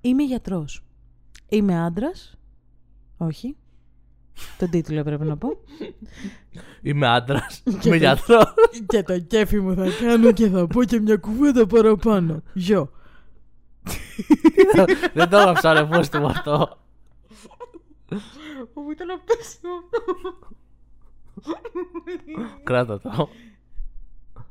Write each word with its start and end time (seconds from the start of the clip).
Είμαι 0.00 0.22
γιατρός. 0.22 0.82
Είμαι 1.48 1.80
άντρας. 1.80 2.38
Όχι. 3.16 3.56
Τον 4.58 4.70
τίτλο 4.70 4.98
έπρεπε 4.98 5.24
να 5.24 5.36
πω. 5.36 5.48
Είμαι 6.82 7.08
άντρας. 7.08 7.62
Είμαι 7.84 7.96
γιατρός. 7.96 8.54
και 8.86 9.02
το 9.02 9.18
κέφι 9.18 9.60
μου 9.60 9.74
θα 9.74 9.86
κάνω 10.00 10.32
και 10.32 10.48
θα 10.48 10.66
πω 10.66 10.84
και 10.84 11.00
μια 11.00 11.16
κουβέντα 11.16 11.66
παραπάνω. 11.66 12.42
Γιο. 12.52 12.90
Δεν 15.14 15.28
το 15.28 15.36
έγραψα 15.36 15.72
ρε 15.72 15.84
πώς 15.84 16.08
του 16.08 16.26
αυτό. 16.26 16.78
Μου 18.74 18.90
ήταν 18.90 19.10
απέσιμο 19.10 19.70
Κράτα 22.64 23.00
το. 23.00 23.28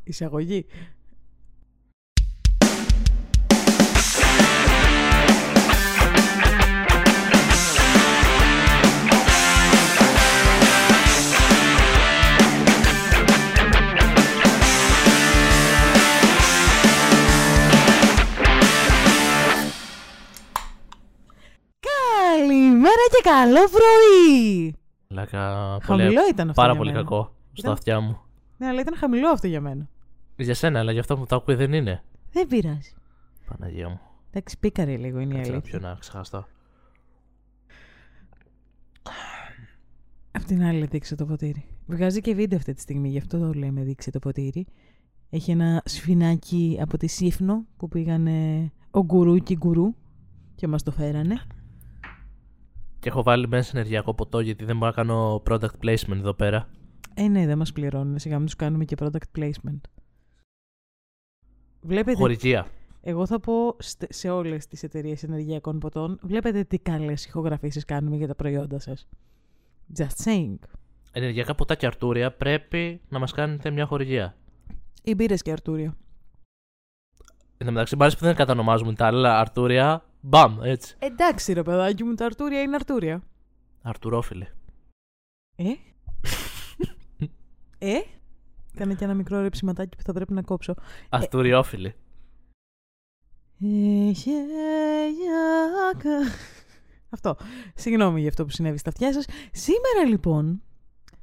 Εισαγωγή. 0.03 0.65
Και 23.23 23.29
καλό 23.29 23.59
πρωί! 23.69 24.73
Λάκα, 25.07 25.77
Χαμηλό 25.81 26.07
πολύ, 26.07 26.29
ήταν 26.29 26.49
αυτό 26.49 26.61
πάρα 26.61 26.71
για 26.73 26.77
πολύ 26.81 26.91
μένα. 26.91 27.03
κακό 27.03 27.23
στα 27.23 27.53
Ήταν- 27.53 27.71
αυτιά 27.71 27.99
μου. 27.99 28.17
Ναι, 28.57 28.67
αλλά 28.67 28.81
ήταν 28.81 28.95
χαμηλό 28.97 29.29
αυτό 29.29 29.47
για 29.47 29.61
μένα. 29.61 29.89
Για 30.35 30.53
σένα, 30.53 30.79
αλλά 30.79 30.91
για 30.91 31.01
αυτό 31.01 31.17
που 31.17 31.25
το 31.25 31.35
ακούει 31.35 31.55
δεν 31.55 31.73
είναι. 31.73 32.03
Δεν 32.31 32.47
πειράζει. 32.47 32.93
Παναγία 33.45 33.89
μου. 33.89 33.99
Εντάξει, 34.31 34.57
πίκαρε 34.59 34.97
λίγο 34.97 35.19
είναι 35.19 35.33
η 35.33 35.37
Κάτσε 35.37 35.51
να 35.51 35.57
αλήθεια. 35.57 35.79
πιω 35.79 35.89
να 35.89 35.95
ξεχαστώ. 35.99 36.45
Απ' 40.31 40.43
την 40.43 40.63
άλλη, 40.63 40.85
δείξε 40.85 41.15
το 41.15 41.25
ποτήρι. 41.25 41.65
Βγάζει 41.87 42.21
και 42.21 42.33
βίντεο 42.35 42.57
αυτή 42.57 42.73
τη 42.73 42.81
στιγμή, 42.81 43.09
γι' 43.09 43.17
αυτό 43.17 43.39
το 43.39 43.53
λέμε 43.53 43.83
δείξε 43.83 44.11
το 44.11 44.19
ποτήρι. 44.19 44.67
Έχει 45.29 45.51
ένα 45.51 45.81
σφινάκι 45.85 46.77
από 46.81 46.97
τη 46.97 47.07
Σύφνο 47.07 47.65
που 47.77 47.87
πήγανε 47.87 48.71
ο 48.91 49.03
γκουρού 49.03 49.35
και 49.37 49.53
η 49.53 49.57
γκουρού 49.59 49.95
και 50.55 50.67
μας 50.67 50.83
το 50.83 50.91
φέρανε. 50.91 51.41
Και 52.99 53.09
έχω 53.09 53.23
βάλει 53.23 53.47
μέσα 53.47 53.71
ενεργειακό 53.73 54.13
ποτό 54.13 54.39
γιατί 54.39 54.65
δεν 54.65 54.77
μπορώ 54.77 54.91
να 54.95 54.95
κάνω 55.03 55.41
product 55.49 55.83
placement 55.85 56.11
εδώ 56.17 56.33
πέρα. 56.33 56.69
Ε, 57.13 57.27
ναι, 57.27 57.45
δεν 57.45 57.57
μας 57.57 57.71
πληρώνουν. 57.71 58.19
Σιγά 58.19 58.37
μην 58.37 58.45
τους 58.45 58.55
κάνουμε 58.55 58.85
και 58.85 58.95
product 58.99 59.39
placement. 59.39 59.79
Βλέπετε, 61.81 62.17
Χορηγία. 62.17 62.67
εγώ 63.01 63.25
θα 63.25 63.39
πω 63.39 63.75
στε- 63.79 64.13
σε 64.13 64.29
όλες 64.29 64.67
τις 64.67 64.83
εταιρείες 64.83 65.23
ενεργειακών 65.23 65.79
ποτών, 65.79 66.19
βλέπετε 66.21 66.63
τι 66.63 66.79
καλές 66.79 67.25
ηχογραφήσεις 67.25 67.85
κάνουμε 67.85 68.15
για 68.15 68.27
τα 68.27 68.35
προϊόντα 68.35 68.79
σας. 68.79 69.07
Just 69.97 70.23
saying. 70.25 70.55
Ενεργειακά 71.11 71.55
ποτά 71.55 71.75
και 71.75 71.85
αρτούρια 71.85 72.31
πρέπει 72.33 73.01
να 73.09 73.19
μας 73.19 73.31
κάνετε 73.31 73.69
μια 73.69 73.85
χορηγία. 73.85 74.35
Οι 75.03 75.15
μπύρες 75.15 75.41
και 75.41 75.51
αρτούρια. 75.51 75.97
Εν 77.57 77.65
τω 77.67 77.71
μεταξύ, 77.73 77.95
μου 77.95 78.01
αρέσει 78.03 78.17
που 78.17 78.25
δεν 78.25 78.35
κατανομάζουμε 78.35 78.93
τα 78.93 79.05
άλλα 79.07 79.39
αρτούρια. 79.39 80.03
Μπαμ, 80.21 80.61
έτσι. 80.61 80.95
Εντάξει 80.99 81.53
ρε 81.53 81.63
παιδάκι 81.63 82.03
μου, 82.03 82.13
τα 82.13 82.25
αρτούρια 82.25 82.61
είναι 82.61 82.75
αρτούρια. 82.75 83.23
Αρτουρόφιλε. 83.81 84.47
Ε; 85.55 85.69
ε; 87.91 87.99
Κάνε 88.75 88.93
και 88.93 89.03
ένα 89.03 89.13
μικρό 89.13 89.41
ρεψιματάκι 89.41 89.97
που 89.97 90.03
θα 90.03 90.13
πρέπει 90.13 90.33
να 90.33 90.41
κόψω. 90.41 90.75
Αρτουριόφιλε. 91.09 91.93
Είχε 93.57 94.31
γιάκα. 95.17 96.17
Αυτό. 97.09 97.35
Συγγνώμη 97.75 98.19
για 98.19 98.29
αυτό 98.29 98.45
που 98.45 98.51
συνέβη 98.51 98.77
στα 98.77 98.89
αυτιά 98.89 99.13
σας. 99.13 99.25
Σήμερα 99.51 100.05
λοιπόν, 100.07 100.61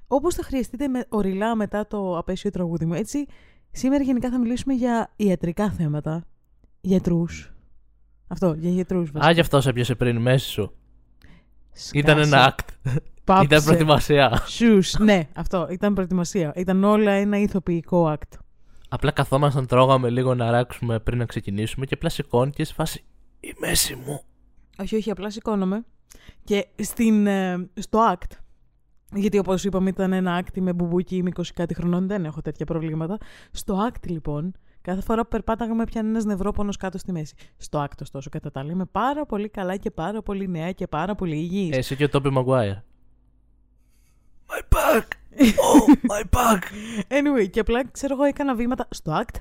όπως 0.07 0.35
θα 0.35 0.43
χρειαστείτε 0.43 0.89
με, 0.89 1.07
οριλά 1.09 1.55
μετά 1.55 1.87
το 1.87 2.19
απέσιο 2.19 2.51
τραγούδι 2.51 2.85
μου, 2.85 2.95
έτσι, 2.95 3.27
σήμερα 3.71 4.03
γενικά 4.03 4.31
θα 4.31 4.39
μιλήσουμε 4.39 4.75
για 4.75 5.13
ιατρικά 5.17 5.71
θέματα. 5.71 6.27
Γιατρούς. 6.81 7.56
Αυτό, 8.27 8.55
για 8.59 8.71
γιατρούς 8.71 9.11
βασικά. 9.11 9.31
Α, 9.31 9.31
γι' 9.31 9.41
αυτό 9.41 9.61
σε 9.61 9.73
πιάσε 9.73 9.95
πριν, 9.95 10.17
μέση 10.17 10.49
σου. 10.49 10.73
Σκάσε. 11.73 11.99
Ήταν 11.99 12.19
ένα 12.19 12.55
act. 12.55 12.93
Πάψε. 13.25 13.45
Ήταν 13.45 13.65
προετοιμασία. 13.65 14.43
Σους, 14.47 14.99
ναι, 14.99 15.29
αυτό. 15.35 15.69
Ήταν 15.71 15.95
προετοιμασία. 15.95 16.53
Ήταν 16.57 16.85
όλα 16.85 17.11
ένα 17.11 17.39
ηθοποιικό 17.39 18.13
act. 18.13 18.39
Απλά 18.89 19.11
καθόμασταν, 19.11 19.67
τρώγαμε 19.67 20.11
λίγο 20.11 20.35
να 20.35 20.51
ράξουμε 20.51 20.99
πριν 20.99 21.19
να 21.19 21.25
ξεκινήσουμε 21.25 21.87
και 21.87 21.95
απλά 21.95 22.09
σηκώνεις 22.09 22.55
και 22.55 22.65
σε 22.65 22.75
φάση. 22.75 23.05
Η 23.41 23.55
μέση 23.61 23.95
μου. 23.95 24.23
Όχι, 24.79 24.97
όχι, 24.97 25.11
απλά 25.11 25.31
σηκώνομαι. 25.31 25.85
Και 26.45 26.67
στην, 26.83 27.27
ε, 27.27 27.69
στο 27.75 27.99
act, 28.13 28.37
γιατί 29.15 29.39
όπως 29.39 29.65
είπαμε 29.65 29.89
ήταν 29.89 30.13
ένα 30.13 30.43
act 30.43 30.61
με 30.61 30.73
μπουμπούκι 30.73 31.17
είμαι 31.17 31.31
20 31.37 31.43
κάτι 31.55 31.75
χρονών, 31.75 32.07
δεν 32.07 32.25
έχω 32.25 32.41
τέτοια 32.41 32.67
προβλήματα. 32.67 33.19
Στο 33.51 33.89
act 33.91 34.09
λοιπόν, 34.09 34.55
κάθε 34.87 35.01
φορά 35.01 35.23
που 35.23 35.29
περπάταγα 35.29 35.75
με 35.75 35.85
πιάνει 35.85 36.09
ένας 36.09 36.25
νευρόπονος 36.25 36.77
κάτω 36.77 36.99
στη 36.99 37.13
μέση. 37.13 37.35
Στο 37.57 37.83
act 37.85 38.01
ωστόσο 38.03 38.31
κατά 38.31 38.51
τα 38.51 38.61
άλλα 38.61 38.71
είμαι 38.73 38.85
πάρα 38.85 39.27
πολύ 39.27 39.49
καλά 39.49 39.77
και 39.77 39.91
πάρα 39.91 40.23
πολύ 40.23 40.49
νέα 40.49 40.73
και 40.73 40.87
πάρα 40.87 41.15
πολύ 41.15 41.37
υγιής. 41.37 41.77
Εσύ 41.77 41.97
και 41.97 42.05
ο 42.05 42.09
Τόπι 42.09 42.31
Μαγκουάιρ. 42.31 42.73
My 44.49 44.77
back! 44.77 45.03
Oh, 45.69 45.93
my 46.13 46.39
back! 46.39 46.63
Anyway, 47.09 47.51
και 47.51 47.61
απλά 47.61 47.87
ξέρω 47.91 48.15
εγώ 48.15 48.25
έκανα 48.25 48.55
βήματα 48.55 48.89
στο 48.91 49.23
act 49.23 49.35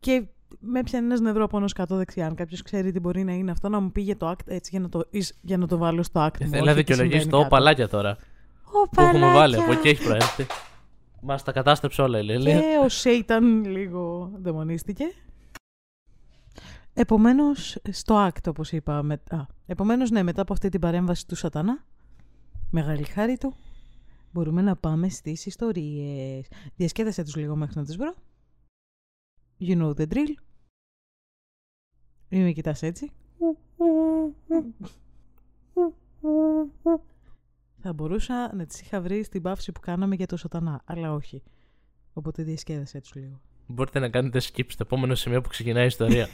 και 0.00 0.22
με 0.60 0.82
πιάνει 0.82 1.06
ένας 1.06 1.20
νευρόπονος 1.20 1.72
κάτω 1.72 1.96
δεξιά. 1.96 2.26
Αν 2.26 2.34
κάποιος 2.34 2.62
ξέρει 2.62 2.92
τι 2.92 3.00
μπορεί 3.00 3.24
να 3.24 3.32
είναι 3.32 3.50
αυτό, 3.50 3.68
να 3.68 3.80
μου 3.80 3.92
πει 3.92 4.00
για 4.00 4.16
το 4.16 4.30
act 4.30 4.46
έτσι 4.46 4.70
για 4.72 4.80
να 4.80 4.88
το, 4.88 5.04
εις- 5.10 5.38
για 5.40 5.56
να 5.56 5.66
το 5.66 5.76
βάλω 5.78 6.02
στο 6.02 6.26
act. 6.26 6.40
μου, 6.40 6.48
Θέλει 6.48 6.50
να 6.50 6.58
όχι 6.58 6.68
τι 6.70 6.74
δικαιολογήσει 6.74 7.20
συμβαίνει 7.20 7.30
το 7.30 7.36
κάτω. 7.36 7.48
παλάκια 7.48 7.88
τώρα. 7.88 8.16
Ω, 8.64 8.88
Που 8.88 9.00
έχουμε 9.00 9.18
βάλει. 9.32 9.34
παλάκια. 9.34 9.62
Από 9.62 9.72
εκεί 9.72 9.88
έχει 9.88 10.04
προέρχεται. 10.04 10.46
Μας 11.22 11.42
τα 11.42 11.52
κατάστρεψε 11.52 12.02
όλα 12.02 12.18
η 12.18 12.24
Λέλη. 12.24 12.44
Και 12.44 12.78
ο 12.84 12.88
Σέιταν 12.88 13.64
λίγο 13.64 14.32
δαιμονίστηκε. 14.34 15.04
Επομένως, 16.94 17.78
στο 17.90 18.28
act, 18.28 18.48
όπως 18.48 18.72
είπα. 18.72 19.02
Με... 19.02 19.14
Α, 19.30 19.46
επομένως, 19.66 20.10
ναι, 20.10 20.22
μετά 20.22 20.42
από 20.42 20.52
αυτή 20.52 20.68
την 20.68 20.80
παρέμβαση 20.80 21.26
του 21.26 21.34
σατανά, 21.34 21.84
μεγάλη 22.70 23.04
χάρη 23.04 23.38
του, 23.38 23.54
μπορούμε 24.32 24.62
να 24.62 24.76
πάμε 24.76 25.08
στις 25.08 25.46
ιστορίες. 25.46 26.48
Διασκέδασε 26.76 27.22
τους 27.22 27.36
λίγο 27.36 27.56
μέχρι 27.56 27.78
να 27.78 27.84
τις 27.84 27.96
βρω. 27.96 28.14
You 29.60 29.82
know 29.82 29.94
the 29.94 30.06
drill. 30.12 30.34
Μην 32.28 32.42
με 32.42 32.52
κοιτάς 32.52 32.82
έτσι. 32.82 33.10
Θα 37.82 37.92
μπορούσα 37.92 38.54
να 38.54 38.66
τις 38.66 38.80
είχα 38.80 39.00
βρει 39.00 39.24
στην 39.24 39.42
παύση 39.42 39.72
που 39.72 39.80
κάναμε 39.80 40.14
για 40.14 40.26
το 40.26 40.36
σατανά, 40.36 40.82
αλλά 40.84 41.12
όχι. 41.12 41.42
Οπότε 42.12 42.42
διασκέδασε 42.42 43.00
τους 43.00 43.14
λίγο. 43.14 43.40
Μπορείτε 43.66 43.98
να 43.98 44.08
κάνετε 44.08 44.40
skip 44.40 44.64
στο 44.66 44.82
επόμενο 44.86 45.14
σημείο 45.14 45.40
που 45.40 45.48
ξεκινάει 45.48 45.84
η 45.84 45.86
ιστορία. 45.86 46.28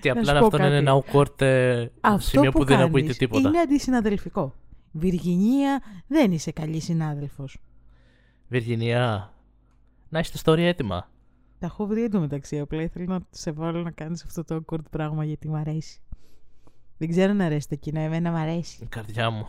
και 0.00 0.12
Να 0.12 0.20
απλά 0.20 0.32
σου 0.34 0.38
πω 0.38 0.44
αυτό 0.46 0.56
είναι 0.56 0.66
κάτι. 0.66 0.76
ένα 0.76 1.02
awkward 1.02 1.40
ε, 1.40 1.86
Αυτό 2.00 2.28
σημείο 2.28 2.50
που, 2.50 2.58
δεν 2.58 2.66
κάνεις 2.66 2.84
ακούγεται 2.84 3.12
τίποτα. 3.12 3.48
Είναι 3.48 3.58
αντισυναδελφικό. 3.58 4.54
Βιργινία, 4.92 5.82
δεν 6.06 6.32
είσαι 6.32 6.50
καλή 6.50 6.80
συνάδελφος. 6.80 7.58
Βιργινία, 8.48 9.32
να 10.08 10.18
έχετε 10.18 10.36
ιστορία 10.36 10.68
έτοιμα. 10.68 11.10
Τα 11.58 11.66
έχω 11.66 11.86
βρει 11.86 12.02
εντωμεταξύ. 12.02 12.58
Απλά 12.58 12.82
ήθελα 12.82 13.04
να 13.06 13.20
σε 13.30 13.52
βάλω 13.52 13.82
να 13.82 13.90
κάνεις 13.90 14.24
αυτό 14.24 14.44
το 14.44 14.62
awkward 14.66 14.90
πράγμα 14.90 15.24
γιατί 15.24 15.48
μου 15.48 15.56
αρέσει. 15.56 16.00
Δεν 16.98 17.08
ξέρω 17.08 17.32
να 17.32 17.44
αρέσει 17.44 17.68
το 17.68 17.74
κοινό, 17.76 18.00
εμένα 18.00 18.30
μου 18.30 18.36
αρέσει. 18.36 18.78
Η 18.82 18.86
καρδιά 18.86 19.30
μου. 19.30 19.48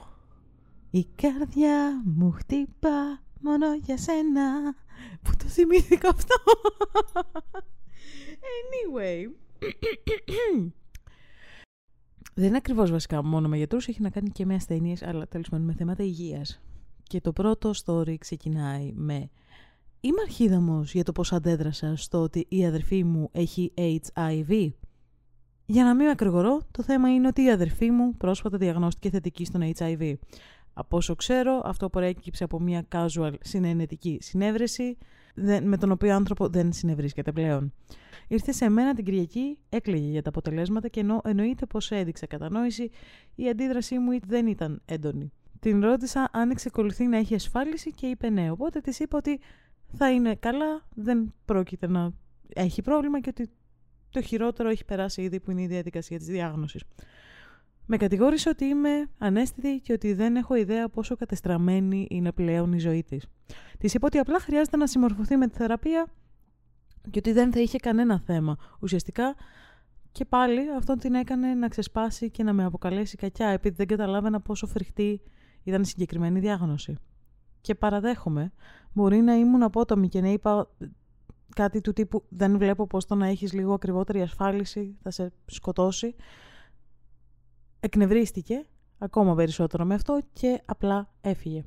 Η 0.89 1.05
καρδιά 1.15 2.01
μου 2.05 2.31
χτυπά 2.31 3.21
μόνο 3.41 3.75
για 3.75 3.97
σένα. 3.97 4.75
Πού 5.21 5.31
το 5.37 5.45
θυμήθηκα 5.45 6.09
αυτό; 6.09 6.35
anyway. 8.39 9.31
Δεν 12.33 12.47
είναι 12.47 12.57
ακριβώς 12.57 12.91
βασικά 12.91 13.23
μόνο 13.23 13.47
με 13.47 13.57
γιατρούς, 13.57 13.87
έχει 13.87 14.01
να 14.01 14.09
κάνει 14.09 14.29
και 14.29 14.45
με 14.45 14.55
ασθένειες, 14.55 15.03
αλλά 15.03 15.27
τέλος 15.27 15.49
πάντων 15.49 15.65
με 15.65 15.73
θέματα 15.73 16.03
υγείας. 16.03 16.61
Και 17.03 17.21
το 17.21 17.33
πρώτο 17.33 17.71
story 17.85 18.15
ξεκινάει 18.17 18.91
με 18.95 19.29
Είμαι 20.01 20.21
αρχίδαμος 20.21 20.93
για 20.93 21.03
το 21.03 21.11
πώς 21.11 21.33
αντέδρασα 21.33 21.95
στο 21.95 22.21
ότι 22.21 22.45
η 22.49 22.65
αδερφή 22.65 23.03
μου 23.03 23.29
έχει 23.31 23.73
HIV. 23.75 24.71
Για 25.65 25.83
να 25.83 25.95
μην 25.95 26.07
ακρηγορώ, 26.07 26.61
το 26.71 26.83
θέμα 26.83 27.13
είναι 27.13 27.27
ότι 27.27 27.43
η 27.43 27.51
αδερφή 27.51 27.91
μου 27.91 28.15
πρόσφατα 28.17 28.57
διαγνώστηκε 28.57 29.09
θετική 29.09 29.45
στον 29.45 29.71
HIV. 29.77 30.13
Από 30.79 30.97
όσο 30.97 31.15
ξέρω, 31.15 31.61
αυτό 31.63 31.89
προέκυψε 31.89 32.43
από 32.43 32.59
μια 32.59 32.85
casual 32.91 33.33
συνενετική 33.41 34.17
συνέβρεση, 34.21 34.97
δεν- 35.35 35.67
με 35.67 35.77
τον 35.77 35.91
οποίο 35.91 36.15
άνθρωπο 36.15 36.47
δεν 36.47 36.73
συνευρίσκεται 36.73 37.31
πλέον. 37.31 37.73
Ήρθε 38.27 38.51
σε 38.51 38.69
μένα 38.69 38.93
την 38.93 39.05
Κυριακή, 39.05 39.57
έκλαιγε 39.69 40.07
για 40.07 40.21
τα 40.21 40.29
αποτελέσματα 40.29 40.87
και 40.87 40.99
ενώ 40.99 41.21
εννοείται 41.23 41.65
πως 41.65 41.91
έδειξε 41.91 42.25
κατανόηση, 42.25 42.89
η 43.35 43.49
αντίδρασή 43.49 43.97
μου 43.99 44.19
δεν 44.27 44.47
ήταν 44.47 44.81
έντονη. 44.85 45.31
Την 45.59 45.81
ρώτησα 45.81 46.29
αν 46.31 46.49
εξεκολουθεί 46.49 47.05
να 47.07 47.17
έχει 47.17 47.35
ασφάλιση 47.35 47.91
και 47.91 48.07
είπε 48.07 48.29
ναι. 48.29 48.51
Οπότε 48.51 48.79
της 48.79 48.99
είπα 48.99 49.17
ότι 49.17 49.39
θα 49.97 50.11
είναι 50.11 50.35
καλά, 50.35 50.87
δεν 50.95 51.33
πρόκειται 51.45 51.87
να 51.87 52.11
έχει 52.55 52.81
πρόβλημα 52.81 53.19
και 53.19 53.29
ότι 53.29 53.49
το 54.09 54.21
χειρότερο 54.21 54.69
έχει 54.69 54.85
περάσει 54.85 55.21
ήδη 55.21 55.39
που 55.39 55.51
είναι 55.51 55.61
η 55.61 55.67
διαδικασία 55.67 56.17
της 56.17 56.27
διάγνωσης. 56.27 56.83
Με 57.91 57.97
κατηγόρησε 57.97 58.49
ότι 58.49 58.65
είμαι 58.65 59.09
ανέστητη 59.17 59.79
και 59.79 59.93
ότι 59.93 60.13
δεν 60.13 60.35
έχω 60.35 60.55
ιδέα 60.55 60.89
πόσο 60.89 61.15
κατεστραμμένη 61.15 62.07
είναι 62.09 62.31
πλέον 62.31 62.73
η 62.73 62.79
ζωή 62.79 63.03
της. 63.03 63.27
Της 63.77 63.93
είπα 63.93 64.07
ότι 64.07 64.17
απλά 64.17 64.39
χρειάζεται 64.39 64.77
να 64.77 64.87
συμμορφωθεί 64.87 65.35
με 65.35 65.47
τη 65.47 65.57
θεραπεία 65.57 66.07
και 67.09 67.19
ότι 67.19 67.31
δεν 67.31 67.51
θα 67.51 67.59
είχε 67.59 67.77
κανένα 67.77 68.19
θέμα. 68.19 68.57
Ουσιαστικά 68.79 69.35
και 70.11 70.25
πάλι 70.25 70.71
αυτό 70.77 70.95
την 70.95 71.13
έκανε 71.13 71.53
να 71.53 71.67
ξεσπάσει 71.67 72.29
και 72.29 72.43
να 72.43 72.53
με 72.53 72.63
αποκαλέσει 72.63 73.17
κακιά 73.17 73.47
επειδή 73.47 73.75
δεν 73.75 73.87
καταλάβαινα 73.87 74.41
πόσο 74.41 74.67
φρικτή 74.67 75.21
ήταν 75.63 75.81
η 75.81 75.85
συγκεκριμένη 75.85 76.39
διάγνωση. 76.39 76.95
Και 77.61 77.75
παραδέχομαι, 77.75 78.51
μπορεί 78.93 79.17
να 79.17 79.33
ήμουν 79.33 79.63
απότομη 79.63 80.07
και 80.07 80.21
να 80.21 80.27
είπα 80.27 80.69
κάτι 81.55 81.81
του 81.81 81.93
τύπου 81.93 82.23
δεν 82.29 82.57
βλέπω 82.57 82.87
πώς 82.87 83.05
το 83.05 83.15
να 83.15 83.27
έχεις 83.27 83.53
λίγο 83.53 83.73
ακριβότερη 83.73 84.21
ασφάλιση 84.21 84.97
θα 85.01 85.11
σε 85.11 85.31
σκοτώσει. 85.45 86.15
Εκνευρίστηκε 87.79 88.65
ακόμα 88.97 89.35
περισσότερο 89.35 89.85
με 89.85 89.93
αυτό 89.93 90.19
και 90.33 90.61
απλά 90.65 91.13
έφυγε. 91.21 91.63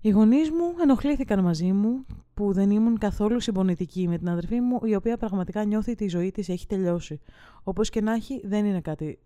Οι 0.00 0.10
γονείς 0.10 0.50
μου 0.50 0.74
ενοχλήθηκαν 0.82 1.42
μαζί 1.42 1.72
μου 1.72 2.06
που 2.34 2.52
δεν 2.52 2.70
ήμουν 2.70 2.98
καθόλου 2.98 3.40
συμπονητική 3.40 4.08
με 4.08 4.18
την 4.18 4.28
αδερφή 4.28 4.60
μου, 4.60 4.80
η 4.84 4.94
οποία 4.94 5.16
πραγματικά 5.16 5.64
νιώθει 5.64 5.90
ότι 5.90 6.04
η 6.04 6.08
ζωή 6.08 6.30
της 6.30 6.48
έχει 6.48 6.66
τελειώσει. 6.66 7.20
Όπως 7.62 7.90
και 7.90 8.00
να 8.00 8.12
έχει, 8.12 8.40
δεν 8.46 8.64
είναι 8.64 8.80
κάτι 8.80 9.18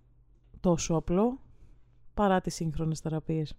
τόσο 0.60 0.94
απλό 0.94 1.40
παρά 2.14 2.40
τις 2.40 2.54
σύγχρονες 2.54 3.00
θεραπείες. 3.00 3.54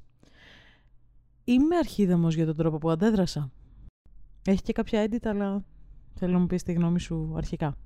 Είμαι 1.44 1.76
αρχίδαμος 1.76 2.36
για 2.36 2.46
τον 2.46 2.56
τρόπο 2.56 2.78
που 2.78 2.90
αντέδρασα. 2.90 3.52
Έχει 4.46 4.62
και 4.62 4.74
κάποια 4.74 5.00
έντυτα, 5.00 5.30
αλλά 5.30 5.64
θέλω 6.14 6.32
να 6.34 6.40
μου 6.40 6.48
πεις 6.48 6.64
τη 6.64 6.74
γνώμη 6.74 7.00
σου 7.00 7.34
αρχικά. 7.36 7.78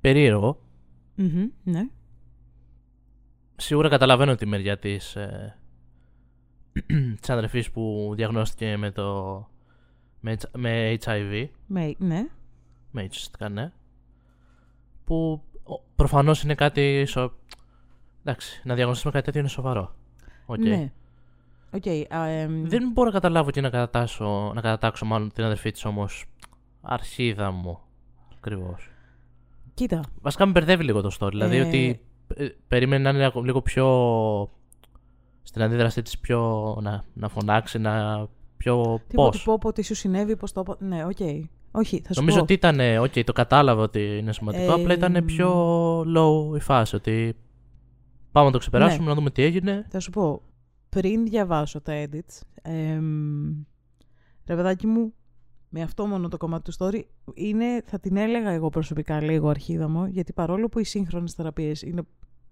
Περίεργο. 0.00 0.67
Ναι. 1.64 1.88
Σίγουρα 3.56 3.88
καταλαβαίνω 3.88 4.34
τη 4.34 4.46
μεριά 4.46 4.78
της, 4.78 5.16
ε, 5.16 5.58
της 7.20 7.30
αδερφής 7.30 7.70
που 7.70 8.12
διαγνώστηκε 8.16 8.76
με 8.76 8.90
το 8.90 9.48
με, 10.20 10.36
με 10.56 10.98
HIV. 11.04 11.46
Με, 11.66 11.94
ναι. 11.98 12.26
Με 12.90 13.04
ουσιαστικά, 13.04 13.48
ναι. 13.48 13.72
Που 15.04 15.42
προφανώς 15.96 16.42
είναι 16.42 16.54
κάτι... 16.54 17.04
Σο... 17.06 17.32
Εντάξει, 18.20 18.60
να 18.64 18.74
διαγνωστούμε 18.74 19.12
κάτι 19.12 19.24
τέτοιο 19.24 19.40
είναι 19.40 19.48
σοβαρό. 19.48 19.94
Okay. 20.46 20.58
Ναι. 20.58 20.92
Okay, 21.72 22.04
Δεν 22.62 22.90
μπορώ 22.92 23.08
να 23.08 23.14
καταλάβω 23.14 23.50
και 23.50 23.60
να 23.60 23.70
κατατάσω, 23.70 24.52
να 24.54 24.60
κατατάξω 24.60 25.04
μάλλον 25.04 25.32
την 25.32 25.44
αδερφή 25.44 25.70
της 25.70 25.84
όμως 25.84 26.24
αρχίδα 26.80 27.50
μου. 27.50 27.78
Ακριβώς. 28.36 28.90
Κοίτα. 29.78 30.00
Βασικά 30.20 30.46
με 30.46 30.52
μπερδεύει 30.52 30.84
λίγο 30.84 31.00
το 31.00 31.16
story. 31.20 31.30
Δηλαδή 31.30 31.56
Ε, 31.56 31.60
ότι 31.60 32.00
ε, 32.34 32.46
περίμενε 32.68 33.12
να 33.12 33.18
είναι 33.18 33.32
λίγο 33.44 33.62
πιο. 33.62 33.86
στην 35.42 35.62
αντίδρασή 35.62 36.02
της 36.02 36.18
πιο. 36.18 36.76
να, 36.82 37.04
να 37.14 37.28
φωνάξει, 37.28 37.78
να. 37.78 38.26
πιο 38.56 39.00
Τι 39.08 39.14
πώς. 39.14 39.42
πω, 39.42 39.52
πω, 39.52 39.58
πω, 39.58 39.72
τι 39.72 39.82
σου 39.82 39.94
συνέβη, 39.94 40.36
πώς 40.36 40.52
το... 40.52 40.62
πω- 40.62 40.76
Ναι, 40.80 41.04
οκ. 41.04 41.18
Όχι, 41.70 42.00
θα 42.04 42.12
σου 42.12 42.20
Νομίζω 42.20 42.36
πω. 42.36 42.42
ότι 42.42 42.52
ήταν. 42.52 42.80
Οκ, 43.00 43.12
το 43.24 43.32
κατάλαβα 43.32 43.82
ότι 43.82 44.18
είναι 44.18 44.32
σημαντικό. 44.32 44.72
Ε, 44.72 44.80
απλά 44.82 44.94
ήταν 44.94 45.24
πιο 45.24 45.50
low 46.00 46.56
η 46.56 46.60
φάση. 46.60 46.96
Ότι 46.96 47.36
πάμε 48.32 48.46
να 48.46 48.52
το 48.52 48.58
ξεπεράσουμε, 48.58 49.02
Ναι. 49.02 49.08
να 49.08 49.14
δούμε 49.14 49.30
τι 49.30 49.42
έγινε. 49.42 49.86
Θα 49.90 50.00
σου 50.00 50.10
πω, 50.10 50.42
πριν 50.88 51.24
διαβάσω 51.24 51.80
τα 51.80 51.92
edits, 52.04 52.40
εμ, 52.62 53.48
ρε 54.46 54.54
παιδάκι 54.56 54.86
μου, 54.86 55.12
με 55.68 55.82
αυτό 55.82 56.06
μόνο 56.06 56.28
το 56.28 56.36
κομμάτι 56.36 56.70
του 56.70 56.76
story, 56.78 57.02
είναι, 57.34 57.82
θα 57.86 57.98
την 57.98 58.16
έλεγα 58.16 58.50
εγώ 58.50 58.68
προσωπικά 58.68 59.20
λίγο 59.22 59.48
Αρχίδαμο, 59.48 60.06
γιατί 60.06 60.32
παρόλο 60.32 60.68
που 60.68 60.78
οι 60.78 60.84
σύγχρονες 60.84 61.32
θεραπείες 61.32 61.82
είναι 61.82 62.02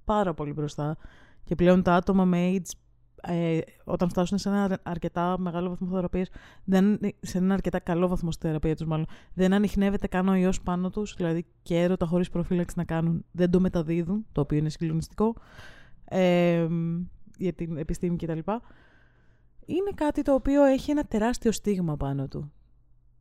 πάρα 0.05 0.35
πολύ 0.35 0.53
μπροστά 0.53 0.97
και 1.45 1.55
πλέον 1.55 1.83
τα 1.83 1.95
άτομα 1.95 2.25
με 2.25 2.53
AIDS 2.53 2.71
ε, 3.23 3.59
όταν 3.85 4.09
φτάσουν 4.09 4.39
σε 4.39 4.49
ένα 4.49 4.79
αρκετά 4.83 5.39
μεγάλο 5.39 5.69
βαθμό 5.69 5.89
θεραπείας, 5.89 6.29
δεν, 6.65 6.99
σε 7.21 7.39
ένα 7.39 7.55
αρκετά 7.55 7.79
καλό 7.79 8.09
βαθμό 8.09 8.31
στη 8.31 8.47
θεραπεία 8.47 8.77
τους 8.77 8.87
μάλλον, 8.87 9.07
δεν 9.35 9.53
ανιχνεύεται 9.53 10.07
καν 10.07 10.29
ο 10.29 10.35
ιός 10.35 10.63
πάνω 10.63 10.91
τους, 10.91 11.15
δηλαδή 11.17 11.47
και 11.63 11.83
έρωτα 11.83 12.07
χωρίς 12.07 12.31
προφύλαξη 12.31 12.79
να 12.79 12.85
κάνουν, 12.85 13.25
δεν 13.31 13.51
το 13.51 13.61
μεταδίδουν, 13.61 14.27
το 14.33 14.41
οποίο 14.41 14.59
είναι 14.59 14.69
συγκλονιστικό. 14.69 15.35
Ε, 16.05 16.67
για 17.39 17.53
την 17.53 17.77
επιστήμη 17.77 18.17
κτλ. 18.17 18.39
Είναι 19.67 19.91
κάτι 19.95 20.23
το 20.23 20.35
οποίο 20.35 20.65
έχει 20.65 20.91
ένα 20.91 21.05
τεράστιο 21.05 21.53
στίγμα 21.53 21.97
πάνω 21.97 22.29
του. 22.29 22.53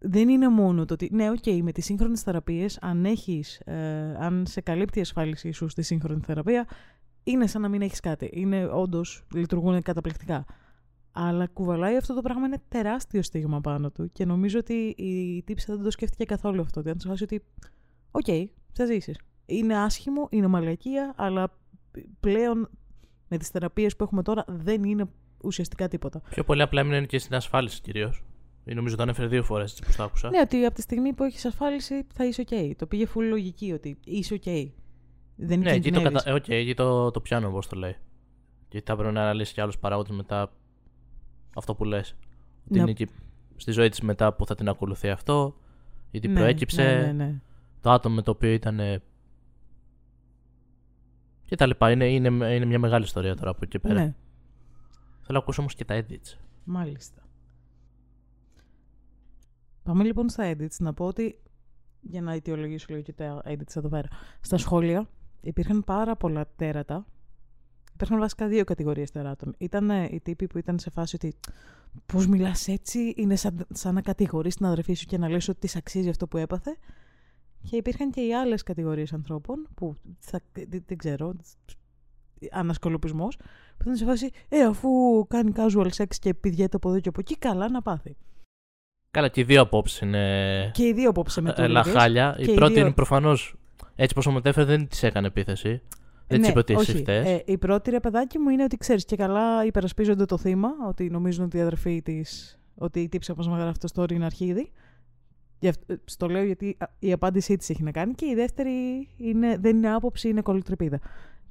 Δεν 0.07 0.29
είναι 0.29 0.49
μόνο 0.49 0.85
το 0.85 0.93
ότι, 0.93 1.09
ναι, 1.11 1.29
οκ, 1.29 1.63
με 1.63 1.71
τις 1.71 1.85
σύγχρονες 1.85 2.21
θεραπείες, 2.21 2.77
αν, 2.81 3.05
έχεις, 3.05 3.59
ε, 3.59 4.15
αν 4.19 4.45
σε 4.47 4.61
καλύπτει 4.61 4.97
η 4.97 5.01
ασφάλισή 5.01 5.51
σου 5.51 5.67
στη 5.67 5.81
σύγχρονη 5.81 6.21
θεραπεία, 6.25 6.67
είναι 7.23 7.47
σαν 7.47 7.61
να 7.61 7.69
μην 7.69 7.81
έχεις 7.81 7.99
κάτι. 7.99 8.29
Είναι 8.33 8.65
όντως 8.65 9.23
λειτουργούν 9.33 9.81
καταπληκτικά. 9.81 10.45
Αλλά 11.11 11.47
κουβαλάει 11.47 11.97
αυτό 11.97 12.13
το 12.13 12.21
πράγμα 12.21 12.45
ένα 12.45 12.61
τεράστιο 12.67 13.21
στίγμα 13.21 13.61
πάνω 13.61 13.91
του 13.91 14.11
και 14.11 14.25
νομίζω 14.25 14.59
ότι 14.59 14.73
η 14.97 15.43
τύπισσα 15.43 15.65
δεν 15.71 15.83
το 15.83 15.91
σκέφτηκε 15.91 16.25
καθόλου 16.25 16.61
αυτό. 16.61 16.79
ότι 16.79 16.89
Ήταν 16.89 16.99
σε 16.99 17.07
φάση 17.07 17.23
ότι, 17.23 17.43
οκ, 18.11 18.25
θα 18.71 18.85
ζήσεις. 18.85 19.19
Είναι 19.45 19.77
άσχημο, 19.77 20.27
είναι 20.31 20.47
μαλακία, 20.47 21.13
αλλά 21.17 21.57
πλέον 22.19 22.69
με 23.27 23.37
τις 23.37 23.49
θεραπείες 23.49 23.95
που 23.95 24.03
έχουμε 24.03 24.23
τώρα 24.23 24.45
δεν 24.47 24.83
είναι 24.83 25.05
ουσιαστικά 25.43 25.87
τίποτα. 25.87 26.21
Πιο 26.29 26.43
πολύ 26.43 26.61
απλά 26.61 26.81
έμεινε 26.81 27.05
και 27.05 27.19
στην 27.19 27.35
ασφάλιση 27.35 27.81
κυρίως. 27.81 28.23
Νομίζω 28.73 28.95
το 28.95 29.03
ανέφερε 29.03 29.27
δύο 29.27 29.43
φορές 29.43 29.71
έτσι 29.71 29.83
που 29.85 29.91
το 29.97 30.03
άκουσα. 30.03 30.29
Ναι, 30.29 30.39
ότι 30.39 30.65
από 30.65 30.75
τη 30.75 30.81
στιγμή 30.81 31.13
που 31.13 31.23
έχεις 31.23 31.45
ασφάλιση 31.45 32.05
θα 32.13 32.25
είσαι 32.25 32.43
ok. 32.49 32.71
Το 32.77 32.85
πήγε 32.85 33.07
full 33.15 33.23
λογική 33.29 33.71
ότι 33.71 33.97
είσαι 34.05 34.35
ok. 34.43 34.69
Δεν 35.35 35.59
Ναι, 35.59 35.71
εκεί 35.71 35.91
το, 35.91 35.99
κινδυνεύεις. 35.99 36.23
κατα... 36.23 36.29
ε, 36.29 36.33
οκ, 36.33 36.49
εκεί 36.49 36.73
το, 36.73 37.11
το 37.11 37.21
πιάνω 37.21 37.47
όπως 37.47 37.67
το 37.67 37.75
λέει. 37.75 37.95
Και 38.67 38.81
θα 38.85 38.95
πρέπει 38.95 39.13
να 39.13 39.21
αναλύσεις 39.21 39.53
και 39.53 39.61
άλλους 39.61 39.77
παράγοντες 39.77 40.15
μετά 40.15 40.51
αυτό 41.55 41.75
που 41.75 41.83
λες. 41.83 42.15
Ότι 42.65 42.73
Ναι. 42.73 42.79
είναι 42.79 42.91
εκεί 42.91 43.07
στη 43.55 43.71
ζωή 43.71 43.89
της 43.89 44.01
μετά 44.01 44.33
που 44.33 44.45
θα 44.45 44.55
την 44.55 44.69
ακολουθεί 44.69 45.09
αυτό. 45.09 45.55
Γιατί 46.11 46.27
Ναι, 46.27 46.33
προέκυψε 46.33 46.81
Ναι, 46.83 47.11
ναι, 47.11 47.11
ναι. 47.11 47.41
το 47.81 47.91
άτομο 47.91 48.15
με 48.15 48.21
το 48.21 48.31
οποίο 48.31 48.51
ήταν. 48.51 48.79
Και 51.45 51.55
τα 51.55 51.65
λοιπά. 51.65 51.91
Είναι, 51.91 52.05
είναι, 52.09 52.27
είναι 52.55 52.65
μια 52.65 52.79
μεγάλη 52.79 53.03
ιστορία 53.03 53.35
τώρα 53.35 53.49
από 53.49 53.59
εκεί 53.61 53.71
και 53.71 53.79
πέρα. 53.79 53.93
ναι. 53.93 54.13
Θέλω 55.21 55.37
να 55.37 55.37
ακούσω 55.37 55.61
όμως 55.61 55.73
και 55.75 55.85
τα 55.85 56.03
edits. 56.05 56.37
Μάλιστα. 56.63 57.21
Πάμε 59.85 60.03
λοιπόν 60.03 60.29
στα 60.29 60.51
edits. 60.51 60.77
Να 60.79 60.93
πω 60.93 61.05
ότι, 61.05 61.39
για 62.01 62.21
να 62.21 62.33
αιτιολογήσω 62.33 62.85
λίγο 62.89 63.01
και 63.01 63.13
τα 63.13 63.41
edits 63.45 63.75
εδώ 63.75 63.89
πέρα. 63.89 64.07
Στα 64.41 64.57
σχόλια 64.57 65.09
υπήρχαν 65.41 65.83
πάρα 65.83 66.15
πολλά 66.15 66.47
τέρατα. 66.55 67.05
Υπήρχαν 67.93 68.19
βασικά 68.19 68.47
δύο 68.47 68.63
κατηγορίες 68.63 69.11
τεράτων. 69.11 69.55
Ήταν 69.57 69.89
ε, 69.89 70.07
οι 70.11 70.19
τύποι 70.19 70.47
που 70.47 70.57
ήταν 70.57 70.79
σε 70.79 70.89
φάση 70.89 71.15
ότι 71.15 71.35
πώς 72.05 72.27
μιλάς 72.27 72.67
έτσι, 72.67 73.13
είναι 73.17 73.35
σαν, 73.35 73.65
σαν 73.73 73.93
να 73.93 74.01
κατηγορείς 74.01 74.55
την 74.55 74.65
αδερφή 74.65 74.93
σου 74.93 75.05
και 75.05 75.17
να 75.17 75.29
λες 75.29 75.47
ότι 75.47 75.59
της 75.59 75.75
αξίζει 75.75 76.09
αυτό 76.09 76.27
που 76.27 76.37
έπαθε. 76.37 76.77
Και 77.69 77.75
υπήρχαν 77.75 78.11
και 78.11 78.21
οι 78.21 78.33
άλλες 78.35 78.63
κατηγορίες 78.63 79.13
ανθρώπων 79.13 79.67
που 79.75 79.95
θα, 80.19 80.39
δεν, 80.51 80.83
δεν 80.85 80.97
ξέρω, 80.97 81.35
ανασκολοπισμός, 82.51 83.37
που 83.37 83.81
ήταν 83.81 83.95
σε 83.95 84.05
φάση, 84.05 84.29
ε, 84.49 84.63
αφού 84.63 84.89
κάνει 85.27 85.51
casual 85.55 85.89
sex 85.95 86.15
και 86.19 86.33
πηδιέται 86.33 86.75
από 86.75 86.89
εδώ 86.89 86.99
και 86.99 87.09
από 87.09 87.19
εκεί, 87.19 87.37
καλά 87.37 87.69
να 87.69 87.81
πάθει. 87.81 88.15
Καλά, 89.15 89.27
και 89.27 89.41
οι 89.41 89.43
δύο 89.43 89.61
απόψεις 89.61 89.99
είναι. 89.99 90.71
Και 90.73 90.85
οι 90.87 90.93
δύο 90.93 91.09
απόψε 91.09 91.41
με 91.41 91.53
ε, 91.57 91.67
λαχάλια. 91.67 92.33
και 92.37 92.49
Η 92.49 92.51
οι 92.51 92.55
πρώτη 92.55 92.73
δύο- 92.73 92.81
είναι 92.85 92.93
προφανώς. 92.93 93.55
Έτσι 93.95 94.15
πώ 94.15 94.21
μου 94.29 94.35
μετέφερε 94.35 94.65
δεν 94.65 94.87
της 94.87 95.03
έκανε 95.03 95.27
επίθεση. 95.27 95.81
Δεν 96.27 96.39
της 96.39 96.49
είπε 96.49 96.59
ότι 96.59 96.73
εσύ 96.73 96.91
όχι. 96.91 96.99
φταίς. 96.99 97.27
Ε, 97.27 97.43
η 97.45 97.57
πρώτη 97.57 97.89
ρε 97.89 97.99
παιδάκι 97.99 98.39
μου 98.39 98.49
είναι 98.49 98.63
ότι 98.63 98.77
ξέρεις 98.77 99.05
και 99.05 99.15
καλά 99.15 99.65
υπερασπίζονται 99.65 100.25
το 100.25 100.37
θύμα, 100.37 100.69
ότι 100.87 101.09
νομίζουν 101.09 101.45
ότι 101.45 101.57
η 101.57 101.61
αδερφή 101.61 102.01
της, 102.01 102.59
ότι 102.75 102.99
η 102.99 103.09
τύψη 103.09 103.33
που 103.33 103.43
μα 103.43 103.57
γράφει 103.57 103.77
το 103.77 103.87
story 103.95 104.11
είναι 104.11 104.25
αρχίδι. 104.25 104.71
Γι' 105.59 105.67
αυτό, 105.67 105.93
ε, 105.93 105.95
στο 106.05 106.27
λέω 106.27 106.43
γιατί 106.43 106.75
α, 106.79 106.85
η 106.99 107.11
απάντησή 107.11 107.55
της 107.55 107.69
έχει 107.69 107.83
να 107.83 107.91
κάνει. 107.91 108.13
Και 108.13 108.25
η 108.25 108.33
δεύτερη 108.35 108.71
είναι, 109.17 109.57
δεν 109.57 109.75
είναι 109.75 109.93
άποψη, 109.93 110.29
είναι 110.29 110.41
κολοτρεπίδα. 110.41 110.99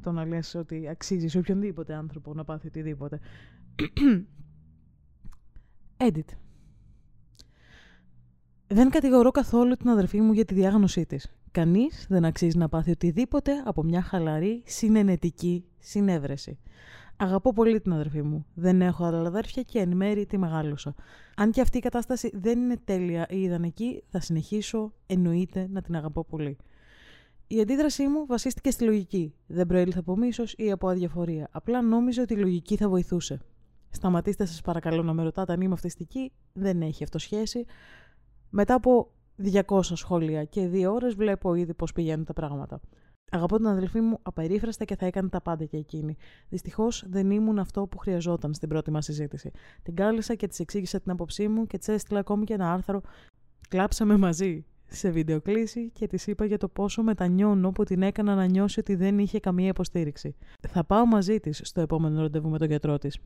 Το 0.02 0.12
να 0.12 0.24
λες 0.26 0.54
ότι 0.54 0.88
αξίζει 0.88 1.28
σε 1.28 1.38
οποιονδήποτε 1.38 1.94
άνθρωπο 1.94 2.34
να 2.34 2.44
πάθει 2.44 2.66
οτιδήποτε. 2.66 3.20
Edit. 6.06 6.43
Δεν 8.68 8.90
κατηγορώ 8.90 9.30
καθόλου 9.30 9.74
την 9.74 9.88
αδερφή 9.88 10.20
μου 10.20 10.32
για 10.32 10.44
τη 10.44 10.54
διάγνωσή 10.54 11.06
της. 11.06 11.32
Κανείς 11.50 12.06
δεν 12.08 12.24
αξίζει 12.24 12.58
να 12.58 12.68
πάθει 12.68 12.90
οτιδήποτε 12.90 13.52
από 13.64 13.82
μια 13.82 14.02
χαλαρή, 14.02 14.62
συνενετική 14.66 15.64
συνέβρεση. 15.78 16.58
Αγαπώ 17.16 17.52
πολύ 17.52 17.80
την 17.80 17.92
αδερφή 17.92 18.22
μου. 18.22 18.46
Δεν 18.54 18.82
έχω 18.82 19.04
άλλα 19.04 19.26
αδέρφια 19.26 19.62
και 19.62 19.78
εν 19.78 19.96
μέρη 19.96 20.26
τη 20.26 20.38
μεγάλωσα. 20.38 20.94
Αν 21.36 21.50
και 21.50 21.60
αυτή 21.60 21.78
η 21.78 21.80
κατάσταση 21.80 22.30
δεν 22.34 22.58
είναι 22.58 22.76
τέλεια 22.84 23.26
ή 23.30 23.40
ιδανική, 23.42 24.02
θα 24.08 24.20
συνεχίσω 24.20 24.92
εννοείται 25.06 25.68
να 25.70 25.82
την 25.82 25.96
αγαπώ 25.96 26.24
πολύ. 26.24 26.56
Η 27.46 27.60
αντίδρασή 27.60 28.06
μου 28.06 28.26
βασίστηκε 28.26 28.70
στη 28.70 28.84
λογική. 28.84 29.34
Δεν 29.46 29.66
προήλθε 29.66 29.98
από 29.98 30.16
μίσος 30.16 30.54
ή 30.56 30.70
από 30.70 30.88
αδιαφορία. 30.88 31.48
Απλά 31.50 31.82
νόμιζα 31.82 32.22
ότι 32.22 32.34
η 32.34 32.36
λογική 32.36 32.76
θα 32.76 32.88
βοηθούσε. 32.88 33.40
Σταματήστε 33.90 34.44
σας 34.44 34.60
παρακαλώ 34.60 35.02
να 35.02 35.12
με 35.12 35.22
ρωτάτε 35.22 35.52
αν 35.52 35.60
είμαι 35.60 35.74
αυτιστική. 35.74 36.32
Δεν 36.52 36.82
έχει 36.82 37.04
αυτό 37.04 37.18
σχέση. 37.18 37.64
Μετά 38.56 38.74
από 38.74 39.10
200 39.66 39.80
σχόλια 39.82 40.44
και 40.44 40.70
2 40.72 40.92
ώρες 40.92 41.14
βλέπω 41.14 41.54
ήδη 41.54 41.74
πώς 41.74 41.92
πηγαίνουν 41.92 42.24
τα 42.24 42.32
πράγματα. 42.32 42.80
Αγαπώ 43.30 43.56
την 43.56 43.66
αδελφή 43.66 44.00
μου 44.00 44.18
απερίφραστα 44.22 44.84
και 44.84 44.96
θα 44.96 45.06
έκανε 45.06 45.28
τα 45.28 45.40
πάντα 45.40 45.64
για 45.64 45.78
εκείνη. 45.78 46.16
Δυστυχώς 46.48 47.04
δεν 47.08 47.30
ήμουν 47.30 47.58
αυτό 47.58 47.86
που 47.86 47.98
χρειαζόταν 47.98 48.54
στην 48.54 48.68
πρώτη 48.68 48.90
μας 48.90 49.04
συζήτηση. 49.04 49.50
Την 49.82 49.94
κάλεσα 49.94 50.34
και 50.34 50.46
της 50.46 50.58
εξήγησα 50.58 51.00
την 51.00 51.12
άποψή 51.12 51.48
μου 51.48 51.66
και 51.66 51.78
της 51.78 51.88
έστειλα 51.88 52.18
ακόμη 52.18 52.44
και 52.44 52.54
ένα 52.54 52.72
άρθρο. 52.72 53.00
Κλάψαμε 53.68 54.16
μαζί 54.16 54.64
σε 54.86 55.10
βιντεοκλήση 55.10 55.90
και 55.90 56.06
της 56.06 56.26
είπα 56.26 56.44
για 56.44 56.58
το 56.58 56.68
πόσο 56.68 57.02
μετανιώνω 57.02 57.72
που 57.72 57.84
την 57.84 58.02
έκανα 58.02 58.34
να 58.34 58.44
νιώσει 58.44 58.80
ότι 58.80 58.94
δεν 58.94 59.18
είχε 59.18 59.40
καμία 59.40 59.68
υποστήριξη. 59.68 60.36
Θα 60.68 60.84
πάω 60.84 61.06
μαζί 61.06 61.40
της 61.40 61.60
στο 61.64 61.80
επόμενο 61.80 62.20
ραντεβού 62.20 62.48
με 62.48 62.58
τον 62.58 62.68
γιατρό 62.68 62.98
της. 62.98 63.18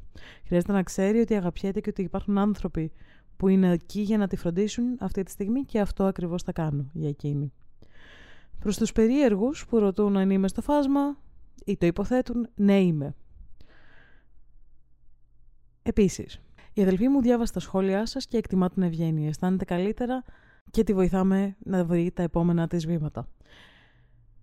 Χρειάζεται 0.46 0.72
να 0.72 0.82
ξέρει 0.82 1.20
ότι 1.20 1.34
αγαπιέται 1.34 1.80
και 1.80 1.88
ότι 1.88 2.02
υπάρχουν 2.02 2.38
άνθρωποι 2.38 2.92
που 3.38 3.48
είναι 3.48 3.72
εκεί 3.72 4.00
για 4.00 4.18
να 4.18 4.26
τη 4.26 4.36
φροντίσουν 4.36 4.96
αυτή 5.00 5.22
τη 5.22 5.30
στιγμή 5.30 5.64
και 5.64 5.80
αυτό 5.80 6.04
ακριβώς 6.04 6.42
θα 6.42 6.52
κάνω 6.52 6.90
για 6.92 7.08
εκείνη. 7.08 7.52
Προς 8.58 8.76
τους 8.76 8.92
περίεργους 8.92 9.66
που 9.66 9.78
ρωτούν 9.78 10.16
αν 10.16 10.30
είμαι 10.30 10.48
στο 10.48 10.62
φάσμα 10.62 11.18
ή 11.64 11.76
το 11.76 11.86
υποθέτουν, 11.86 12.48
ναι 12.54 12.80
είμαι. 12.80 13.14
Επίσης, 15.82 16.40
η 16.72 16.82
αδελφή 16.82 17.08
μου 17.08 17.20
διάβασε 17.20 17.52
τα 17.52 17.60
σχόλιά 17.60 18.06
σας 18.06 18.26
και 18.26 18.36
εκτιμά 18.36 18.70
την 18.70 18.82
ευγένεια. 18.82 19.28
Αισθάνεται 19.28 19.64
καλύτερα 19.64 20.24
και 20.70 20.82
τη 20.84 20.94
βοηθάμε 20.94 21.56
να 21.58 21.84
βρει 21.84 22.10
τα 22.14 22.22
επόμενα 22.22 22.66
της 22.66 22.86
βήματα. 22.86 23.28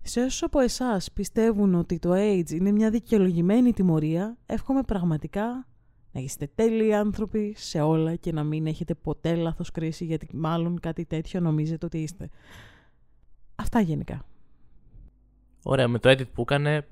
Σε 0.01 0.19
όσους 0.19 0.43
από 0.43 0.59
εσάς 0.59 1.11
πιστεύουν 1.11 1.75
ότι 1.75 1.99
το 1.99 2.11
AIDS 2.13 2.49
είναι 2.49 2.71
μια 2.71 2.89
δικαιολογημένη 2.89 3.73
τιμωρία, 3.73 4.37
εύχομαι 4.45 4.81
πραγματικά 4.83 5.67
να 6.15 6.21
είστε 6.21 6.49
τέλειοι 6.55 6.93
άνθρωποι 6.93 7.53
σε 7.57 7.81
όλα 7.81 8.15
και 8.15 8.31
να 8.31 8.43
μην 8.43 8.67
έχετε 8.67 8.93
ποτέ 8.93 9.35
λάθος 9.35 9.71
κρίση 9.71 10.05
γιατί 10.05 10.27
μάλλον 10.33 10.79
κάτι 10.79 11.05
τέτοιο 11.05 11.39
νομίζετε 11.39 11.85
ότι 11.85 11.97
είστε. 11.97 12.29
Αυτά 13.55 13.79
γενικά. 13.79 14.25
Ωραία, 15.63 15.87
με 15.87 15.99
το 15.99 16.09
edit 16.09 16.27
που 16.33 16.41
έκανε. 16.41 16.87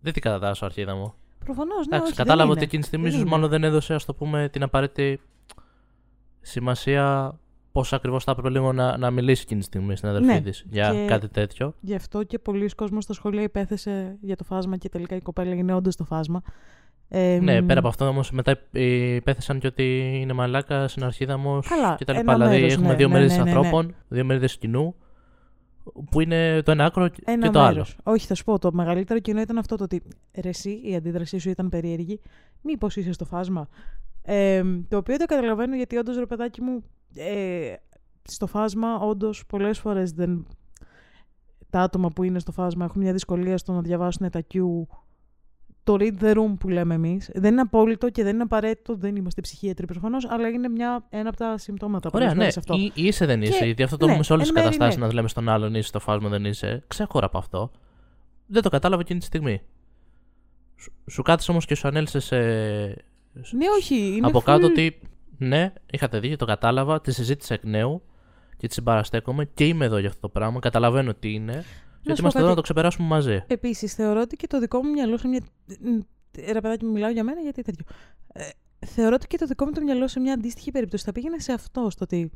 Δεν 0.00 0.12
την 0.12 0.22
κατατάσσω 0.22 0.64
αρχίδα 0.64 0.94
μου. 0.94 1.14
Προφανώς, 1.44 1.86
ναι. 1.86 1.96
Εντάξει, 1.96 2.12
όχι, 2.12 2.16
κατάλαβα 2.22 2.42
δεν 2.42 2.50
ότι 2.50 2.58
είναι. 2.58 2.64
εκείνη 2.66 2.80
τη 2.82 2.86
στιγμή 2.88 3.04
Δεν 3.04 3.14
ίσως 3.14 3.26
είναι. 3.26 3.34
μάλλον 3.36 3.50
δεν 3.50 3.64
έδωσε, 3.64 3.94
ας 3.94 4.04
το 4.04 4.14
πούμε, 4.14 4.48
την 4.48 4.62
απαραίτητη 4.62 5.20
σημασία 6.40 7.34
πώς 7.72 7.92
ακριβώς 7.92 8.24
θα 8.24 8.30
έπρεπε 8.30 8.50
λίγο 8.50 8.72
να, 8.72 8.96
να 8.96 9.10
μιλήσει 9.10 9.42
εκείνη 9.44 9.60
τη 9.60 9.66
στιγμή 9.66 9.96
στην 9.96 10.08
αδελφή 10.08 10.26
Ναι, 10.32 10.40
της 10.40 10.64
για 10.70 10.90
και- 10.92 11.04
κάτι 11.06 11.28
τέτοιο. 11.28 11.74
Γι' 11.80 11.94
αυτό 11.94 12.22
και 12.22 12.38
πολλοί 12.38 12.68
κόσμοι 12.68 13.02
στα 13.02 13.12
σχολεία 13.12 13.42
υπέθεσε 13.42 14.16
για 14.20 14.36
το 14.36 14.44
φάσμα 14.44 14.76
και 14.76 14.88
τελικά 14.88 15.16
η 15.16 15.20
κοπέλα 15.20 15.54
είναι 15.54 15.74
όντως 15.74 15.96
το 15.96 16.04
φάσμα. 16.04 16.42
Ε, 17.08 17.38
Ναι, 17.42 17.60
μ, 17.60 17.66
πέρα 17.66 17.78
από 17.78 17.88
αυτό 17.88 18.06
όμως 18.08 18.30
μετά 18.30 18.58
ε, 18.72 19.14
υπέθεσαν 19.14 19.58
και 19.58 19.66
ότι 19.66 20.18
είναι 20.20 20.32
μαλάκα, 20.32 20.88
συναρχίδαμος 20.88 21.68
Καλά, 21.68 21.96
κτλ. 22.00 22.14
ένα 22.16 22.32
Δηλαδή 22.34 22.56
μέρος, 22.56 22.72
έχουμε 22.72 22.88
ναι, 22.88 22.94
δύο 22.94 23.06
ναι, 23.08 23.12
μερίδες 23.12 23.36
ναι, 23.36 23.42
ναι, 23.44 23.50
ναι. 23.50 23.56
ανθρώπων, 23.56 23.94
δύο 24.08 24.24
μερίδες 24.24 24.58
κοινού, 24.58 24.94
που 26.10 26.20
είναι 26.20 26.62
το 26.62 26.70
ένα 26.70 26.84
άκρο 26.84 27.08
και 27.08 27.22
Ένα 27.24 27.50
το 27.50 27.60
άλλο. 27.60 27.72
μέρος. 27.72 27.96
Όχι, 28.02 28.26
θα 28.26 28.34
σου 28.34 28.44
πω. 28.44 28.58
Το 28.58 28.72
μεγαλύτερο 28.72 29.20
κοινό 29.20 29.40
ήταν 29.40 29.58
αυτό 29.58 29.76
το 29.76 29.84
ότι 29.84 30.02
ρε, 30.40 30.48
εσύ, 30.48 30.80
η 30.84 30.94
αντίδρασή 30.94 31.38
σου 31.38 31.50
ήταν 31.50 31.68
περίεργη. 31.68 32.20
Μήπως 32.62 32.96
είσαι 32.96 33.12
στο 33.12 33.24
φάσμα. 33.24 33.68
Ε, 34.22 34.62
το 34.88 34.96
οποίο 34.96 35.16
το 35.16 35.24
καταλαβαίνω 35.24 35.76
γιατί 35.76 35.96
όντως 35.96 36.16
ρε 36.16 36.26
παιδάκι 36.26 36.62
μου, 36.62 36.84
ε, 37.14 37.72
στο 38.22 38.46
φάσμα 38.46 38.98
όντως 38.98 39.46
πολλές 39.46 39.78
φορές 39.78 40.12
δεν. 40.12 40.46
Τα 41.70 41.80
άτομα 41.80 42.08
που 42.08 42.22
είναι 42.22 42.38
στο 42.38 42.52
φάσμα 42.52 42.84
έχουν 42.84 43.02
μια 43.02 43.12
δυσκολία 43.12 43.58
στο 43.58 43.72
να 43.72 43.80
διαβάσουν 43.80 44.30
τα 44.30 44.42
Q. 44.54 44.58
Το 45.88 45.96
read 45.98 46.22
the 46.22 46.34
room 46.36 46.54
που 46.58 46.68
λέμε 46.68 46.94
εμείς. 46.94 47.30
Δεν 47.34 47.52
είναι 47.52 47.60
απόλυτο 47.60 48.10
και 48.10 48.22
δεν 48.22 48.34
είναι 48.34 48.42
απαραίτητο, 48.42 48.96
δεν 48.96 49.16
είμαστε 49.16 49.40
ψυχίατροι 49.40 49.86
προφανώς, 49.86 50.26
αλλά 50.30 50.48
είναι 50.48 50.68
μια, 50.68 51.06
ένα 51.08 51.28
από 51.28 51.38
τα 51.38 51.58
συμπτώματα 51.58 52.10
Ωραία, 52.12 52.28
πολλές 52.28 52.34
ναι. 52.36 52.52
φορές 52.52 52.56
αυτό. 52.56 52.74
Ή, 52.74 52.92
είσαι 53.06 53.26
δεν 53.26 53.42
είσαι. 53.42 53.58
Και- 53.58 53.64
γιατί 53.64 53.82
αυτό 53.82 53.96
το 53.96 54.04
ναι, 54.04 54.10
έχουμε 54.10 54.24
σε 54.24 54.32
όλες 54.32 54.46
τις 54.46 54.56
εν 54.56 54.62
μέρει, 54.62 54.74
καταστάσεις 54.74 55.00
ναι. 55.00 55.06
να 55.06 55.14
λέμε 55.14 55.28
στον 55.28 55.48
άλλον 55.48 55.74
είσαι 55.74 55.88
στο 55.88 55.98
φάσμα 56.00 56.28
δεν 56.28 56.44
είσαι. 56.44 56.84
Ξέχωρα 56.86 57.26
από 57.26 57.38
αυτό. 57.38 57.70
Δεν 58.46 58.62
το 58.62 58.68
κατάλαβα 58.68 59.00
εκείνη 59.00 59.18
τη 59.18 59.24
στιγμή. 59.24 59.62
Σου, 60.76 60.92
σου 61.10 61.22
κάθισε 61.22 61.50
όμως 61.50 61.64
και 61.66 61.74
σου 61.74 61.88
ανέλησε 61.88 62.20
σε. 62.20 62.36
Ναι, 63.50 63.66
όχι. 63.78 64.14
Είναι 64.16 64.26
από 64.26 64.38
full- 64.38 64.44
κάτω 64.44 64.66
ότι 64.66 65.00
ναι, 65.38 65.72
είχατε 65.90 66.20
δίκιο, 66.20 66.36
το 66.36 66.44
κατάλαβα, 66.44 67.00
τη 67.00 67.12
συζήτησα 67.12 67.54
εκ 67.54 67.64
νέου 67.64 68.02
και 68.56 68.66
τη 68.66 68.74
συμπαραστέκομαι 68.74 69.44
και 69.44 69.66
είμαι 69.66 69.84
εδώ 69.84 69.98
για 69.98 70.08
αυτό 70.08 70.20
το 70.20 70.28
πράγμα. 70.28 70.58
Καταλαβαίνω 70.60 71.14
τι 71.14 71.32
είναι. 71.32 71.64
Και 72.02 72.10
ότι 72.10 72.16
σου 72.16 72.16
πω 72.16 72.20
είμαστε 72.20 72.38
εδώ 72.38 72.46
κάτι. 72.46 72.48
να 72.48 72.54
το 72.54 72.60
ξεπεράσουμε 72.60 73.08
μαζί. 73.08 73.44
Επίσης, 73.46 73.94
θεωρώ 73.94 74.20
ότι 74.20 74.36
και 74.36 74.46
το 74.46 74.58
δικό 74.58 74.82
μου 74.84 74.90
μυαλό 74.90 75.16
σε 75.16 75.28
μια. 75.28 75.40
Μ, 75.80 75.98
Ρε 76.52 76.60
παιδάκι 76.60 76.84
μου, 76.84 76.92
μιλάω 76.92 77.10
για 77.10 77.24
μένα 77.24 77.40
γιατί 77.40 77.62
τέτοιο. 77.62 77.84
Ε, 78.32 78.48
θεωρώ 78.86 79.14
ότι 79.14 79.26
και 79.26 79.38
το 79.38 79.46
δικό 79.46 79.64
μου 79.64 79.72
το 79.72 79.80
μυαλό 79.80 80.08
σε 80.08 80.20
μια 80.20 80.32
αντίστοιχη 80.32 80.70
περίπτωση 80.70 81.04
θα 81.04 81.12
πήγαινε 81.12 81.38
σε 81.38 81.52
αυτό. 81.52 81.90
Στο 81.90 82.04
ότι. 82.04 82.30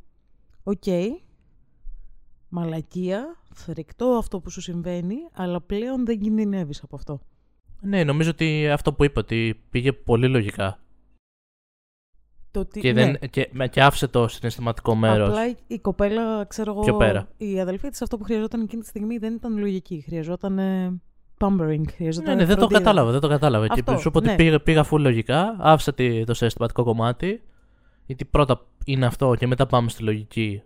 Οκ. 0.63 0.85
μαλακία. 2.49 3.37
Φρικτό 3.55 4.07
αυτό 4.07 4.41
που 4.41 4.51
σου 4.51 4.61
συμβαίνει. 4.61 5.17
Αλλά 5.33 5.61
πλέον 5.61 6.05
δεν 6.05 6.19
κινδυνεύεις 6.21 6.83
από 6.83 6.97
αυτό. 6.97 7.21
Ναι, 7.81 8.05
νομίζω 8.05 8.31
ότι 8.31 8.69
αυτό 8.69 8.93
που 8.93 9.05
είπα, 9.05 9.21
ότι 9.21 9.63
πήγε 9.71 9.93
πολύ 9.93 10.29
λογικά. 10.29 10.79
Το 12.53 12.61
ότι, 12.61 12.81
Και, 12.81 12.93
ναι, 12.93 13.05
δεν, 13.05 13.31
και, 13.31 13.49
με- 13.53 13.69
και 13.69 13.83
άφησε 13.83 14.09
το 14.09 14.29
συναισθηματικό 14.29 14.95
μέρος. 14.95 15.29
Απλά 15.29 15.49
η- 15.49 15.57
η 15.67 15.79
κοπέλα, 15.79 16.45
ξέρω 16.45 16.71
εγώ. 16.73 16.81
Πιο 16.81 16.97
πέρα. 16.97 17.29
Η 17.37 17.61
αδελφή 17.61 17.89
της 17.89 18.03
αυτό 18.03 18.17
που 18.19 18.25
χρειαζόταν 18.25 18.61
εκείνη 18.61 18.83
τη 18.83 18.89
στιγμή 18.89 19.19
δεν 19.19 19.35
ήταν 19.35 19.59
λογική. 19.59 20.03
Χρειαζόταν. 20.07 20.59
Ε, 20.59 21.01
pampering. 21.39 21.83
Χρειαζόταν 21.95 22.35
Ναι, 22.35 22.41
ναι, 22.41 22.47
δεν 22.47 22.55
το 22.55 22.61
φροντίδα. 22.61 22.79
κατάλαβα, 22.79 23.11
δεν 23.11 23.21
το 23.21 23.29
κατάλαβα. 23.29 23.67
Και 23.67 23.73
Αυτό, 23.87 23.99
σου 23.99 24.09
είπα 24.09 24.19
ότι 24.19 24.29
ναι. 24.29 24.35
πήγα, 24.37 24.61
πήγα 24.61 24.85
full 24.91 24.99
λογικά, 24.99 25.57
άφησα 25.59 25.95
τη- 25.95 26.25
το 26.25 26.35
συναισθηματικό 26.35 26.85
κομμάτι. 26.85 27.43
Γιατί 28.07 28.25
πρώτα 28.25 28.61
είναι 28.85 29.07
αυτό 29.07 29.35
και 29.39 29.47
μετά 29.47 29.67
πάμε 29.67 29.89
στη 29.89 30.03
λογική 30.03 30.63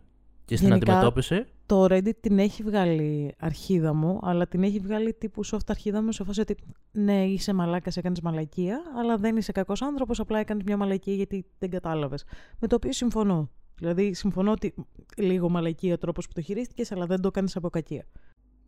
και 0.46 0.56
στην 0.56 0.68
Γενικά, 0.68 0.92
αντιμετώπιση; 0.92 1.44
Το 1.66 1.84
Reddit 1.84 2.16
την 2.20 2.38
έχει 2.38 2.62
βγάλει 2.62 3.34
αρχίδα 3.38 3.94
μου, 3.94 4.18
αλλά 4.22 4.46
την 4.46 4.62
έχει 4.62 4.78
βγάλει 4.78 5.14
τύπου 5.14 5.46
soft 5.46 5.66
αρχίδα 5.66 6.02
μου 6.02 6.12
σε 6.12 6.24
φάση 6.24 6.40
ότι 6.40 6.56
ναι, 6.92 7.24
είσαι 7.24 7.52
μαλάκας, 7.52 7.96
έκανες 7.96 8.20
μαλακία, 8.20 8.82
αλλά 8.98 9.16
δεν 9.16 9.36
είσαι 9.36 9.52
κακός 9.52 9.82
άνθρωπος, 9.82 10.20
απλά 10.20 10.38
έκανες 10.38 10.62
μια 10.66 10.76
μαλακία 10.76 11.14
γιατί 11.14 11.46
δεν 11.58 11.70
κατάλαβες. 11.70 12.24
Με 12.58 12.68
το 12.68 12.74
οποίο 12.74 12.92
συμφωνώ. 12.92 13.50
Δηλαδή, 13.74 14.14
συμφωνώ 14.14 14.50
ότι 14.50 14.74
λίγο 15.16 15.48
μαλακία 15.48 15.94
ο 15.94 15.98
τρόπος 15.98 16.26
που 16.26 16.32
το 16.32 16.40
χειρίστηκες, 16.40 16.92
αλλά 16.92 17.06
δεν 17.06 17.20
το 17.20 17.28
έκανες 17.28 17.56
από 17.56 17.70
κακία. 17.70 18.06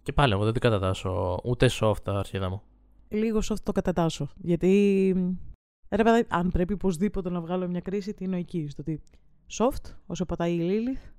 Και 0.02 0.12
πάλι 0.12 0.32
εγώ 0.32 0.44
δεν 0.44 0.52
την 0.52 0.62
κατατάσσω 0.62 1.40
ούτε 1.44 1.70
soft 1.80 2.02
τα 2.02 2.18
αρχίδα 2.18 2.48
μου. 2.48 2.62
Λίγο 3.08 3.38
soft 3.48 3.60
το 3.62 3.72
κατατάσσω. 3.72 4.28
Γιατί. 4.36 5.14
Ρε 5.90 6.02
παιδάκι, 6.02 6.26
αν 6.30 6.50
πρέπει 6.50 6.72
οπωσδήποτε 6.72 7.30
να 7.30 7.40
βγάλω 7.40 7.68
μια 7.68 7.80
κρίση, 7.80 8.14
τι 8.14 8.24
είναι 8.24 8.38
εκεί. 8.38 8.66
Στο 8.68 8.82
ότι 8.82 9.00
soft, 9.58 9.94
όσο 10.06 10.24
πατάει 10.24 10.54
η 10.54 10.60
Lilith, 10.62 11.10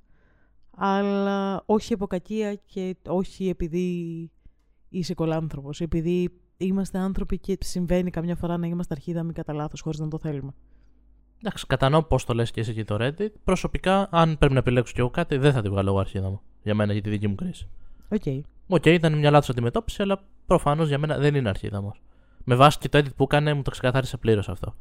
αλλά 0.82 1.64
όχι 1.66 1.94
από 1.94 2.08
κακία 2.08 2.56
και 2.56 2.96
όχι 3.08 3.50
επειδή 3.50 4.30
είσαι 4.90 5.14
κωλάνθρωπος. 5.14 5.82
Επειδή 5.82 6.30
είμαστε 6.58 6.98
άνθρωποι 6.98 7.40
και 7.40 7.58
συμβαίνει 7.60 8.10
καμιά 8.10 8.36
φορά 8.36 8.58
να 8.58 8.68
είμαστε 8.68 8.94
Αρχίδαμοι 8.94 9.34
κατά 9.34 9.54
λάθος 9.54 9.82
χωρίς 9.82 10.00
να 10.00 10.08
το 10.08 10.18
θέλουμε. 10.18 10.52
Εντάξει, 11.42 11.66
κατανοώ 11.68 12.04
πώς 12.04 12.26
το 12.26 12.34
λες 12.34 12.52
και 12.52 12.60
εσύ 12.60 12.74
και 12.74 12.86
το 12.86 12.98
Reddit. 13.00 13.30
Προσωπικά, 13.44 14.08
αν 14.12 14.38
πρέπει 14.38 14.54
να 14.54 14.60
επιλέξω 14.60 14.94
κι 14.94 15.00
εγώ 15.00 15.10
κάτι, 15.10 15.38
δεν 15.38 15.54
θα 15.54 15.62
τη 15.62 15.70
βγάλω 15.70 15.90
εγώ 15.90 16.00
Αρχίδαμο. 16.00 16.42
Για 16.64 16.76
μένα, 16.76 16.94
για 16.94 17.02
τη 17.02 17.10
δική 17.10 17.28
μου 17.28 17.36
κρίση. 17.36 17.68
Ok. 18.10 18.46
Ok, 18.68 18.86
ήταν 18.86 19.18
μια 19.18 19.32
λάθος 19.32 19.50
αντιμετώπιση, 19.50 20.02
αλλά 20.02 20.24
προφανώς 20.46 20.88
για 20.88 20.98
μένα 20.98 21.18
δεν 21.18 21.36
είναι 21.36 21.50
Αρχίδαμος. 21.50 21.92
Με 22.44 22.56
βάση 22.56 22.78
και 22.78 22.90
το 22.90 22.98
edit 22.98 23.16
που 23.16 23.24
έκανε, 23.24 23.54
μου 23.54 23.62
το 23.62 23.72
ξεκαθάρισε 23.72 24.18
πλήρως 24.18 24.50
αυτό. 24.50 24.76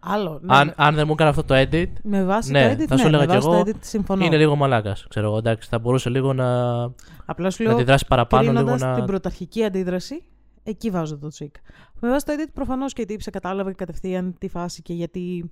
Άλλο. 0.00 0.40
Ναι, 0.42 0.56
αν, 0.56 0.72
αν 0.76 0.94
δεν 0.94 1.04
μου 1.06 1.12
έκανε 1.12 1.30
αυτό 1.30 1.44
το 1.44 1.54
edit, 1.56 1.88
με 2.02 2.24
βάση 2.24 2.50
ναι, 2.50 2.74
το 2.76 2.82
edit, 2.82 2.86
θα 2.86 2.96
σου 2.96 3.02
ναι, 3.02 3.08
έλεγα 3.08 3.26
με 3.26 3.32
κι 3.32 3.34
βάση 3.38 3.48
εγώ, 3.54 3.64
το 3.64 3.70
edit 3.70 3.78
συμφωνώ. 3.80 4.24
είναι 4.24 4.36
λίγο 4.36 4.56
μαλάκας. 4.56 5.06
Ξέρω 5.08 5.26
εγώ, 5.26 5.36
εντάξει, 5.38 5.68
θα 5.68 5.78
μπορούσε 5.78 6.10
λίγο 6.10 6.32
να, 6.32 6.82
Απλά 7.24 7.50
σου 7.50 7.62
να 7.62 7.68
λέω, 7.68 7.78
τη 7.78 7.84
δράσει 7.84 8.06
παραπάνω, 8.06 8.42
λίγο 8.42 8.54
κρίνοντας 8.54 8.80
να. 8.80 8.94
την 8.94 9.04
πρωταρχική 9.04 9.64
αντίδραση, 9.64 10.22
εκεί 10.62 10.90
βάζω 10.90 11.18
το 11.18 11.28
τσικ. 11.28 11.54
Με 12.00 12.08
βάση 12.08 12.24
το 12.26 12.32
edit 12.38 12.50
προφανώς 12.54 12.92
και 12.92 13.02
η 13.02 13.04
τύψη 13.04 13.30
κατάλαβε 13.30 13.72
κατευθείαν 13.72 14.34
τη 14.38 14.48
φάση 14.48 14.82
και 14.82 14.92
γιατί 14.92 15.50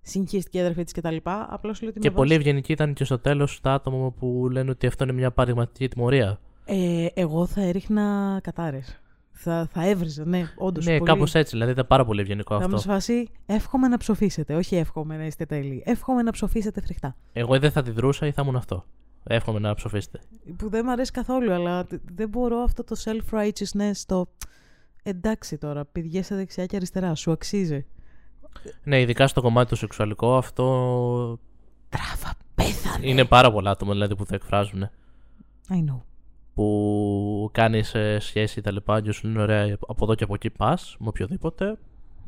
συγχύστηκε 0.00 0.58
η 0.58 0.60
αδερφή 0.60 0.84
της 0.84 0.92
κτλ. 0.92 1.16
Απλά 1.24 1.74
σου 1.74 1.80
λέω 1.82 1.90
ότι 1.90 2.00
Και 2.00 2.08
με 2.10 2.14
πολύ 2.14 2.28
βάση- 2.28 2.40
ευγενική 2.40 2.72
ήταν 2.72 2.92
και 2.92 3.04
στο 3.04 3.18
τέλος 3.18 3.60
τα 3.60 3.72
άτομα 3.72 4.10
που 4.10 4.48
λένε 4.50 4.70
ότι 4.70 4.86
αυτό 4.86 5.04
είναι 5.04 5.12
μια 5.12 5.30
παραδειγματική 5.30 5.88
τιμωρία. 5.88 6.38
Ε, 6.64 7.06
εγώ 7.14 7.46
θα 7.46 7.60
έριχνα 7.62 8.38
κατάρες. 8.42 8.98
Θα, 9.36 9.68
θα 9.72 9.88
έβριζα, 9.88 10.24
ναι, 10.24 10.42
όντως. 10.56 10.84
ναι, 10.86 10.98
κάπως 11.00 11.34
έτσι, 11.34 11.50
δηλαδή 11.50 11.72
ήταν 11.72 11.86
πάρα 11.86 12.04
πολύ 12.04 12.20
ευγενικό 12.20 12.54
Θα 12.54 12.60
αυτό. 12.64 12.70
μου 12.70 12.78
σφασί, 12.82 13.28
εύχομαι 13.46 13.88
να 13.88 13.96
ψοφήσετε. 13.96 14.54
Όχι 14.54 14.76
εύχομαι 14.76 15.16
να 15.16 15.24
είστε 15.26 15.46
τέλειοι. 15.46 15.82
Εύχομαι 15.86 16.22
να 16.22 16.30
ψοφήσετε 16.30 16.80
φρικτά. 16.80 17.16
Εγώ 17.32 17.58
δεν 17.58 17.70
θα 17.70 17.82
τη 17.82 17.90
δρούσα 17.90 18.26
ή 18.26 18.30
θα 18.32 18.42
ήμουν 18.42 18.56
αυτό. 18.56 18.84
Εύχομαι 19.24 19.58
να 19.58 19.74
ψοφήσετε. 19.74 20.20
Που 20.56 20.68
δεν 20.68 20.82
μου 20.84 20.90
αρέσει 20.90 21.10
καθόλου, 21.10 21.52
αλλά 21.52 21.84
τε- 21.84 22.00
δεν 22.14 22.28
μπορώ 22.28 22.56
αυτό 22.58 22.84
το 22.84 22.96
self-righteousness, 23.04 23.92
το 24.06 24.26
εντάξει 25.02 25.58
τώρα, 25.58 25.84
πηδιέσαι 25.84 26.34
δεξιά 26.34 26.66
και 26.66 26.76
αριστερά, 26.76 27.14
σου 27.14 27.30
αξίζει. 27.32 27.86
Ναι, 28.82 29.00
ειδικά 29.00 29.26
στο 29.26 29.40
κομμάτι 29.40 29.68
το 29.68 29.76
σεξουαλικό, 29.76 30.36
αυτό 30.36 30.64
Τράβα, 31.88 32.34
πέθανε. 32.54 33.06
είναι 33.08 33.24
πάρα 33.24 33.52
πολλά 33.52 33.70
άτομα 33.70 33.92
δηλαδή, 33.92 34.16
που 34.16 34.24
το 34.24 34.34
εκφράζουν. 34.34 34.90
I 35.68 35.72
know. 35.74 36.00
Που 36.54 37.50
κάνεις 37.52 37.94
σχέση 38.18 38.60
τα 38.60 38.72
λοιπά 38.72 39.00
και 39.00 39.12
σου 39.12 39.26
λένε 39.26 39.42
ωραία, 39.42 39.76
από 39.88 40.04
εδώ 40.04 40.14
και 40.14 40.24
από 40.24 40.34
εκεί 40.34 40.50
πας, 40.50 40.96
με 40.98 41.08
οποιοδήποτε. 41.08 41.78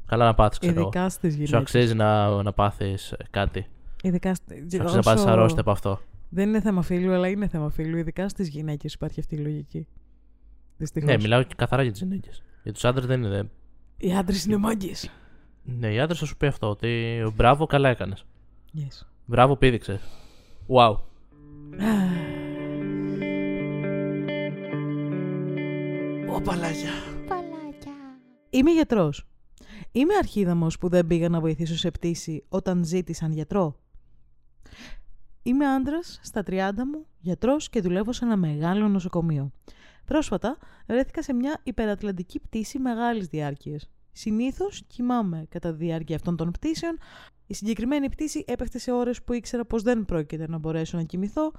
Καλά 0.06 0.24
να 0.24 0.34
πάθεις, 0.34 0.58
ξέρω. 0.58 0.74
εγώ. 0.74 0.82
Ειδικά 0.88 1.08
στις 1.08 1.30
γυναίκες. 1.32 1.48
Σου 1.54 1.56
αξίζει 1.56 1.94
να, 1.94 2.42
να 2.42 2.52
πάθεις 2.52 3.14
κάτι. 3.30 3.66
Ειδικά 4.02 4.34
σ- 4.34 4.42
Σου 4.48 4.56
αξίζει 4.80 4.96
να 4.96 5.02
πάθεις 5.02 5.24
αρρώστια 5.24 5.60
από 5.60 5.70
αυτό. 5.70 6.00
Δεν 6.28 6.48
είναι 6.48 6.60
θέμα 6.60 6.82
φίλου, 6.82 7.12
αλλά 7.12 7.28
είναι 7.28 7.48
θέμα 7.48 7.70
φίλου. 7.70 7.96
Ειδικά 7.96 8.28
στις 8.28 8.48
γυναίκες 8.48 8.92
υπάρχει 8.94 9.20
αυτή 9.20 9.34
η 9.34 9.38
λογική. 9.38 9.86
Δυστυχώς. 10.76 11.08
Ναι, 11.10 11.16
μιλάω 11.16 11.42
και 11.42 11.54
καθαρά 11.56 11.82
για 11.82 11.90
τις 11.92 12.00
γυναίκες. 12.00 12.42
Για 12.62 12.72
τους 12.72 12.84
άντρες 12.84 13.06
δεν 13.06 13.22
είναι. 13.22 13.50
Οι 13.96 14.14
άντρες 14.14 14.44
είναι 14.44 14.56
μάγκες. 14.56 15.10
Ναι, 15.62 15.92
οι 15.92 16.00
άντρες 16.00 16.18
θα 16.18 16.26
σου 16.26 16.36
πει 16.36 16.46
αυτό. 16.46 16.68
Ότι 16.70 17.22
μπράβο, 17.34 17.66
καλά 17.66 17.88
έκανες. 17.88 18.24
Yes. 18.76 19.06
Μπράβο, 19.26 19.56
πήδηξες. 19.56 20.00
Wow. 20.68 20.96
Ω 26.36 26.40
παλάκια. 26.40 26.90
Είμαι 28.50 28.70
γιατρός. 28.70 29.26
Είμαι 29.92 30.14
αρχίδαμος 30.14 30.78
που 30.78 30.88
δεν 30.88 31.06
πήγα 31.06 31.28
να 31.28 31.40
βοηθήσω 31.40 31.76
σε 31.76 31.90
πτήση 31.90 32.44
όταν 32.48 32.84
ζήτησαν 32.84 33.32
γιατρό. 33.32 33.80
Είμαι 35.42 35.66
άντρας 35.66 36.18
στα 36.22 36.42
30 36.46 36.70
μου, 36.92 37.06
γιατρός 37.18 37.70
και 37.70 37.80
δουλεύω 37.80 38.12
σε 38.12 38.24
ένα 38.24 38.36
μεγάλο 38.36 38.88
νοσοκομείο. 38.88 39.50
Πρόσφατα 40.04 40.58
βρέθηκα 40.86 41.22
σε 41.22 41.32
μια 41.32 41.60
υπερατλαντική 41.62 42.40
πτήση 42.40 42.78
μεγάλης 42.78 43.26
διάρκειας. 43.26 43.90
Συνήθως 44.12 44.84
κοιμάμαι 44.86 45.46
κατά 45.48 45.70
τη 45.70 45.76
διάρκεια 45.76 46.16
αυτών 46.16 46.36
των 46.36 46.50
πτήσεων. 46.50 46.98
Η 47.46 47.54
συγκεκριμένη 47.54 48.08
πτήση 48.08 48.44
έπεφτε 48.46 48.78
σε 48.78 48.92
ώρες 48.92 49.22
που 49.22 49.32
ήξερα 49.32 49.64
πως 49.64 49.82
δεν 49.82 50.04
πρόκειται 50.04 50.48
να 50.48 50.58
μπορέσω 50.58 50.96
να 50.96 51.02
κοιμηθώ. 51.02 51.52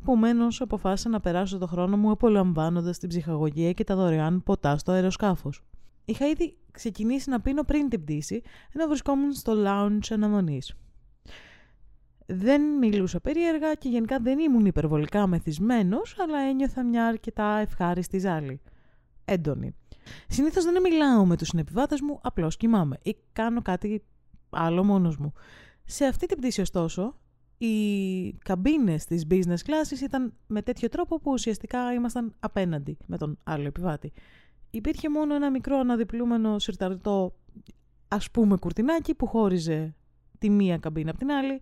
Επομένως, 0.00 0.60
αποφάσισα 0.60 1.08
να 1.08 1.20
περάσω 1.20 1.58
το 1.58 1.66
χρόνο 1.66 1.96
μου 1.96 2.10
απολαμβάνοντας 2.10 2.98
την 2.98 3.08
ψυχαγωγία 3.08 3.72
και 3.72 3.84
τα 3.84 3.96
δωρεάν 3.96 4.42
ποτά 4.42 4.78
στο 4.78 4.92
αεροσκάφος. 4.92 5.62
Είχα 6.04 6.26
ήδη 6.26 6.56
ξεκινήσει 6.70 7.30
να 7.30 7.40
πίνω 7.40 7.62
πριν 7.62 7.88
την 7.88 8.02
πτήση, 8.02 8.42
ενώ 8.72 8.86
βρισκόμουν 8.86 9.32
στο 9.32 9.52
lounge 9.66 10.06
αναμονής. 10.10 10.74
Δεν 12.26 12.62
μιλούσα 12.62 13.20
περίεργα 13.20 13.74
και 13.74 13.88
γενικά 13.88 14.18
δεν 14.20 14.38
ήμουν 14.38 14.66
υπερβολικά 14.66 15.26
μεθυσμένος, 15.26 16.16
αλλά 16.18 16.38
ένιωθα 16.38 16.84
μια 16.84 17.06
αρκετά 17.06 17.58
ευχάριστη 17.58 18.18
ζάλη. 18.18 18.60
Έντονη. 19.24 19.74
Συνήθως 20.28 20.64
δεν 20.64 20.80
μιλάω 20.80 21.26
με 21.26 21.36
τους 21.36 21.48
συνεπιβάτες 21.48 22.00
μου, 22.00 22.18
απλώς 22.22 22.56
κοιμάμαι 22.56 22.98
ή 23.02 23.16
κάνω 23.32 23.62
κάτι 23.62 24.02
άλλο 24.50 24.84
μόνος 24.84 25.16
μου. 25.16 25.32
Σε 25.84 26.04
αυτή 26.04 26.26
την 26.26 26.36
πτήση 26.36 26.60
ωστόσο, 26.60 27.14
οι 27.58 28.32
καμπίνες 28.32 29.04
της 29.04 29.24
business 29.30 29.58
classes 29.66 30.00
ήταν 30.02 30.32
με 30.46 30.62
τέτοιο 30.62 30.88
τρόπο 30.88 31.20
που 31.20 31.32
ουσιαστικά 31.32 31.92
ήμασταν 31.92 32.34
απέναντι 32.38 32.96
με 33.06 33.16
τον 33.16 33.38
άλλο 33.44 33.66
επιβάτη. 33.66 34.12
Υπήρχε 34.70 35.08
μόνο 35.10 35.34
ένα 35.34 35.50
μικρό 35.50 35.78
αναδιπλούμενο 35.78 36.58
συρταρτό 36.58 37.34
ας 38.08 38.30
πούμε 38.30 38.56
κουρτινάκι 38.56 39.14
που 39.14 39.26
χώριζε 39.26 39.94
τη 40.38 40.50
μία 40.50 40.78
καμπίνα 40.78 41.10
από 41.10 41.18
την 41.18 41.30
άλλη 41.30 41.60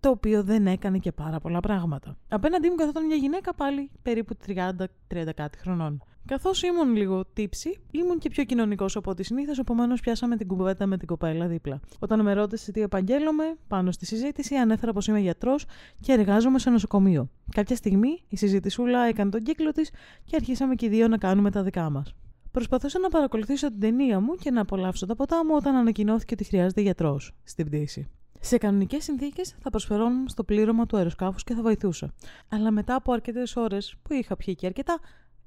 το 0.00 0.10
οποίο 0.10 0.42
δεν 0.42 0.66
έκανε 0.66 0.98
και 0.98 1.12
πάρα 1.12 1.38
πολλά 1.38 1.60
πράγματα. 1.60 2.16
Απέναντί 2.28 2.68
μου 2.68 2.74
καθόταν 2.74 3.06
μια 3.06 3.16
γυναίκα 3.16 3.54
πάλι 3.54 3.90
περίπου 4.02 4.36
30-30 4.46 4.86
κάτι 5.34 5.58
χρονών. 5.58 6.02
Καθώς 6.26 6.62
ήμουν 6.62 6.96
λίγο 6.96 7.24
τύψη, 7.32 7.78
ήμουν 7.90 8.18
και 8.18 8.28
πιο 8.28 8.44
κοινωνικός 8.44 8.96
από 8.96 9.10
ό,τι 9.10 9.22
συνήθως, 9.22 9.58
επομένως 9.58 10.00
πιάσαμε 10.00 10.36
την 10.36 10.46
κουβέντα 10.46 10.86
με 10.86 10.96
την 10.96 11.06
κοπέλα 11.06 11.46
δίπλα. 11.46 11.80
Όταν 11.98 12.22
με 12.22 12.32
ρώτησε 12.32 12.72
τι 12.72 12.80
επαγγέλλομαι, 12.80 13.56
πάνω 13.68 13.90
στη 13.90 14.06
συζήτηση 14.06 14.54
ανέφερα 14.54 14.92
πως 14.92 15.06
είμαι 15.06 15.18
γιατρός 15.18 15.64
και 16.00 16.12
εργάζομαι 16.12 16.58
σε 16.58 16.70
νοσοκομείο. 16.70 17.30
Κάποια 17.54 17.76
στιγμή 17.76 18.22
η 18.28 18.36
συζητησούλα 18.36 19.02
έκανε 19.02 19.30
τον 19.30 19.42
κύκλο 19.42 19.70
της 19.72 19.90
και 20.24 20.36
αρχίσαμε 20.36 20.74
και 20.74 20.86
οι 20.86 20.88
δύο 20.88 21.08
να 21.08 21.18
κάνουμε 21.18 21.50
τα 21.50 21.62
δικά 21.62 21.90
μας. 21.90 22.14
Προσπαθούσα 22.50 22.98
να 22.98 23.08
παρακολουθήσω 23.08 23.68
την 23.68 23.80
ταινία 23.80 24.20
μου 24.20 24.34
και 24.34 24.50
να 24.50 24.60
απολαύσω 24.60 25.06
τα 25.06 25.14
ποτά 25.14 25.44
μου 25.44 25.54
όταν 25.54 25.74
ανακοινώθηκε 25.74 26.34
ότι 26.34 26.44
χρειάζεται 26.44 26.80
γιατρός 26.80 27.32
στην 27.44 27.66
πτήση. 27.66 28.08
Σε 28.46 28.58
κανονικές 28.58 29.04
συνθήκες 29.04 29.54
θα 29.58 29.70
προσφερόμουν 29.70 30.28
στο 30.28 30.44
πλήρωμα 30.44 30.86
του 30.86 30.96
αεροσκάφους 30.96 31.44
και 31.44 31.54
θα 31.54 31.62
βοηθούσα. 31.62 32.12
Αλλά 32.48 32.70
μετά 32.70 32.94
από 32.94 33.12
αρκετές 33.12 33.56
ώρες 33.56 33.96
που 34.02 34.12
είχα 34.12 34.36
πιει 34.36 34.54
και 34.54 34.66
αρκετά, 34.66 34.98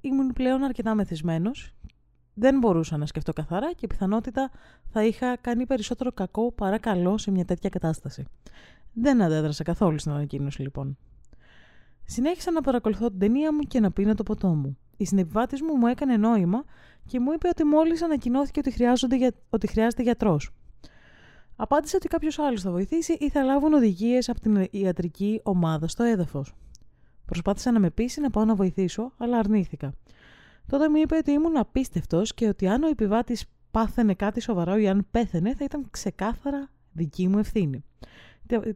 ήμουν 0.02 0.34
πλέον 0.34 0.64
αρκετά 0.64 0.96
μεθυσμένος. 0.96 1.74
Δεν 2.34 2.58
μπορούσα 2.58 2.98
να 2.98 3.06
σκεφτώ 3.06 3.34
καθαρά 3.34 3.74
και 3.74 3.88
πιθανότητα 3.88 4.52
θα 4.92 5.04
είχα 5.06 5.38
κάνει 5.38 5.66
περισσότερο 5.66 6.12
κακό 6.12 6.52
παρά 6.52 6.78
καλό 6.78 7.18
σε 7.18 7.32
μια 7.32 7.46
τέτοια 7.46 7.70
κατάσταση. 7.70 8.26
Δεν 8.94 9.22
αντέδρασα 9.22 9.64
καθόλου 9.64 10.00
στην 10.00 10.12
ανακοίνωση 10.12 10.62
λοιπόν. 10.62 10.98
Συνέχισα 12.04 12.52
να 12.52 12.62
παρακολουθώ 12.62 13.10
την 13.10 13.20
ταινία 13.20 13.54
μου 13.54 13.60
και 13.60 13.80
να 13.80 13.92
πίνω 13.92 14.16
το 14.16 14.24
ποτό 14.24 14.48
μου. 14.48 14.78
Η 14.98 15.06
συνεπιβάτης 15.06 15.62
μου 15.62 15.76
μου 15.76 15.88
έκανε 15.88 16.18
νόημα 16.18 16.64
και 17.06 17.20
μου 17.20 17.32
είπε 17.32 17.48
ότι 17.48 17.64
μόλις 17.64 18.04
ανακοινώθηκε 18.04 18.62
ότι, 19.04 19.34
ότι 19.50 19.68
χρειάζεται 19.68 20.04
γιατρός. 20.04 20.54
Απάντησε 21.62 21.96
ότι 21.96 22.08
κάποιος 22.08 22.40
άλλος 22.40 22.62
θα 22.62 22.72
βοηθήσει 22.72 23.14
ή 23.14 23.30
θα 23.30 23.44
λάβουν 23.44 23.74
οδηγίες 23.74 24.30
από 24.30 24.40
την 24.40 24.68
ιατρική 24.72 25.40
ομάδα 25.44 25.88
στο 25.88 26.04
έδαφος. 26.04 26.56
Προσπάθησα 27.26 27.72
να 27.72 27.80
με 27.80 27.90
πείσει 27.90 28.22
να 28.22 28.30
πάω 28.30 28.46
να 28.46 28.56
βοηθήσω, 28.56 29.12
αλλά 29.18 29.38
αρνήθηκα. 29.38 29.94
Τότε 30.68 30.90
μου 30.90 30.96
είπε 30.96 31.16
ότι 31.16 31.32
ήμουν 31.32 31.58
απίστευτος 31.58 32.34
και 32.34 32.48
ότι 32.48 32.68
αν 32.68 32.84
ο 32.84 32.88
επιβάτης 32.88 33.46
πάθαινε 33.72 34.14
κάτι 34.14 34.42
σοβαρό 34.42 34.78
ή 34.78 34.88
αν 34.88 35.08
πέθαινε, 35.12 35.56
θα 35.56 35.64
ήταν 35.64 35.88
ξεκάθαρα 35.90 36.70
δική 36.92 37.28
μου 37.28 37.38
ευθύνη. 37.38 37.84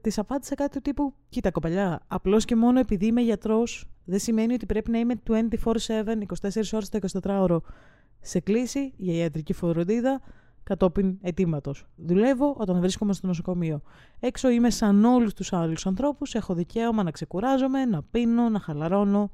Της 0.01 0.17
απάντησα 0.17 0.55
κάτι 0.55 0.75
του 0.75 0.81
τύπου: 0.81 1.13
Κοίτα, 1.29 1.51
κοπελιά, 1.51 2.01
απλώς 2.07 2.45
και 2.45 2.55
μόνο 2.55 2.79
επειδή 2.79 3.05
είμαι 3.05 3.21
γιατρός, 3.21 3.89
δεν 4.05 4.19
σημαίνει 4.19 4.53
ότι 4.53 4.65
πρέπει 4.65 4.91
να 4.91 4.99
είμαι 4.99 5.13
24-7, 5.27 5.37
24 6.51 6.71
ώρες 6.71 6.89
το 6.89 6.99
24ωρο 7.21 7.57
σε 8.21 8.39
κλίση 8.39 8.93
για 8.97 9.13
ιατρική 9.13 9.53
φροντίδα, 9.53 10.21
κατόπιν 10.63 11.17
αιτήματο. 11.21 11.73
Δουλεύω 11.95 12.55
όταν 12.57 12.79
βρίσκομαι 12.79 13.13
στο 13.13 13.27
νοσοκομείο. 13.27 13.81
Έξω 14.19 14.49
είμαι 14.49 14.69
σαν 14.69 15.05
όλους 15.05 15.33
τους 15.33 15.53
άλλους 15.53 15.85
ανθρώπους, 15.85 16.33
έχω 16.33 16.53
δικαίωμα 16.53 17.03
να 17.03 17.11
ξεκουράζομαι, 17.11 17.85
να 17.85 18.03
πίνω, 18.03 18.49
να 18.49 18.59
χαλαρώνω. 18.59 19.31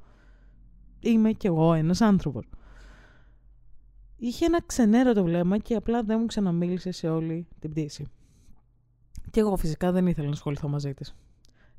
Είμαι 1.00 1.32
κι 1.32 1.48
εγώ 1.48 1.74
ένας 1.74 2.02
άνθρωπος. 2.02 2.50
Είχε 4.18 4.46
ένα 4.46 4.62
ξενέρωτο 4.66 5.24
βλέμμα 5.24 5.58
και 5.58 5.76
απλά 5.76 6.04
δεν 6.04 6.20
μου 6.20 6.26
ξαναμίλησε 6.26 6.92
σε 6.92 7.10
όλη 7.10 7.48
την 7.60 7.70
πτήση. 7.70 8.08
Και 9.32 9.40
εγώ 9.40 9.56
φυσικά 9.56 9.92
δεν 9.92 10.08
ήθελα 10.08 10.28
να 10.28 10.34
ασχοληθώ 10.34 10.68
μαζί 10.68 10.94
της. 10.94 11.16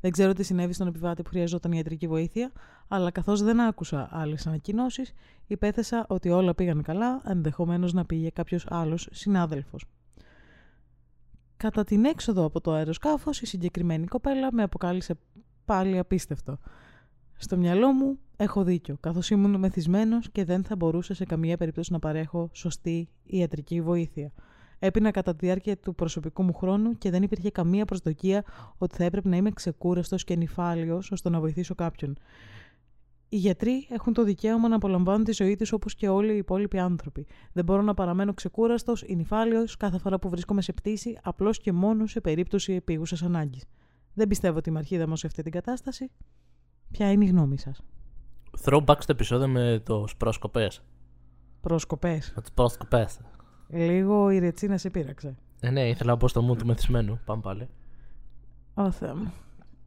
Δεν 0.01 0.11
ξέρω 0.11 0.33
τι 0.33 0.43
συνέβη 0.43 0.73
στον 0.73 0.87
επιβάτη 0.87 1.23
που 1.23 1.29
χρειαζόταν 1.29 1.73
ιατρική 1.73 2.07
βοήθεια, 2.07 2.53
αλλά 2.89 3.11
καθώς 3.11 3.43
δεν 3.43 3.61
άκουσα 3.61 4.09
άλλες 4.11 4.47
ανακοινώσεις, 4.47 5.13
υπέθεσα 5.47 6.05
ότι 6.09 6.29
όλα 6.29 6.55
πήγαν 6.55 6.83
καλά, 6.83 7.23
ενδεχομένως 7.25 7.93
να 7.93 8.05
πήγε 8.05 8.31
κάποιος 8.31 8.67
άλλος 8.69 9.09
συνάδελφος. 9.13 9.85
Κατά 11.57 11.85
την 11.85 12.05
έξοδο 12.05 12.45
από 12.45 12.61
το 12.61 12.73
αεροσκάφος, 12.73 13.41
η 13.41 13.47
συγκεκριμένη 13.47 14.07
κοπέλα 14.07 14.53
με 14.53 14.63
αποκάλυψε 14.63 15.19
πάλι 15.65 15.99
απίστευτο. 15.99 16.59
Στο 17.37 17.57
μυαλό 17.57 17.93
μου 17.93 18.19
έχω 18.37 18.65
δίκιο, 18.65 18.97
καθώς 19.01 19.31
ήμουν 19.31 19.59
μεθυσμένος 19.59 20.31
και 20.31 20.45
δεν 20.45 20.65
θα 20.65 20.77
μπορούσα 20.77 21.15
σε 21.15 21.25
καμία 21.25 21.57
περίπτωση 21.57 21.93
να 21.93 21.99
παρέχω 21.99 22.51
σωστή 22.53 23.09
ιατρική 23.25 23.81
βοήθεια. 23.81 24.33
Έπεινα 24.83 25.11
κατά 25.11 25.35
τη 25.37 25.47
διάρκεια 25.47 25.77
του 25.77 25.95
προσωπικού 25.95 26.43
μου 26.43 26.53
χρόνου 26.53 26.99
και 26.99 27.11
δεν 27.11 27.23
υπήρχε 27.23 27.51
καμία 27.51 27.85
προσδοκία 27.85 28.45
ότι 28.79 28.97
θα 28.97 29.05
έπρεπε 29.05 29.29
να 29.29 29.37
είμαι 29.37 29.51
ξεκούραστος 29.51 30.25
και 30.25 30.37
νυφάλιος 30.37 31.11
ώστε 31.11 31.29
να 31.29 31.41
βοηθήσω 31.41 31.75
κάποιον. 31.75 32.17
Οι 33.29 33.37
γιατροί 33.37 33.87
έχουν 33.91 34.13
το 34.13 34.25
δικαίωμα 34.25 34.69
να 34.69 34.77
απολαμβάνουν 34.77 35.25
τη 35.25 35.33
ζωή 35.33 35.57
τους 35.57 35.73
όπως 35.73 35.95
και 35.95 36.09
όλοι 36.09 36.33
οι 36.33 36.37
υπόλοιποι 36.37 36.79
άνθρωποι. 36.79 37.27
Δεν 37.53 37.65
μπορώ 37.65 37.83
να 37.83 37.95
παραμένω 37.95 38.35
ξεκούραστος 38.35 39.03
ή 39.03 39.17
νυφάλιος 39.17 39.77
κάθε 39.77 39.99
φορά 39.99 40.19
που 40.19 40.29
βρίσκομαι 40.29 40.63
σε 40.63 40.73
πτήση, 40.73 41.19
απλώς 41.23 41.59
και 41.59 41.73
μόνο 41.73 42.07
σε 42.07 42.21
περίπτωση 42.21 42.73
επίγουσας 42.73 43.23
ανάγκης. 43.23 43.65
Δεν 44.15 44.29
πιστεύω 44.29 44.59
ότι 44.59 44.69
είμαι 44.69 44.79
αρχίδαμος 44.79 45.19
σε 45.19 45.27
αυτή 45.27 45.43
την 45.43 45.53
κατάσταση. 45.53 46.11
Ποια 46.91 47.13
είναι 47.13 47.25
η 47.25 47.29
γνώμη 47.29 47.59
σας; 47.59 47.83
Throwback 48.65 48.97
στο 48.99 49.13
επεισόδιο 49.13 49.49
με 49.49 49.83
το 49.85 50.05
προσκοπέ. 50.19 50.69
Προσκοπές. 51.61 52.33
Με 52.37 52.43
του 52.43 52.53
προσκοπές. 52.55 53.21
Λίγο 53.73 54.31
η 54.31 54.39
ρετσίνα 54.39 54.77
σε 54.79 54.91
πείραξε. 54.91 55.35
Ε, 55.61 55.71
ναι, 55.71 55.89
ήθελα 55.89 56.11
να 56.11 56.17
πω 56.17 56.29
στο 56.29 56.43
μου 56.43 56.57
του 56.57 56.67
μεθυσμένου. 56.67 57.21
Πάμε 57.25 57.43
πάλι. 57.43 57.69
Ω 58.75 58.91
Θεέ 58.91 59.15
μου. 59.15 59.33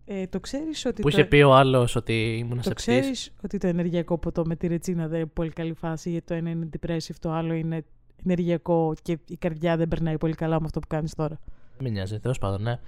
Ε, 0.05 0.27
το 0.27 0.39
ξέρεις 0.39 0.85
ότι 0.85 1.01
Που 1.01 1.09
το... 1.09 1.17
είχε 1.17 1.25
πει 1.27 1.41
ο 1.41 1.53
άλλος 1.55 1.95
ότι 1.95 2.37
ήμουν 2.37 2.57
Το 2.57 2.63
σε 2.63 2.73
ξέρεις 2.73 3.33
ότι 3.43 3.57
το 3.57 3.67
ενεργειακό 3.67 4.17
ποτό 4.17 4.45
με 4.45 4.55
τη 4.55 4.67
ρετσίνα 4.67 5.07
δεν 5.07 5.19
είναι 5.19 5.29
πολύ 5.33 5.49
καλή 5.49 5.73
φάση 5.73 6.09
γιατί 6.09 6.25
το 6.25 6.33
ένα 6.33 6.49
είναι 6.49 6.69
depressive, 6.79 7.15
το 7.19 7.31
άλλο 7.31 7.53
είναι 7.53 7.85
ενεργειακό 8.25 8.93
και 9.01 9.19
η 9.27 9.37
καρδιά 9.37 9.77
δεν 9.77 9.87
περνάει 9.87 10.17
πολύ 10.17 10.33
καλά 10.33 10.59
με 10.59 10.65
αυτό 10.65 10.79
που 10.79 10.87
κάνεις 10.87 11.13
τώρα. 11.15 11.39
Μην 11.79 11.91
νοιάζει, 11.91 12.19
τέλο 12.19 12.35
πάντων, 12.39 12.61
ναι. 12.61 12.79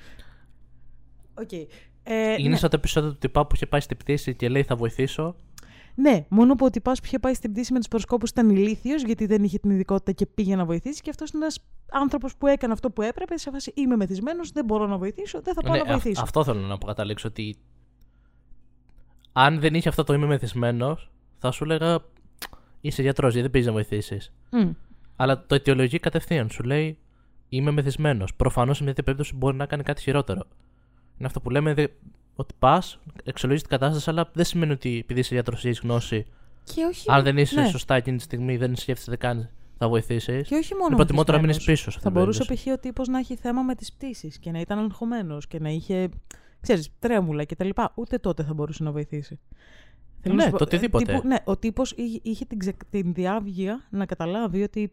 Οκ. 1.33 1.51
Ε, 2.03 2.35
Είναι 2.37 2.49
ναι. 2.49 2.55
σαν 2.55 2.69
το 2.69 2.75
επεισόδιο 2.75 3.09
του 3.11 3.17
τυπά 3.17 3.47
που 3.47 3.55
είχε 3.55 3.65
πάει 3.65 3.81
στην 3.81 3.97
πτήση 3.97 4.35
και 4.35 4.49
λέει 4.49 4.63
θα 4.63 4.75
βοηθήσω. 4.75 5.35
Ναι, 5.95 6.25
μόνο 6.29 6.55
που 6.55 6.65
ο 6.65 6.69
τυπάς 6.69 6.99
που 6.99 7.05
είχε 7.05 7.19
πάει 7.19 7.33
στην 7.33 7.51
πτήση 7.51 7.73
με 7.73 7.79
τους 7.79 7.87
προσκόπους 7.87 8.29
ήταν 8.29 8.49
ηλίθιος 8.49 9.03
γιατί 9.03 9.25
δεν 9.25 9.43
είχε 9.43 9.57
την 9.59 9.69
ειδικότητα 9.69 10.11
και 10.11 10.25
πήγε 10.25 10.55
να 10.55 10.65
βοηθήσει 10.65 11.01
και 11.01 11.09
αυτός 11.09 11.29
είναι 11.31 11.43
ένας 11.43 11.59
άνθρωπος 11.91 12.35
που 12.37 12.47
έκανε 12.47 12.73
αυτό 12.73 12.91
που 12.91 13.01
έπρεπε 13.01 13.37
σε 13.37 13.51
φάση 13.51 13.71
είμαι 13.75 13.95
μεθυσμένος, 13.95 14.51
δεν 14.51 14.65
μπορώ 14.65 14.87
να 14.87 14.97
βοηθήσω, 14.97 15.41
δεν 15.41 15.53
θα 15.53 15.61
πάω 15.61 15.71
Ναι, 15.71 15.77
να 15.77 15.83
αυ- 15.83 15.91
βοηθήσω. 16.01 16.21
αυτό 16.23 16.43
θέλω 16.43 16.59
να 16.59 16.73
αποκαταλήξω 16.73 17.27
ότι 17.27 17.55
αν 19.31 19.59
δεν 19.59 19.73
είχε 19.73 19.89
αυτό 19.89 20.03
το 20.03 20.13
είμαι 20.13 20.25
μεθυσμένος, 20.25 21.11
θα 21.37 21.51
σου 21.51 21.63
έλεγα 21.63 21.99
είσαι 22.81 23.01
γιατρός, 23.01 23.33
γιατί 23.33 23.41
δεν 23.41 23.51
πήγες 23.51 23.67
να 23.67 23.73
βοηθήσεις. 23.73 24.33
Μμ. 24.51 24.71
Αλλά 25.15 25.45
το 25.45 25.55
αιτιολογεί 25.55 25.99
κατευθείαν. 25.99 26.49
Σου 26.49 26.63
λέει 26.63 26.97
είμαι 27.49 27.71
μεθυσμένος. 27.71 28.35
Προφανώς 28.35 28.77
σε 28.77 28.83
μια 28.83 28.93
τέτοια 28.93 29.13
περίπτωση 29.13 29.37
μπορεί 29.37 29.55
να 29.57 29.65
κάνει 29.65 29.83
κάτι 29.83 30.01
χειρότερο. 30.01 30.41
Είναι 31.17 31.27
αυτό 31.27 31.41
που 31.41 31.49
λέμε 31.49 31.73
δε, 31.73 31.87
ότι 32.35 32.53
πας, 32.59 32.99
εξολογείς 33.23 33.61
την 33.61 33.69
κατάσταση, 33.71 34.09
αλλά 34.09 34.29
δεν 34.33 34.45
σημαίνει 34.45 34.71
ότι 34.71 34.97
επειδή 35.03 35.19
είσαι 35.19 35.33
γιατρό 35.33 35.57
ή 35.63 35.67
έχεις 35.67 35.79
γνώση 35.79 36.25
Και 36.63 36.83
όχι, 36.89 37.11
Αν 37.11 37.23
δεν 37.23 37.37
είσαι 37.37 37.59
ναι. 37.61 37.67
σωστά 37.67 37.95
εκείνη 37.95 38.17
τη 38.17 38.23
στιγμή, 38.23 38.57
δεν 38.57 38.75
σκέφτεσαι 38.75 39.17
καν 39.17 39.49
θα 39.77 39.87
βοηθήσεις. 39.89 40.47
και 40.47 40.55
όχι 40.55 40.73
μόνο 40.73 40.85
Είναι 40.87 40.95
προτιμότερο 40.95 41.37
να 41.37 41.43
μείνεις 41.43 41.55
μεθυσμένος. 41.55 41.81
πίσω. 41.83 41.91
σε 41.91 41.97
αυτή 41.97 42.01
Θα 42.07 42.11
την 42.11 42.19
μπορούσε 42.19 42.39
περίπτωση. 42.45 42.69
π.χ. 42.69 42.75
ο 42.77 42.79
τύπος 42.79 43.07
να 43.07 43.17
έχει 43.19 43.35
θέμα 43.35 43.61
με 43.61 43.75
τις 43.75 43.93
πτήσεις 43.93 44.39
και 44.39 44.51
να 44.51 44.59
ήταν 44.59 44.79
αγχωμένος 44.79 45.47
και 45.47 45.59
να 45.59 45.69
είχε. 45.69 46.09
ξέρεις, 46.61 46.89
τρέμουλα 46.99 47.45
κτλ. 47.45 47.69
Ούτε 47.95 48.17
τότε 48.17 48.43
θα 48.43 48.53
μπορούσε 48.53 48.83
να 48.83 48.91
βοηθήσει. 48.91 49.39
Θέλω 50.21 50.35
να 50.35 50.43
Ναι, 50.43 50.49
σου 50.49 50.51
πω, 50.51 50.57
το 50.57 50.63
ε, 50.63 50.75
οτιδήποτε. 50.75 51.05
τύπου- 51.05 51.23
ναι, 51.25 51.35
ο 51.43 51.57
τύπος 51.57 51.93
είχε 52.21 52.45
την, 52.45 52.59
ξε- 52.59 52.85
την 52.89 53.13
διάβγεια 53.13 53.85
να 53.89 54.05
καταλάβει 54.05 54.61
ότι 54.63 54.91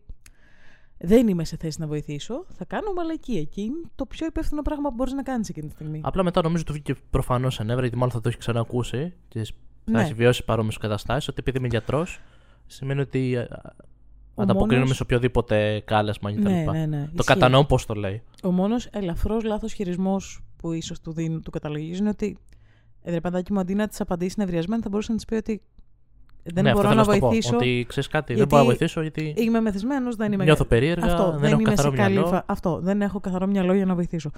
δεν 1.03 1.29
είμαι 1.29 1.45
σε 1.45 1.57
θέση 1.57 1.81
να 1.81 1.87
βοηθήσω. 1.87 2.45
Θα 2.57 2.65
κάνω 2.65 2.93
μαλακή 2.93 3.37
εκεί. 3.37 3.63
Είναι 3.63 3.81
το 3.95 4.07
πιο 4.07 4.27
υπεύθυνο 4.27 4.63
πράγμα 4.63 4.89
που 4.89 4.95
μπορείς 4.95 5.13
να 5.13 5.23
κάνεις 5.23 5.49
εκείνη 5.49 5.67
τη 5.67 5.73
στιγμή. 5.73 6.01
Απλά 6.05 6.23
μετά 6.23 6.43
νομίζω 6.43 6.65
του 6.65 6.73
βγήκε 6.73 6.95
προφανώς 7.11 7.55
σε 7.55 7.63
νεύρα, 7.65 7.81
γιατί 7.83 7.97
μάλλον 7.97 8.13
θα 8.13 8.21
το 8.21 8.29
έχει 8.29 8.39
ξανακούσει 8.39 9.13
και 9.29 9.45
θα 9.45 9.53
Ναι. 9.85 10.03
έχει 10.03 10.15
βιώσει 10.15 10.45
παρόμοιες 10.45 10.77
καταστάσεις. 10.79 11.29
Ότι 11.29 11.37
επειδή 11.41 11.59
είμαι 11.59 11.67
γιατρός, 11.69 12.21
σημαίνει 12.67 13.01
ότι 13.01 13.35
ε, 13.35 13.47
Ο 14.35 14.43
ανταποκρίνομαι 14.43 14.79
μόνος- 14.83 14.97
σε 14.97 15.03
οποιοδήποτε 15.03 15.83
κάλεσμα 15.85 16.33
κτλ. 16.33 16.43
ναι, 16.43 16.65
ναι, 16.65 16.87
ναι. 16.87 16.97
Το 17.05 17.11
ισχύει. 17.13 17.25
κατανοώ 17.25 17.65
πώς 17.65 17.87
το 17.87 17.95
λέει. 17.95 18.23
Ο 18.43 18.51
μόνος 18.51 18.87
ελαφρώ 18.87 19.41
λάθος 19.45 19.73
χειρισμός 19.73 20.43
που 20.57 20.73
ίσως 20.73 21.01
του, 21.01 21.13
δίνει, 21.13 21.41
του 21.41 21.51
καταλογίζει 21.51 21.99
είναι 22.01 22.09
ότι. 22.09 22.39
Ε, 23.03 23.11
ρε 23.11 23.21
παιδάκι 23.21 23.53
μου, 23.53 23.61
αντί 23.61 23.75
να 23.75 23.89
τη 23.89 23.97
απαντήσει 24.01 24.35
νευριασμένη, 24.39 24.83
θα 24.83 24.89
μπορούσε 24.89 25.11
να 25.11 25.17
της 25.17 25.25
πει 25.27 25.35
ότι 25.35 25.63
δεν 26.45 26.65
ναι, 26.65 26.71
αυτό 26.71 26.83
μπορώ 26.83 26.89
θέλω 26.95 27.01
να 27.01 27.05
σου 27.05 27.11
το 27.13 27.19
πω, 27.19 27.27
βοηθήσω. 27.29 27.57
Ότι 27.57 27.85
ξέρεις 27.89 28.09
κάτι, 28.09 28.27
δεν 28.27 28.37
γιατί 28.37 28.51
μπορώ 28.51 28.63
να 28.63 28.69
βοηθήσω 28.69 29.01
γιατί 29.01 29.35
Είμαι 29.37 29.61
μεθυσμένος, 29.61 30.17
δεν 30.17 30.33
είμαι. 30.33 30.45
νιώθω 30.45 30.65
περίεργα, 30.65 31.07
Αυτό, 31.07 31.31
δεν, 31.31 31.41
δεν, 31.41 31.51
έχω 31.51 31.61
είμαι 31.61 31.71
καθαρό 31.71 31.91
σε 31.91 31.97
καλή 31.97 32.13
μυαλό. 32.13 32.29
φα- 32.29 32.45
Αυτό, 32.47 32.79
δεν 32.83 33.03
έχω 33.03 33.21
καθαρό 33.21 33.47
μυαλό 33.47 33.75
για 33.75 33.85
να 33.87 33.95
βοηθήσω. 33.95 34.31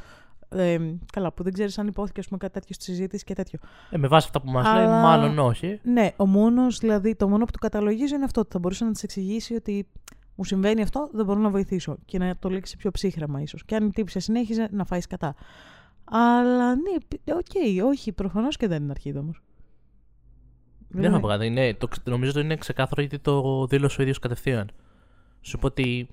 Ε, 0.48 0.78
καλά, 1.12 1.32
που 1.32 1.42
δεν 1.42 1.52
ξέρεις 1.52 1.78
αν 1.78 1.86
υπόθηκε 1.86 2.20
ας 2.20 2.26
πούμε, 2.26 2.38
κάτι 2.38 2.52
τέτοιο 2.52 2.74
στη 2.74 2.84
συζήτηση 2.84 3.24
και 3.24 3.34
τέτοιο. 3.34 3.58
Ε, 3.90 3.98
με 3.98 4.08
βάση 4.08 4.26
αυτά 4.26 4.40
που 4.40 4.50
μας 4.50 4.64
λέει, 4.74 4.84
Αλλά- 4.84 5.00
μάλλον 5.02 5.38
όχι. 5.38 5.80
Ναι, 5.82 6.10
ο 6.16 6.26
μόνος, 6.26 6.78
δηλαδή, 6.78 7.14
το 7.16 7.28
μόνο 7.28 7.44
που 7.44 7.50
του 7.50 7.58
καταλογίζει 7.58 8.14
είναι 8.14 8.24
αυτό. 8.24 8.40
Ότι 8.40 8.50
θα 8.52 8.58
μπορούσε 8.58 8.84
να 8.84 8.90
της 8.92 9.02
εξηγήσει 9.02 9.54
ότι 9.54 9.86
μου 10.34 10.44
συμβαίνει 10.44 10.82
αυτό, 10.82 11.08
δεν 11.12 11.24
μπορώ 11.24 11.40
να 11.40 11.50
βοηθήσω. 11.50 11.96
Και 12.04 12.18
να 12.18 12.36
το 12.38 12.48
λήξει 12.48 12.76
πιο 12.76 12.90
ψύχραιμα, 12.90 13.40
ίσως. 13.40 13.64
Και 13.64 13.74
αν 13.74 13.86
η 13.86 13.90
τύπισσα 13.90 14.20
συνέχιζε, 14.20 14.68
να 14.70 14.84
φάει 14.84 15.06
σκατά. 15.06 15.34
Αλλά 16.04 16.74
ναι, 16.74 16.96
π- 17.08 17.30
οκ, 17.34 17.84
όχι, 17.86 18.12
προφανώς 18.12 18.56
και 18.56 18.68
δεν 18.68 18.82
είναι 18.82 18.90
Αρχίδαμος. 18.90 19.42
Δεν 20.94 21.14
έχω 21.14 21.26
κάτι. 21.26 21.50
Ναι, 21.50 21.74
το, 21.74 21.88
ξε- 21.88 22.06
νομίζω 22.08 22.30
ότι 22.30 22.40
είναι 22.40 22.56
ξεκάθαρο 22.56 23.00
γιατί 23.00 23.18
το 23.18 23.66
δήλωσε 23.66 24.00
ο 24.00 24.02
ίδιος 24.02 24.18
κατευθείαν. 24.18 24.70
Σου 25.40 25.58
πω 25.58 25.66
ότι 25.66 26.08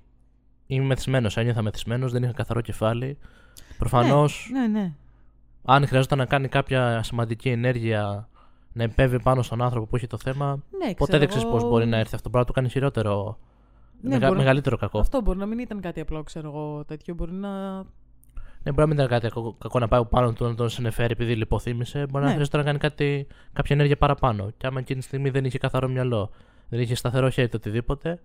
είμαι 0.68 0.86
μεθυσμένος. 0.86 1.38
Ένιωθα 1.38 1.62
μεθυσμένος, 1.62 2.12
δεν 2.12 2.24
είχα 2.24 2.32
καθαρό 2.34 2.62
κεφάλι. 2.62 3.18
Προφανώς, 3.78 4.50
Ναι, 4.54 4.68
ναι. 4.68 4.94
αν 5.66 5.88
χρειαζόταν 5.88 6.18
να 6.18 6.26
κάνει 6.26 6.48
κάποια 6.48 7.04
σημαντική 7.04 7.50
ενέργεια 7.50 8.30
να 8.74 8.84
επέβει 8.84 9.22
πάνω 9.22 9.42
στον 9.42 9.62
άνθρωπο 9.62 9.86
που 9.86 9.96
έχει 9.96 10.08
το 10.08 10.18
θέμα, 10.18 10.64
ναι 10.80 10.94
ποτέ 10.94 11.18
δεν 11.18 11.28
ξέρω 11.28 11.28
ξέρεις 11.28 11.48
πώς 11.50 11.60
εγώ- 11.62 11.70
μπορεί 11.70 11.86
να 11.86 11.98
έρθει 11.98 12.16
αυτό. 12.16 12.30
Μπορεί 12.30 12.40
να 12.44 12.46
του 12.50 12.54
κάνει 12.54 12.70
χειρότερο. 12.70 13.38
Ναι, 14.02 14.10
μεγα- 14.10 14.20
μπορεί 14.20 14.32
να- 14.32 14.38
Μεγαλύτερο 14.38 14.78
κακό. 14.78 15.00
Αυτό 15.00 15.22
μπορεί 15.22 15.38
να 15.38 15.46
μην 15.46 15.60
ήταν 15.60 15.82
κάτι 15.82 16.00
απλό, 16.00 16.24
ξέρω 16.24 16.48
εγώ, 16.50 16.84
τέτοιο. 16.86 17.14
Μπορεί 17.14 17.32
να. 17.32 17.50
Ναι, 18.64 18.72
μπορεί 18.72 18.82
να 18.82 18.86
μην 18.88 18.96
ήταν 18.96 19.08
κάτι 19.08 19.28
κακό, 19.34 19.54
κακό 19.60 19.80
να 19.80 19.88
πάει 19.88 20.06
πάνω 20.06 20.34
του 20.34 20.44
να 20.46 20.56
τον 20.56 20.70
συνεφέρει 20.70 21.12
επειδή 21.12 21.36
λιποθύμησε. 21.36 22.00
Μπορεί 22.00 22.24
να 22.24 22.26
Ναι. 22.26 22.32
χρειαζόταν 22.32 22.60
να 22.60 22.66
κάνει 22.66 22.78
κάτι, 22.78 23.28
κάποια 23.54 23.76
ενέργεια 23.76 23.98
παραπάνω. 23.98 24.52
Και 24.58 24.68
άμα 24.68 24.80
εκείνη 24.80 25.00
τη 25.00 25.06
στιγμή 25.06 25.30
δεν 25.30 25.46
είχε 25.46 25.58
καθαρό 25.58 25.88
μυαλό, 25.88 26.32
δεν 26.70 26.80
είχε 26.80 26.96
σταθερό 26.96 27.30
χέρι 27.30 27.48
το 27.50 27.58
οτιδήποτε, 27.58 28.22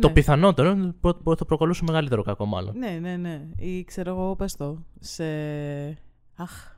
το 0.00 0.06
ναι. 0.06 0.12
πιθανότερο 0.12 0.70
είναι 0.70 0.86
ότι 0.86 0.96
προ- 1.00 1.38
θα 1.38 1.44
προκαλούσε 1.44 1.84
μεγαλύτερο 1.84 2.22
κακό, 2.22 2.44
μάλλον. 2.46 2.78
Ναι, 2.78 2.98
ναι, 3.00 3.16
ναι. 3.16 3.46
Ή 3.56 3.84
ξέρω 3.84 4.10
εγώ, 4.10 4.36
πες 4.36 4.56
το, 4.56 4.84
σε... 5.00 5.24
Αχ. 6.36 6.76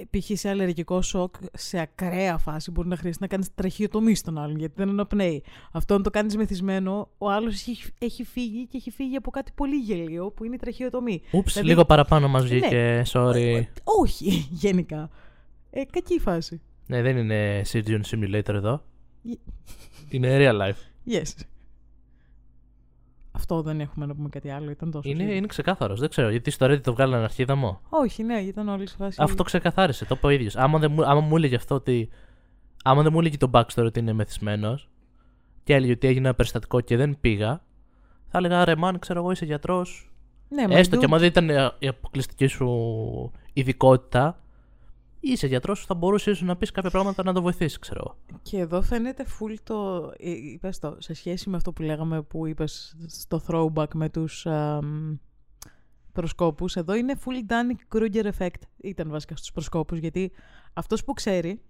Ε, 0.00 0.18
Π.χ. 0.18 0.30
σε 0.38 0.48
αλλεργικό 0.48 1.02
σοκ, 1.02 1.34
σε 1.52 1.78
ακραία 1.80 2.38
φάση 2.38 2.70
μπορεί 2.70 2.88
να 2.88 2.96
χρειαστεί 2.96 3.22
να 3.22 3.28
κάνεις 3.28 3.54
τραχιοτομή 3.54 4.14
στον 4.14 4.38
άλλον 4.38 4.58
γιατί 4.58 4.74
δεν 4.76 4.88
αναπνέει. 4.88 5.42
Αυτό 5.72 5.94
αν 5.94 6.02
το 6.02 6.10
κάνεις 6.10 6.36
μεθυσμένο, 6.36 7.08
ο 7.18 7.30
άλλος 7.30 7.54
έχει, 7.54 7.76
έχει 7.98 8.24
φύγει 8.24 8.66
και 8.66 8.76
έχει 8.76 8.90
φύγει 8.90 9.16
από 9.16 9.30
κάτι 9.30 9.52
πολύ 9.54 9.76
γελίο 9.76 10.30
που 10.30 10.44
είναι 10.44 10.54
η 10.54 10.58
τραχιοτομή. 10.58 11.22
Ούψ, 11.32 11.52
Δηλαδή- 11.52 11.68
λίγο 11.70 11.84
παραπάνω 11.84 12.28
μα 12.28 12.40
Ναι. 12.40 12.46
βγήκε. 12.46 13.02
Sorry. 13.12 13.62
Όχι, 13.84 14.48
γενικά. 14.62 15.10
Ε, 15.70 15.84
κακή 15.84 16.18
φάση. 16.18 16.60
ναι, 16.86 17.02
δεν 17.02 17.16
είναι 17.16 17.62
Surgeon 17.72 18.00
Simulator 18.10 18.48
εδώ. 18.54 18.82
Γε- 19.22 19.38
Είναι 20.08 20.36
real 20.40 20.60
life. 20.62 21.10
Yes. 21.12 21.22
Αυτό 23.36 23.62
δεν 23.62 23.80
έχουμε 23.80 24.06
να 24.06 24.14
πούμε 24.14 24.28
κάτι 24.28 24.50
άλλο, 24.50 24.70
ήταν 24.70 24.90
τόσο. 24.90 25.08
Είναι, 25.08 25.18
σίγουρο. 25.18 25.36
είναι 25.36 25.46
ξεκάθαρος. 25.46 26.00
Δεν 26.00 26.08
ξέρω 26.08 26.30
γιατί 26.30 26.50
στο 26.50 26.66
Reddit 26.66 26.80
το 26.80 26.92
βγάλανε 26.94 27.24
αρχίδαμο. 27.24 27.80
Όχι, 27.88 28.22
ναι, 28.22 28.38
ήταν 28.38 28.68
όλη 28.68 28.88
σε 28.88 28.96
φάση. 28.98 29.18
Αυτό 29.22 29.42
ξεκαθάρισε. 29.42 30.04
Το 30.04 30.14
είπε 30.18 30.26
ο 30.26 30.30
ίδιος. 30.30 30.56
Άμα, 30.56 30.78
δεν 30.78 30.90
μου- 30.92 31.04
άμα 31.06 31.20
μου 31.20 31.36
έλεγε 31.36 31.56
αυτό 31.56 31.74
ότι. 31.74 32.08
Άμα 32.84 33.02
δεν 33.02 33.12
μου 33.12 33.18
έλεγε 33.20 33.36
το 33.36 33.50
backstory 33.52 33.84
ότι 33.84 33.98
είναι 34.00 34.12
μεθυσμένος 34.12 34.88
και 35.64 35.74
έλεγε 35.74 35.92
ότι 35.92 36.06
έγινε 36.06 36.26
ένα 36.26 36.36
περιστατικό 36.36 36.80
και 36.80 36.96
δεν 36.96 37.16
πήγα, 37.20 37.62
θα 38.26 38.38
έλεγα 38.38 38.64
ρε 38.64 38.74
man, 38.82 38.92
ξέρω 38.98 39.18
εγώ, 39.20 39.30
είσαι 39.30 39.44
γιατρός. 39.44 40.10
Ναι, 40.48 40.68
μα 40.68 40.74
Έστω 40.78 40.96
dude, 40.96 40.98
και 40.98 41.04
άμα 41.04 41.18
δεν 41.18 41.28
ήταν 41.28 41.50
ε, 41.50 41.70
η 41.78 41.88
αποκλειστική 41.88 42.46
σου 42.46 42.68
ειδικότητα, 43.52 44.40
είσαι 45.32 45.46
γιατρός, 45.46 45.86
θα 45.86 45.94
μπορούσες 45.94 46.34
ίσως 46.34 46.48
να 46.48 46.56
πεις 46.56 46.70
κάποια 46.70 46.90
πράγματα 46.90 47.22
να 47.22 47.32
το 47.32 47.42
βοηθήσεις, 47.42 47.78
ξέρω 47.78 48.00
εγώ. 48.04 48.38
Και 48.42 48.58
εδώ 48.58 48.82
φαίνεται 48.82 49.24
full 49.38 49.54
το. 49.62 50.10
ε, 50.18 50.30
Είπες 50.30 50.78
το, 50.78 50.96
σε 50.98 51.14
σχέση 51.14 51.50
με 51.50 51.56
αυτό 51.56 51.72
που 51.72 51.82
λέγαμε 51.82 52.22
που 52.22 52.46
είπες 52.46 52.96
στο 53.06 53.40
throwback 53.46 53.94
με 53.94 54.08
τους 54.08 54.46
αμ, 54.46 55.16
προσκόπους, 56.12 56.76
εδώ 56.76 56.94
είναι 56.94 57.14
full 57.24 57.50
Danny 57.52 57.96
Kruger 57.96 58.30
effect. 58.38 58.60
Ήταν 58.76 59.10
βασικά 59.10 59.36
στους 59.36 59.52
προσκόπους, 59.52 59.98
γιατί 59.98 60.32
αυτός 60.72 61.04
που 61.04 61.12
ξέρει, 61.12 61.60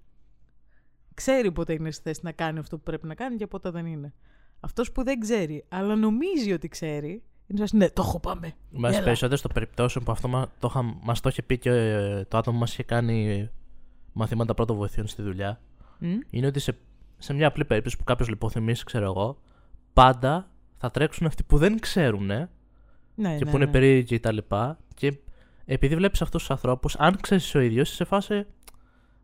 ξέρει 1.15 1.53
πότε 1.53 1.73
είναι 1.73 1.91
στη 1.91 2.03
θέση 2.03 2.21
να 2.23 2.33
κάνει 2.33 2.59
αυτό 2.59 2.77
που 2.77 2.83
πρέπει 2.83 3.07
να 3.07 3.15
κάνει 3.15 3.37
και 3.37 3.47
πότε 3.47 3.71
δεν 3.71 3.87
είναι. 3.87 4.15
Αυτός 4.61 4.93
που 4.93 5.03
δεν 5.05 5.21
ξέρει, 5.21 5.65
αλλά 5.69 5.97
νομίζει 5.97 6.53
ότι 6.53 6.69
ξέρει, 6.69 7.23
είναι 7.47 7.67
σαν 7.67 7.79
ναι, 7.79 7.91
το 7.91 8.03
έχω 8.07 8.21
πάμε. 8.21 8.53
Μας 8.71 8.95
Έλα. 8.95 9.05
περισσότερο 9.05 9.37
στο 9.37 9.49
περιπτώσεων 9.49 10.05
που 10.05 10.11
αυτό 10.13 10.29
μα 10.29 10.49
το, 10.59 10.67
είχα- 10.71 10.97
μας 11.03 11.21
το 11.21 11.29
είχε 11.29 11.43
πει 11.43 11.59
και 11.59 11.71
ε, 11.71 12.25
το 12.25 12.37
άτομο 12.39 12.57
που 12.57 12.61
μας 12.63 12.73
είχε 12.73 12.83
κάνει 12.83 13.49
μαθήματα 14.13 14.55
πρώτων 14.55 14.77
βοηθειών 14.77 15.07
στη 15.07 15.23
δουλειά. 15.23 15.61
Μμ; 15.99 16.15
είναι 16.31 16.47
ότι 16.47 16.61
σε, 16.61 16.77
σε 17.19 17.33
μια 17.35 17.47
απλή 17.47 17.65
περίπτωση 17.65 17.97
που 17.97 18.05
κάποιος 18.05 18.29
λιποθυμήσει, 18.29 18.85
ξέρω 18.85 19.05
εγώ, 19.05 19.39
πάντα 19.93 20.49
θα 20.77 20.91
τρέξουν 20.91 21.27
αυτοί 21.27 21.43
που 21.43 21.59
δεν 21.59 21.79
ξέρουν 21.81 22.27
Ναι, 22.27 22.47
και 23.15 23.45
ναι, 23.45 23.51
που 23.51 23.57
είναι 23.57 23.65
ναι. 23.65 23.71
περίεργοι 23.71 24.05
και 24.05 24.21
τα 24.21 24.33
λοιπά. 24.33 24.79
Και 24.95 25.19
επειδή 25.65 25.95
βλέπεις 25.97 26.23
αυτούς 26.23 26.41
τους 26.41 26.51
ανθρώπους, 26.51 26.97
αν 26.97 27.21
ξέρεις 27.21 27.55
ο 27.55 27.61
ίδιος, 27.61 27.87
είσαι 27.89 27.97
σε 27.97 28.05
φάση. 28.05 28.47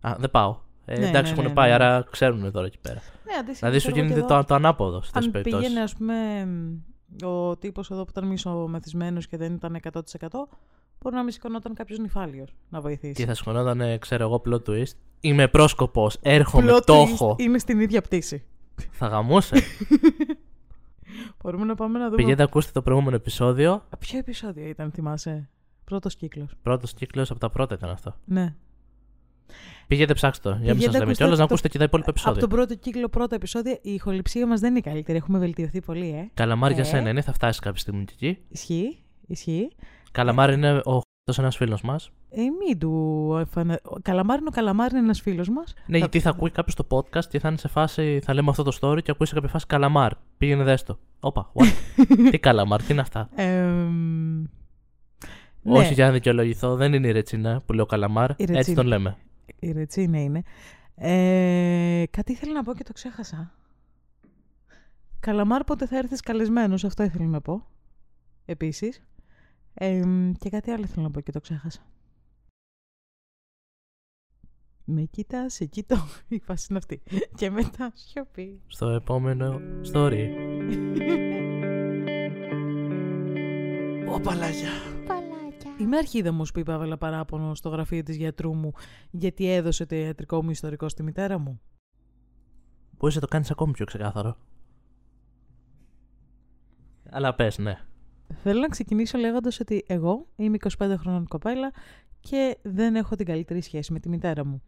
Α, 0.00 0.16
δεν 0.18 0.30
πάω. 0.30 0.56
Ε, 0.84 0.98
Ναι, 0.98 1.08
εντάξει, 1.08 1.32
ναι, 1.32 1.38
έχουν 1.38 1.48
ναι, 1.50 1.54
πάει, 1.54 1.68
ναι. 1.68 1.74
άρα 1.74 2.06
ξέρουν 2.10 2.52
τώρα 2.52 2.66
εκεί 2.66 2.78
πέρα. 2.78 2.94
Ναι, 3.24 3.32
αντίστοιχα, 3.38 3.52
Δηλαδή 3.68 3.78
σου 3.78 3.86
ξέρω 3.86 3.96
εγώ, 3.96 4.04
γίνεται 4.06 4.20
και 4.20 4.32
εδώ- 4.34 4.42
το, 4.42 4.48
το 4.48 4.54
ανάποδο 4.54 5.02
στις 5.02 5.24
Αν 5.26 5.30
περιπτώσεις. 5.30 5.60
πήγαινε, 5.66 5.82
ας 5.84 5.94
πούμε, 5.94 6.14
ο 7.22 7.56
τύπος 7.56 7.90
εδώ 7.90 8.04
που 8.04 8.10
ήταν 8.10 8.26
μισομεθυσμένος 8.26 9.26
και 9.26 9.36
δεν 9.36 9.54
ήταν 9.54 9.80
100% 9.92 10.00
μπορεί 11.02 11.14
να 11.14 11.22
μην 11.22 11.32
σηκωνόταν 11.32 11.74
κάποιος 11.74 11.98
νυφάλιος 11.98 12.54
να 12.68 12.80
βοηθήσει. 12.80 13.12
Και 13.12 13.26
θα 13.26 13.34
σχολόταν, 13.34 13.80
ε, 13.80 13.98
ξέρω 13.98 14.24
εγώ, 14.24 14.42
plot 14.44 14.68
twist. 14.68 14.92
Είμαι 15.20 15.48
πρόσκοπος, 15.48 16.18
έρχομαι, 16.22 16.72
Plot 16.72 16.84
το 16.84 17.02
twist 17.02 17.08
έχω. 17.08 17.36
Είναι 17.38 17.58
στην 17.58 17.80
ίδια 17.80 18.02
πτήση. 18.02 18.44
Θα 18.90 19.06
γαμούσε. 19.06 19.56
Μπορούμε 21.42 21.64
να 21.64 21.74
πάμε 21.74 21.98
να 21.98 22.04
δούμε. 22.04 22.16
Πηγαίνετε, 22.16 22.42
ακούστε 22.42 22.70
το 22.72 22.82
προηγούμενο 22.82 23.16
επεισόδιο. 23.16 23.72
Α, 23.72 23.96
Ποιο 23.98 24.18
επεισόδιο 24.18 24.68
ήταν, 24.68 24.90
θυμάσαι; 24.90 25.48
Πρώτος 25.84 26.16
κύκλος. 26.16 26.50
Πρώτος 26.62 26.94
κύκλος 26.94 27.30
από 27.30 27.40
τα 27.40 27.50
πρώτα 27.50 27.74
ήταν 27.74 27.90
αυτό. 27.90 28.16
Ναι. 28.24 28.54
Πήγαινε 29.92 30.14
ψάξτε 30.14 30.48
το. 30.48 30.54
Για 30.54 30.58
να 30.58 30.64
μην 30.66 30.74
Πηγαίνετε, 30.74 30.98
σας 30.98 30.98
λέμε 30.98 31.02
ακούστε 31.04 31.22
κιόλας, 31.22 31.38
να 31.38 31.46
το- 31.46 31.48
ακούσετε 31.52 31.68
και 31.68 31.78
τα 31.78 31.84
υπόλοιπα 31.84 32.10
Από 32.10 32.18
επεισόδια. 32.20 32.40
τον 32.40 32.48
πρώτο 32.50 32.74
κύκλο, 32.74 33.08
πρώτα 33.08 33.34
επεισόδια, 33.34 33.78
η 33.82 33.92
ηχοληψία 33.92 34.46
μας 34.46 34.60
δεν 34.60 34.70
είναι 34.70 34.78
η 34.78 34.82
καλύτερη. 34.82 35.18
Έχουμε 35.18 35.38
βελτιωθεί 35.38 35.80
πολύ, 35.80 36.08
ε. 36.08 36.30
Καλαμάρι 36.34 36.74
για 36.74 36.82
Ε. 36.82 36.86
σένα 36.86 37.08
είναι, 37.10 37.20
θα 37.22 37.32
φτάσει 37.32 37.60
κάποια 37.60 37.80
στιγμή 37.80 38.04
και 38.04 38.12
εκεί. 38.20 38.38
Ισχύει. 38.48 38.98
Ισχύει. 39.26 39.68
Καλαμάρι 40.12 40.54
είναι 40.54 40.70
ο 40.72 41.00
ένας 41.38 41.56
φίλος 41.56 41.82
μας. 41.82 42.10
Ε, 42.30 42.40
μην 42.40 42.78
του 42.78 43.36
εφανε... 43.40 43.78
Ο 43.82 43.96
Καλαμάρι, 44.02 44.42
ο 44.46 44.50
Καλαμάρι 44.50 44.90
είναι 44.96 45.04
ένας 45.04 45.20
φίλος 45.20 45.48
μας. 45.48 45.74
Ναι, 45.86 45.98
γιατί 45.98 46.20
θα 46.20 46.30
ακούει 46.30 46.50
κάποιος 46.50 46.74
το 46.74 46.86
podcast 46.90 47.24
και 47.28 47.38
θα 47.38 47.48
είναι 47.48 47.58
σε 47.58 47.68
φάση. 47.68 48.20
Θα 48.24 48.34
λέμε 48.34 48.50
αυτό 48.50 48.62
το 48.62 48.76
story 48.80 49.02
και 49.02 49.10
ακούει 49.10 49.26
σε 49.26 49.34
κάποια 49.34 49.48
φάση 49.48 49.66
Καλαμάρ. 49.66 50.12
Πήγαινε 50.38 50.64
δέστο. 50.64 50.98
Όπα, 51.20 51.52
what? 51.54 51.66
τι 52.30 52.38
Καλαμάρ, 52.38 52.82
τι 52.82 52.92
είναι 52.92 53.00
αυτά; 53.00 53.28
Εμ, 53.34 54.40
ναι. 55.62 55.78
Όχι 55.78 55.92
για 55.94 56.06
να 56.06 56.12
δικαιολογηθώ, 56.12 56.76
δεν 56.76 56.92
είναι 56.92 57.06
η 57.08 57.10
Ρετσίνα 57.12 57.62
που 57.66 57.72
λέω 57.72 57.86
Καλαμάρ. 57.86 58.30
Η 58.30 58.34
Έτσι 58.38 58.52
Ρετσίνα. 58.52 58.76
τον 58.76 58.86
λέμε. 58.86 59.16
Η 59.58 59.72
Ρετσίνα 59.72 60.22
είναι. 60.22 60.42
Ε, 60.94 62.04
κάτι 62.10 62.32
ήθελα 62.32 62.52
να 62.52 62.62
πω 62.62 62.74
και 62.74 62.82
το 62.84 62.92
ξέχασα. 62.92 63.54
Καλαμάρ 65.20 65.64
πότε 65.64 65.86
θα 65.86 65.98
έρθεις 65.98 66.20
καλεσμένος, 66.20 66.84
αυτό 66.84 67.02
ήθελα 67.02 67.24
να 67.24 67.40
πω. 67.40 67.66
Επίσης. 68.44 69.02
Ε, 69.74 70.02
και 70.38 70.50
κάτι 70.50 70.70
άλλο 70.70 70.82
ήθελα 70.82 71.02
να 71.02 71.10
πω 71.10 71.20
και 71.20 71.32
το 71.32 71.40
ξέχασα. 71.40 71.80
Με 74.84 75.02
κοίτας, 75.02 75.54
σε 75.54 75.64
κοιτώ. 75.64 75.96
Η 76.28 76.40
φάση 76.44 76.66
είναι 76.70 76.78
αυτή. 76.78 77.02
Και 77.34 77.50
μετά 77.50 77.92
σιωπή. 77.94 78.60
Στο 78.66 78.88
επόμενο 78.88 79.60
story. 79.92 80.28
Οπαλάγια. 84.14 84.70
Είμαι 85.82 85.96
αρχίδαμος 85.96 86.52
που 86.52 86.58
υπέβαλα 86.58 86.98
παράπονο 86.98 87.54
στο 87.54 87.68
γραφείο 87.68 88.02
της 88.02 88.16
γιατρού 88.16 88.54
μου 88.54 88.72
γιατί 89.10 89.50
έδωσε 89.50 89.86
το 89.86 89.94
ιατρικό 89.94 90.42
μου 90.42 90.50
ιστορικό 90.50 90.88
στη 90.88 91.02
μητέρα 91.02 91.38
μου. 91.38 91.60
Μπορείς 92.98 93.14
να 93.14 93.20
το 93.20 93.26
κάνεις 93.26 93.50
ακόμη 93.50 93.72
πιο 93.72 93.84
ξεκάθαρο. 93.84 94.36
Αλλά 97.10 97.34
πες, 97.34 97.58
ναι. 97.58 97.78
Θέλω 98.42 98.60
να 98.60 98.68
ξεκινήσω 98.68 99.18
λέγοντας 99.18 99.60
ότι 99.60 99.84
εγώ 99.86 100.26
είμαι 100.36 100.56
25 100.78 100.94
χρονών 100.98 101.26
κοπέλα 101.26 101.72
και 102.20 102.58
δεν 102.62 102.94
έχω 102.94 103.16
την 103.16 103.26
καλύτερη 103.26 103.60
σχέση 103.60 103.92
με 103.92 104.00
τη 104.00 104.08
μητέρα 104.08 104.46
μου. 104.46 104.62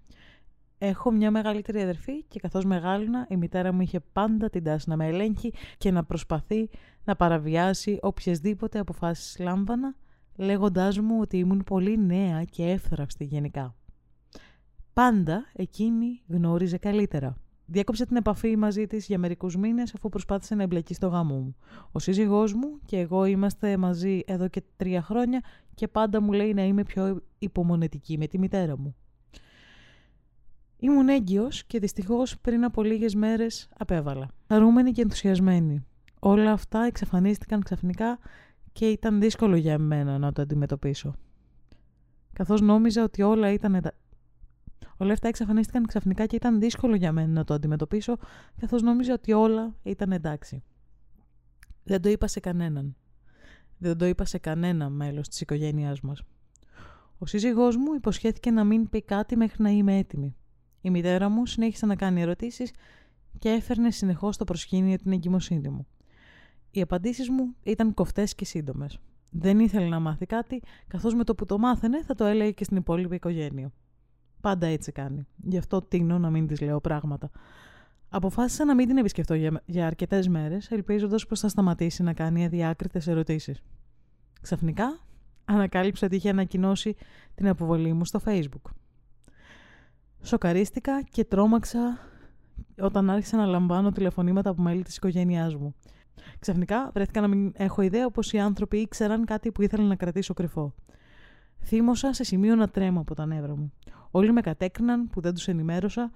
Έχω 0.78 1.10
μια 1.10 1.30
μεγαλύτερη 1.30 1.80
αδερφή 1.80 2.24
και 2.24 2.40
καθώς 2.40 2.64
μεγάλωνα 2.64 3.26
η 3.28 3.36
μητέρα 3.36 3.72
μου 3.72 3.80
είχε 3.80 4.00
πάντα 4.00 4.50
την 4.50 4.64
τάση 4.64 4.88
να 4.88 4.96
με 4.96 5.06
ελέγχει 5.06 5.52
και 5.78 5.90
να 5.90 6.04
προσπαθεί 6.04 6.70
να 7.04 7.16
παραβιάσει 7.16 7.98
οποιασδήποτε 8.02 8.78
αποφάσεις 8.78 9.38
λάμβανα 9.38 9.94
λέγοντάς 10.36 10.98
μου 10.98 11.18
ότι 11.20 11.38
ήμουν 11.38 11.64
πολύ 11.64 11.98
νέα 11.98 12.44
και 12.44 12.62
εύθραυστη 12.64 13.24
γενικά. 13.24 13.74
Πάντα 14.92 15.44
εκείνη 15.52 16.22
γνώριζε 16.26 16.78
καλύτερα. 16.78 17.36
Διέκοψε 17.66 18.06
την 18.06 18.16
επαφή 18.16 18.56
μαζί 18.56 18.86
της 18.86 19.06
για 19.06 19.18
μερικούς 19.18 19.56
μήνες 19.56 19.94
αφού 19.94 20.08
προσπάθησε 20.08 20.54
να 20.54 20.62
εμπλεκεί 20.62 20.94
στο 20.94 21.08
γάμο 21.08 21.34
μου. 21.34 21.56
Ο 21.92 21.98
σύζυγός 21.98 22.52
μου 22.54 22.78
και 22.86 22.98
εγώ 22.98 23.24
είμαστε 23.24 23.76
μαζί 23.76 24.20
εδώ 24.26 24.48
και 24.48 24.62
τρία 24.76 25.02
χρόνια 25.02 25.40
και 25.74 25.88
πάντα 25.88 26.20
μου 26.20 26.32
λέει 26.32 26.54
να 26.54 26.62
είμαι 26.62 26.82
πιο 26.82 27.22
υπομονετική 27.38 28.18
με 28.18 28.26
τη 28.26 28.38
μητέρα 28.38 28.78
μου. 28.78 28.94
Ήμουν 30.78 31.08
έγκυος 31.08 31.64
και 31.64 31.78
δυστυχώς 31.78 32.38
πριν 32.38 32.64
από 32.64 32.82
λίγες 32.82 33.14
μέρες 33.14 33.68
απέβαλα. 33.78 34.28
Χαρούμενη 34.48 34.92
και 34.92 35.02
ενθουσιασμένη. 35.02 35.84
Όλα 36.20 36.52
αυτά 36.52 36.84
εξαφανίστηκαν 36.84 37.62
ξαφνικά 37.62 38.18
και 38.74 38.88
ήταν 38.88 39.20
δύσκολο 39.20 39.56
για 39.56 39.78
μένα 39.78 40.18
να 40.18 40.32
το 40.32 40.42
αντιμετωπίσω. 40.42 41.14
Καθώς 42.32 42.60
νόμιζα 42.60 43.02
ότι 43.02 43.22
όλα 43.22 43.52
ήταν 43.52 43.92
Όλα 44.96 45.12
αυτά 45.12 45.28
εξαφανίστηκαν 45.28 45.86
ξαφνικά 45.86 46.26
και 46.26 46.36
ήταν 46.36 46.60
δύσκολο 46.60 46.94
για 46.94 47.12
μένα 47.12 47.32
να 47.32 47.44
το 47.44 47.54
αντιμετωπίσω, 47.54 48.16
καθώς 48.60 48.82
νόμιζα 48.82 49.12
ότι 49.12 49.32
όλα 49.32 49.76
ήταν 49.82 50.12
εντάξει. 50.12 50.62
Δεν 51.84 52.00
το 52.02 52.08
είπα 52.08 52.26
σε 52.26 52.40
κανέναν. 52.40 52.96
Δεν 53.78 53.98
το 53.98 54.04
είπα 54.04 54.24
σε 54.24 54.38
κανένα 54.38 54.88
μέλος 54.88 55.28
της 55.28 55.40
οικογένειάς 55.40 56.00
μας. 56.00 56.22
Ο 57.18 57.26
σύζυγός 57.26 57.76
μου 57.76 57.94
υποσχέθηκε 57.94 58.50
να 58.50 58.64
μην 58.64 58.88
πει 58.88 59.02
κάτι 59.02 59.36
μέχρι 59.36 59.62
να 59.62 59.70
είμαι 59.70 59.98
έτοιμη. 59.98 60.36
Η 60.80 60.90
μητέρα 60.90 61.28
μου 61.28 61.46
συνέχισε 61.46 61.86
να 61.86 61.96
κάνει 61.96 62.20
ερωτήσεις 62.20 62.70
και 63.38 63.48
έφερνε 63.48 63.90
συνεχώς 63.90 64.34
στο 64.34 64.44
προσκήνιο 64.44 64.96
την 64.96 65.12
εγκυμοσύνη 65.12 65.68
μου. 65.68 65.86
Οι 66.74 66.80
απαντήσεις 66.80 67.28
μου 67.28 67.54
ήταν 67.62 67.94
κοφτές 67.94 68.34
και 68.34 68.44
σύντομες. 68.44 68.98
Δεν 69.30 69.58
ήθελε 69.58 69.88
να 69.88 70.00
μάθει 70.00 70.26
κάτι, 70.26 70.62
καθώς 70.86 71.14
με 71.14 71.24
το 71.24 71.34
που 71.34 71.44
το 71.44 71.58
μάθαινε 71.58 72.02
θα 72.02 72.14
το 72.14 72.24
έλεγε 72.24 72.50
και 72.50 72.64
στην 72.64 72.76
υπόλοιπη 72.76 73.14
οικογένεια. 73.14 73.72
Πάντα 74.40 74.66
έτσι 74.66 74.92
κάνει. 74.92 75.26
Γι' 75.36 75.58
αυτό 75.58 75.82
τίνω 75.82 76.18
να 76.18 76.30
μην 76.30 76.46
της 76.46 76.60
λέω 76.60 76.80
πράγματα. 76.80 77.30
Αποφάσισα 78.08 78.64
να 78.64 78.74
μην 78.74 78.88
την 78.88 78.96
επισκεφτώ 78.96 79.34
για, 79.34 79.62
για 79.64 79.86
αρκετές 79.86 80.28
μέρες, 80.28 80.70
ελπίζοντας 80.70 81.26
πως 81.26 81.40
θα 81.40 81.48
σταματήσει 81.48 82.02
να 82.02 82.12
κάνει 82.12 82.44
αδιάκριτες 82.44 83.06
ερωτήσεις. 83.06 83.62
Ξαφνικά, 84.40 85.00
ανακάλυψα 85.44 86.06
ότι 86.06 86.16
είχε 86.16 86.30
ανακοινώσει 86.30 86.96
την 87.34 87.48
αποβολή 87.48 87.92
μου 87.92 88.04
στο 88.04 88.20
Facebook. 88.24 88.70
Σοκαρίστηκα 90.22 91.02
και 91.02 91.24
τρόμαξα 91.24 91.98
όταν 92.78 93.10
άρχισα 93.10 93.36
να 93.36 93.46
λαμβάνω 93.46 93.92
τηλεφωνήματα 93.92 94.50
από 94.50 94.62
μέλη 94.62 94.82
της 94.82 94.96
οικογένειάς 94.96 95.54
μου. 95.54 95.74
Ξαφνικά 96.38 96.90
βρέθηκα 96.94 97.20
να 97.20 97.28
μην 97.28 97.52
έχω 97.56 97.82
ιδέα 97.82 98.10
πως 98.10 98.32
οι 98.32 98.38
άνθρωποι 98.38 98.76
ήξεραν 98.76 99.24
κάτι 99.24 99.52
που 99.52 99.62
ήθελα 99.62 99.84
να 99.84 99.96
κρατήσω 99.96 100.34
κρυφό. 100.34 100.74
Θύμωσα 101.62 102.12
σε 102.12 102.24
σημείο 102.24 102.54
να 102.54 102.68
τρέμω 102.68 103.00
από 103.00 103.14
τα 103.14 103.26
νεύρα 103.26 103.56
μου. 103.56 103.72
Όλοι 104.10 104.32
με 104.32 104.40
κατέκριναν 104.40 105.08
που 105.08 105.20
δεν 105.20 105.34
τους 105.34 105.48
ενημέρωσα 105.48 106.10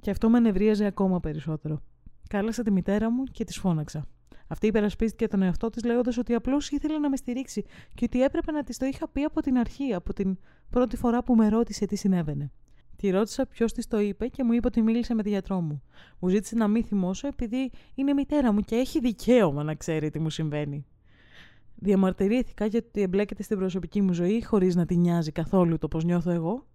και 0.00 0.10
αυτό 0.10 0.30
με 0.30 0.38
νευρίαζε 0.38 0.84
ακόμα 0.84 1.20
περισσότερο. 1.20 1.82
Κάλεσα 2.28 2.62
τη 2.62 2.70
μητέρα 2.70 3.10
μου 3.10 3.24
και 3.24 3.44
της 3.44 3.58
φώναξα. 3.58 4.06
Αυτή 4.46 4.66
υπερασπίστηκε 4.66 5.28
τον 5.28 5.42
εαυτό 5.42 5.70
της 5.70 5.84
λέγοντας 5.84 6.18
ότι 6.18 6.34
απλώς 6.34 6.70
ήθελε 6.70 6.98
να 6.98 7.08
με 7.08 7.16
στηρίξει 7.16 7.64
και 7.94 8.04
ότι 8.04 8.22
έπρεπε 8.22 8.52
να 8.52 8.62
της 8.62 8.76
το 8.76 8.86
είχα 8.86 9.08
πει 9.08 9.22
από 9.22 9.40
την 9.40 9.58
αρχή, 9.58 9.94
από 9.94 10.12
την 10.12 10.38
πρώτη 10.70 10.96
φορά 10.96 11.22
που 11.22 11.34
με 11.34 11.48
ρώτησε 11.48 11.86
τι 11.86 11.96
συνέβαινε. 11.96 12.50
Τη 13.02 13.10
ρώτησα 13.10 13.46
ποιος 13.46 13.72
της 13.72 13.86
το 13.86 14.00
είπε 14.00 14.26
και 14.26 14.44
μου 14.44 14.52
είπε 14.52 14.66
ότι 14.66 14.82
μίλησε 14.82 15.14
με 15.14 15.22
τη 15.22 15.28
γιατρό 15.28 15.60
μου. 15.60 15.82
Μου 16.18 16.28
ζήτησε 16.28 16.54
να 16.56 16.68
μην 16.68 16.84
θυμώσω 16.84 17.28
επειδή 17.28 17.70
είναι 17.94 18.12
μητέρα 18.12 18.52
μου 18.52 18.60
και 18.60 18.76
έχει 18.76 19.00
δικαίωμα 19.00 19.62
να 19.62 19.74
ξέρει 19.74 20.10
τι 20.10 20.18
μου 20.18 20.30
συμβαίνει. 20.30 20.86
Διαμαρτυρήθηκα 21.74 22.66
γιατί 22.66 23.00
εμπλέκεται 23.00 23.42
στην 23.42 23.58
προσωπική 23.58 24.02
μου 24.02 24.12
ζωή 24.12 24.44
χωρίς 24.44 24.74
να 24.74 24.86
την 24.86 25.00
νοιάζει 25.00 25.32
καθόλου 25.32 25.78
το 25.78 25.88
πώς 25.88 26.04
νιώθω 26.04 26.30
εγώ 26.30 26.66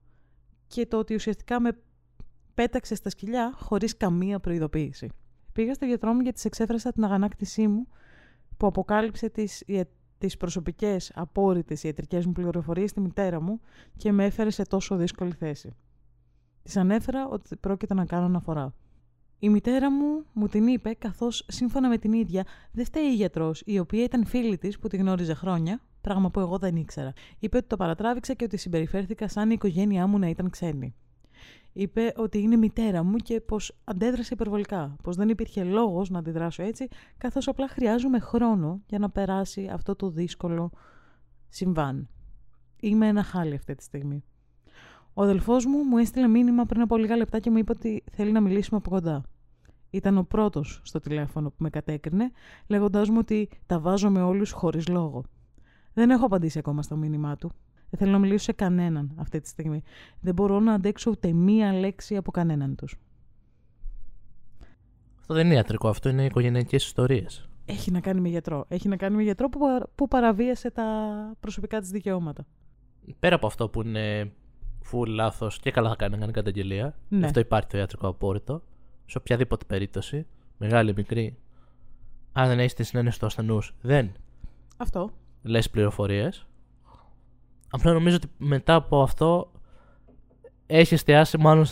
και 0.68 0.86
το 0.86 0.98
ότι 0.98 1.14
ουσιαστικά 1.14 1.60
με 1.60 1.78
πέταξε 2.54 2.96
στα 2.96 3.10
σκυλιά 3.10 3.54
χωρίς 3.56 3.98
καμία 3.98 4.40
προειδοποίηση. 4.40 5.10
Πήγα 5.54 5.74
στο 5.74 5.86
γιατρό 5.86 6.14
μου 6.14 6.22
και 6.22 6.32
της 6.32 6.46
εξέφρασα 6.46 6.92
την 6.92 7.04
αγανάκτησή 7.04 7.68
μου 7.68 7.88
που 8.58 8.68
αποκάλυψε 8.68 9.30
τις, 9.30 9.64
τις 10.18 10.38
προσωπικές 10.38 11.12
απόρριτες 11.16 11.84
ιατρικές 11.84 12.26
μου 12.26 12.32
πληροφορίες 12.32 12.90
στη 12.90 13.00
μητέρα 13.00 13.42
μου 13.42 13.60
και 13.98 14.12
με 14.12 14.26
έφερε 14.26 14.50
σε 14.50 14.64
τόσο 14.64 14.96
δύσκολη 14.96 15.32
θέση. 15.32 15.76
Της 16.68 16.78
ανέφερα 16.78 17.28
ότι 17.28 17.56
πρόκειται 17.56 17.94
να 17.94 18.06
κάνω 18.06 18.26
αναφορά. 18.26 18.74
Η 19.40 19.50
μητέρα 19.50 19.92
μου 19.92 20.26
μου 20.34 20.48
την 20.48 20.68
είπε, 20.68 20.94
καθώς 20.94 21.46
σύμφωνα 21.48 21.90
με 21.90 21.98
την 21.98 22.14
ίδια 22.14 22.46
δεν 22.72 22.86
φταίει 22.86 23.04
η 23.04 23.14
γιατρός, 23.14 23.62
η 23.66 23.80
οποία 23.80 24.04
ήταν 24.04 24.26
φίλη 24.26 24.58
της 24.58 24.80
που 24.80 24.88
τη 24.88 24.98
γνώριζε 24.98 25.34
χρόνια, 25.34 25.82
πράγμα 26.02 26.32
που 26.32 26.40
εγώ 26.40 26.58
δεν 26.58 26.76
ήξερα. 26.76 27.14
Είπε 27.40 27.58
ότι 27.58 27.68
το 27.68 27.76
παρατράβηξα 27.76 28.34
και 28.34 28.44
ότι 28.44 28.58
συμπεριφέρθηκα 28.58 29.28
σαν 29.28 29.50
η 29.50 29.54
οικογένειά 29.54 30.08
μου 30.08 30.20
να 30.20 30.28
ήταν 30.28 30.50
ξένη. 30.50 30.96
Είπε 31.74 32.14
ότι 32.16 32.40
είναι 32.40 32.56
μητέρα 32.56 33.04
μου 33.04 33.16
και 33.16 33.42
πως 33.42 33.78
αντέδρασε 33.84 34.34
υπερβολικά, 34.34 34.96
πως 35.04 35.16
δεν 35.16 35.30
υπήρχε 35.30 35.64
λόγος 35.64 36.10
να 36.10 36.20
αντιδράσω 36.20 36.64
έτσι, 36.64 36.88
καθώς 37.18 37.48
απλά 37.48 37.68
χρειάζομαι 37.68 38.20
χρόνο 38.20 38.82
για 38.88 39.00
να 39.00 39.10
περάσει 39.10 39.70
αυτό 39.72 39.96
το 39.96 40.10
δύσκολο 40.10 40.72
συμβάν. 41.50 42.10
Είμαι 42.80 43.08
ένα 43.08 43.24
χάλι 43.24 43.56
αυτή 43.56 43.76
τη 43.76 43.84
στιγμή. 43.84 44.24
Ο 45.20 45.24
αδελφός 45.24 45.66
μου 45.66 45.84
μου 45.84 45.98
έστειλε 45.98 46.28
μήνυμα 46.28 46.66
πριν 46.66 46.82
από 46.82 46.98
λίγα 46.98 47.16
λεπτά 47.16 47.40
και 47.40 47.50
μου 47.50 47.58
είπε 47.58 47.72
ότι 47.72 48.04
θέλει 48.12 48.32
να 48.32 48.42
μιλήσουμε 48.42 48.78
από 48.78 48.90
κοντά. 48.90 49.24
Ήταν 49.90 50.18
ο 50.18 50.24
πρώτος 50.24 50.82
στο 50.84 51.00
τηλέφωνο 51.00 51.50
που 51.50 51.56
με 51.58 51.70
κατέκρινε, 51.70 52.32
λέγοντάς 52.68 53.10
μου 53.10 53.18
ότι 53.20 53.50
τα 53.66 53.80
βάζω 53.80 54.10
με 54.10 54.22
όλους 54.22 54.52
χωρίς 54.52 54.88
λόγο. 54.88 55.24
Δεν 55.94 56.10
έχω 56.10 56.26
απαντήσει 56.26 56.60
ακόμα 56.60 56.82
στο 56.82 56.96
μήνυμά 56.96 57.36
του. 57.36 57.52
Δεν 57.90 58.00
θέλω 58.00 58.12
να 58.12 58.20
μιλήσω 58.20 58.44
σε 58.44 58.52
κανέναν 58.52 59.12
αυτή 59.16 59.40
τη 59.40 59.48
στιγμή. 59.48 59.84
Δεν 60.22 60.34
μπορώ 60.34 60.60
να 60.60 60.74
αντέξω 60.74 61.12
ούτε 61.12 61.32
μία 61.34 61.74
λέξη 61.74 62.16
από 62.16 62.32
κανέναν 62.32 62.76
τους. 62.76 62.96
Αυτό 65.20 65.34
δεν 65.34 65.46
είναι 65.46 65.56
ιατρικό, 65.56 65.88
αυτό 65.88 66.10
είναι 66.10 66.26
οικογενειακές 66.26 66.86
ιστορίες. 66.86 67.50
Έχει 67.66 67.92
να 67.92 68.00
κάνει 68.00 68.22
με 68.22 68.30
γιατρό. 68.30 68.66
Έχει 68.68 68.88
να 68.88 68.96
κάνει 68.96 69.16
με 69.16 69.24
γιατρό 69.24 69.50
που, 69.50 69.60
που 69.96 70.08
παραβίασε 70.08 70.72
τα 70.72 70.86
προσωπικά 71.40 71.80
της 71.80 71.90
δικαιώματα. 71.90 72.46
Πέρα 73.20 73.36
από 73.36 73.48
αυτό 73.48 73.70
που 73.70 73.82
είναι 73.82 74.32
φουλ 74.80 75.10
λάθος 75.10 75.60
και 75.60 75.72
καλά 75.72 75.90
θα 75.90 75.96
κάνει 75.96 76.14
να 76.14 76.20
κάνει 76.20 76.32
καταγγελία. 76.32 76.96
Ναι. 77.08 77.26
Αυτό 77.26 77.40
υπάρχει 77.40 77.68
το 77.68 77.78
ιατρικό 77.78 78.08
απόρριτο. 78.08 78.62
Σε 79.06 79.18
οποιαδήποτε 79.18 79.66
περίπτωση, 79.66 80.26
μεγάλη 80.58 80.90
ή 80.90 80.94
μικρή, 80.96 81.38
αν 82.32 82.48
δεν 82.48 82.60
έχεις 82.60 82.74
τη 82.74 82.84
συνένεση 82.84 83.20
του 83.20 83.26
ασθενούς, 83.26 83.76
δεν. 83.82 84.12
Αυτό. 84.78 85.10
Λες 85.44 85.70
πληροφορίες. 85.70 86.48
Απλά 87.70 87.94
νομίζω 87.94 88.16
ότι 88.16 88.28
μετά 88.38 88.76
από 88.76 89.02
αυτό 89.02 89.52
έχει 90.66 90.94
εστιάσει 90.94 91.38
μάλλον 91.38 91.66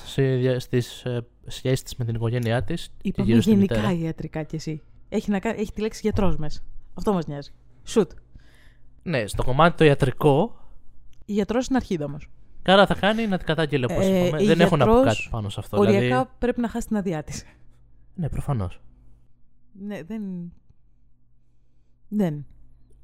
στις 0.57 1.05
ε, 1.05 1.27
σχέσεις 1.45 1.83
τη 1.83 1.95
με 1.97 2.05
την 2.05 2.15
οικογένειά 2.15 2.63
της. 2.63 2.89
Είπαμε 3.01 3.33
γενικά 3.33 3.91
ιατρικά 3.91 4.43
κι 4.43 4.55
εσύ. 4.55 4.81
Έχει, 5.09 5.31
να, 5.31 5.39
έχει 5.43 5.71
τη 5.73 5.81
λέξη 5.81 5.99
γιατρός 6.03 6.37
μέσα. 6.37 6.61
Αυτό 6.93 7.13
μας 7.13 7.27
νοιάζει. 7.27 7.51
Σουτ. 7.83 8.11
Ναι, 9.03 9.27
στο 9.27 9.43
κομμάτι 9.43 9.77
το 9.77 9.83
ιατρικό. 9.83 10.55
Γιατρός 11.25 11.67
είναι 11.67 11.77
αρχίδα 11.77 12.07
Κάρα 12.65 12.85
θα 12.85 12.95
κάνει 12.95 13.27
να 13.27 13.37
την 13.37 13.45
κατάγγειλε 13.45 13.85
όπω 13.85 14.01
ε, 14.01 14.27
είπαμε. 14.27 14.43
Δεν 14.43 14.59
έχω 14.59 14.77
να 14.77 14.85
πω 14.85 15.01
κάτι 15.01 15.27
πάνω 15.29 15.49
σε 15.49 15.59
αυτό. 15.59 15.77
Οριακά 15.77 15.99
δηλαδή... 15.99 16.29
πρέπει 16.39 16.61
να 16.61 16.69
χάσει 16.69 16.87
την 16.87 16.97
αδειά 16.97 17.23
της. 17.23 17.45
Ναι, 18.15 18.29
προφανώς. 18.29 18.81
Ναι, 19.85 20.03
δεν. 20.03 20.21
Δεν. 22.07 22.45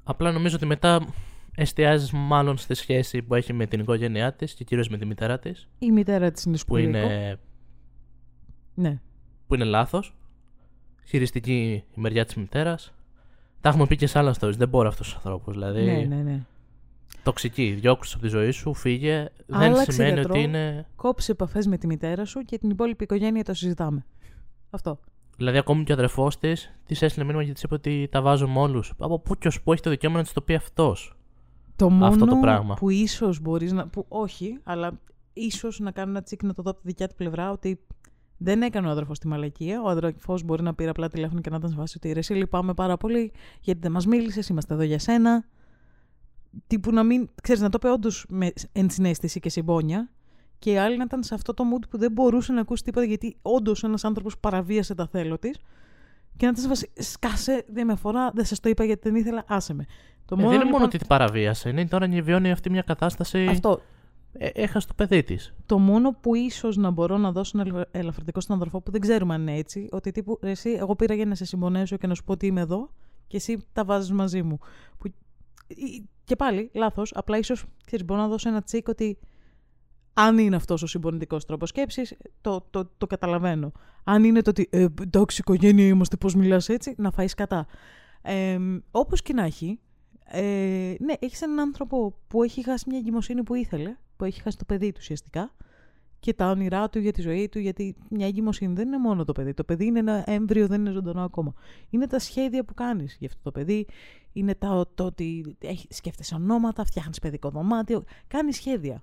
Απλά 0.02 0.32
νομίζω 0.32 0.56
ότι 0.56 0.66
μετά 0.66 1.06
εστιάζει 1.54 2.16
μάλλον 2.16 2.56
στη 2.56 2.74
σχέση 2.74 3.22
που 3.22 3.34
έχει 3.34 3.52
με 3.52 3.66
την 3.66 3.80
οικογένειά 3.80 4.32
της 4.32 4.54
και 4.54 4.64
κυρίως 4.64 4.88
με 4.88 4.98
τη 4.98 5.06
μητέρα 5.06 5.38
της. 5.38 5.68
Η 5.78 5.90
μητέρα 5.90 6.30
της 6.30 6.44
είναι 6.44 6.58
Που 6.66 6.76
είναι. 6.76 7.38
Ναι. 8.74 9.00
Που 9.46 9.54
είναι 9.54 9.64
λάθος. 9.64 10.16
Χειριστική 11.04 11.84
η 11.96 12.00
μεριά 12.00 12.24
της 12.24 12.34
μητέρας. 12.34 12.92
Τα 13.60 13.68
έχουμε 13.68 13.86
πει 13.86 13.96
και 13.96 14.06
σε 14.06 14.18
άλλα 14.18 14.34
stories. 14.40 14.56
Δεν 14.56 14.68
μπορώ 14.68 14.88
αυτού 14.88 15.02
του 15.02 15.12
ανθρώπου. 15.14 15.50
Δηλαδή... 15.50 15.84
Ναι, 15.84 16.16
ναι, 16.16 16.22
ναι. 16.22 16.40
Τοξική. 17.22 17.76
Διώξου 17.80 18.12
από 18.16 18.26
τη 18.26 18.28
ζωή 18.28 18.50
σου, 18.50 18.74
φύγε. 18.74 19.28
δεν 19.46 19.76
σημαίνει 19.76 20.20
ότι 20.20 20.40
είναι. 20.40 20.86
Κόψε 20.96 21.32
επαφές 21.32 21.66
με 21.66 21.78
τη 21.78 21.86
μητέρα 21.86 22.24
σου 22.24 22.40
και 22.40 22.58
την 22.58 22.70
υπόλοιπη 22.70 23.04
οικογένεια 23.04 23.44
το 23.44 23.54
συζητάμε. 23.54 24.04
Αυτό. 24.70 24.98
Δηλαδή, 25.36 25.58
ακόμη 25.58 25.84
και 25.84 25.92
ο 25.92 25.94
αδερφός 25.94 26.38
της 26.38 26.72
της 26.86 27.02
έστειλε 27.02 27.24
μήνυμα 27.24 27.42
γιατί 27.42 27.54
της 27.54 27.62
είπε 27.64 27.74
ότι 27.74 28.08
τα 28.10 28.22
βάζω 28.22 28.48
με 28.48 28.58
όλους. 28.58 28.92
Από 28.98 29.18
πού 29.18 29.34
και 29.34 29.48
ως 29.48 29.62
πού 29.62 29.72
έχει 29.72 29.82
το 29.82 29.90
δικαίωμα 29.90 30.16
να 30.16 30.22
της 30.22 30.32
το 30.32 30.40
πει 30.40 30.54
αυτός; 30.54 31.16
Το 31.76 31.90
μόνο 31.90 32.06
αυτό 32.06 32.26
το 32.26 32.36
πράγμα. 32.36 32.74
που 32.74 32.90
ίσως 32.90 33.40
μπορείς 33.40 33.72
να. 33.72 33.88
Που 33.88 34.04
όχι, 34.08 34.58
αλλά 34.62 35.00
ίσως 35.32 35.78
να 35.78 35.90
κάνω 35.90 36.10
ένα 36.10 36.22
τσίκ 36.22 36.42
να 36.42 36.54
το 36.54 36.62
δω 36.62 36.70
από 36.70 36.80
τη 36.80 36.86
δικιά 36.86 37.08
του 37.08 37.14
πλευρά 37.14 37.50
ότι 37.50 37.80
Δεν 38.44 38.62
έκανε 38.62 38.86
ο 38.86 38.90
αδερφός 38.90 39.18
τη 39.18 39.28
μαλακία. 39.28 39.82
Ο 39.82 39.88
αδερφός 39.88 40.42
μπορεί 40.42 40.62
να 40.62 40.74
πήρε 40.74 40.90
απλά 40.90 41.08
τηλέφωνο 41.08 41.40
και 41.40 41.50
να 41.50 41.56
ήταν 41.56 41.70
σε 41.70 41.76
βάση 41.76 41.94
ότι 41.96 42.12
ρε, 42.12 42.34
λυπάμαι 42.34 42.74
πάρα 42.74 42.96
πολύ 42.96 43.32
γιατί 43.60 43.80
δεν 43.80 43.92
μας 43.92 44.06
μίλησες, 44.06 44.48
είμαστε 44.48 44.74
εδώ 44.74 44.82
για 44.82 44.98
σένα. 44.98 45.44
Τύπου 46.66 46.92
να 46.92 47.02
μην, 47.02 47.28
ξέρεις, 47.42 47.62
να 47.62 47.68
το 47.68 47.78
πει 47.78 47.86
όντως 47.86 48.26
με 48.28 48.52
ενσυναίσθηση 48.72 49.40
και 49.40 49.48
συμπόνια. 49.48 50.10
Και 50.58 50.70
η 50.70 50.76
άλλη 50.76 50.96
να 50.96 51.04
ήταν 51.04 51.22
σε 51.22 51.34
αυτό 51.34 51.54
το 51.54 51.64
mood 51.72 51.88
που 51.90 51.98
δεν 51.98 52.12
μπορούσε 52.12 52.52
να 52.52 52.60
ακούσει 52.60 52.82
τίποτα 52.82 53.06
γιατί 53.06 53.36
όντως 53.42 53.84
ένας 53.84 54.04
άνθρωπος 54.04 54.38
παραβίασε 54.38 54.94
τα 54.94 55.06
θέλω 55.06 55.38
της. 55.38 55.58
Και 56.36 56.46
να 56.46 56.48
ήταν 56.48 56.62
σε 56.62 56.68
βάση, 56.68 56.90
σκάσε, 56.94 57.64
δεν 57.68 57.86
με 57.86 57.92
αφορά, 57.92 58.30
δεν 58.34 58.44
σας 58.44 58.60
το 58.60 58.68
είπα 58.68 58.84
γιατί 58.84 59.08
δεν 59.08 59.20
ήθελα, 59.20 59.44
άσε 59.46 59.74
με. 59.74 59.86
Το 60.24 60.34
ε, 60.34 60.36
δεν 60.36 60.46
είναι 60.46 60.54
λοιπόν... 60.54 60.70
μόνο 60.70 60.84
ότι 60.84 60.98
την 60.98 61.06
παραβίασε, 61.06 61.68
είναι 61.68 61.86
τώρα 61.86 62.06
να 62.06 62.22
βιώνει 62.22 62.50
αυτή 62.50 62.70
μια 62.70 62.82
κατάσταση. 62.82 63.46
Αυτό. 63.46 63.80
Ε, 64.32 64.48
έχασε 64.54 64.86
το 64.86 64.94
παιδί 64.94 65.22
της. 65.22 65.54
Το 65.66 65.78
μόνο 65.78 66.16
που 66.20 66.34
ίσως 66.34 66.76
να 66.76 66.90
μπορώ 66.90 67.16
να 67.16 67.32
δώσω 67.32 67.58
ένα 67.60 67.86
ελαφρυντικό 67.90 68.40
στον 68.40 68.56
αδερφό 68.56 68.80
που 68.80 68.90
δεν 68.90 69.00
ξέρουμε 69.00 69.34
αν 69.34 69.40
είναι 69.40 69.56
έτσι, 69.56 69.88
ότι 69.90 70.10
τύπου 70.10 70.38
εσύ, 70.42 70.70
εγώ 70.70 70.96
πήρα 70.96 71.14
για 71.14 71.26
να 71.26 71.34
σε 71.34 71.44
συμπονέσω 71.44 71.96
και 71.96 72.06
να 72.06 72.14
σου 72.14 72.24
πω 72.24 72.32
ότι 72.32 72.46
είμαι 72.46 72.60
εδώ 72.60 72.90
και 73.26 73.36
εσύ 73.36 73.58
τα 73.72 73.84
βάζεις 73.84 74.12
μαζί 74.12 74.42
μου. 74.42 74.58
Που... 74.98 75.12
Και 76.24 76.36
πάλι, 76.36 76.70
λάθος. 76.74 77.12
Απλά 77.14 77.38
ίσως 77.38 77.64
μπορώ 78.04 78.20
να 78.20 78.28
δώσω 78.28 78.48
ένα 78.48 78.62
τσίκ 78.62 78.88
ότι 78.88 79.18
αν 80.14 80.38
είναι 80.38 80.56
αυτός 80.56 80.82
ο 80.82 80.86
συμπονητικός 80.86 81.44
τρόπος 81.44 81.68
σκέψης, 81.68 82.16
το, 82.40 82.66
το, 82.70 82.90
το 82.98 83.06
καταλαβαίνω. 83.06 83.72
Αν 84.04 84.24
είναι 84.24 84.42
το 84.42 84.50
ότι 84.50 84.68
ε, 84.70 84.86
εντάξει, 85.02 85.40
οικογένεια 85.40 85.86
είμαστε, 85.86 86.16
πώς 86.16 86.34
μιλάς 86.34 86.68
έτσι, 86.68 86.94
να 86.98 87.10
φάεις 87.10 87.34
κατά. 87.34 87.66
Ε, 88.22 88.58
Όπως 88.90 89.22
και 89.22 89.32
να 89.32 89.44
έχει, 89.44 89.80
ε, 90.24 90.94
ναι, 91.00 91.14
έχεις 91.18 91.42
έναν 91.42 91.60
άνθρωπο 91.60 92.18
που 92.26 92.42
έχει 92.42 92.62
χάσει 92.64 92.84
μια 92.88 92.98
εγκυμοσύνη 92.98 93.42
που 93.42 93.54
ήθελε, 93.54 93.96
που 94.16 94.24
έχει 94.24 94.40
χάσει 94.40 94.58
το 94.58 94.64
παιδί 94.64 94.92
του 94.92 94.98
ουσιαστικά 95.00 95.52
και 96.22 96.34
τα 96.34 96.50
όνειρά 96.50 96.88
του 96.88 96.98
για 96.98 97.12
τη 97.12 97.20
ζωή 97.20 97.48
του, 97.48 97.58
γιατί 97.58 97.94
μια 98.10 98.26
εγκυμοσύνη 98.26 98.74
δεν 98.74 98.86
είναι 98.86 98.98
μόνο 98.98 99.24
το 99.24 99.32
παιδί. 99.32 99.54
Το 99.54 99.64
παιδί 99.64 99.84
είναι 99.84 99.98
ένα 99.98 100.24
έμβριο, 100.26 100.66
δεν 100.66 100.80
είναι 100.80 100.90
ζωντανό 100.90 101.22
ακόμα. 101.22 101.54
Είναι 101.90 102.06
τα 102.06 102.18
σχέδια 102.18 102.64
που 102.64 102.74
κάνεις 102.74 103.16
για 103.18 103.28
αυτό 103.28 103.40
το 103.42 103.50
παιδί, 103.50 103.86
είναι 104.32 104.54
τα, 104.54 104.86
το 104.94 105.04
ότι 105.04 105.56
σκέφτεσαι 105.88 106.34
ονόματα, 106.34 106.84
φτιάχνεις 106.84 107.18
παιδικό 107.18 107.50
δωμάτιο, 107.50 108.04
κάνεις 108.28 108.56
σχέδια. 108.56 109.02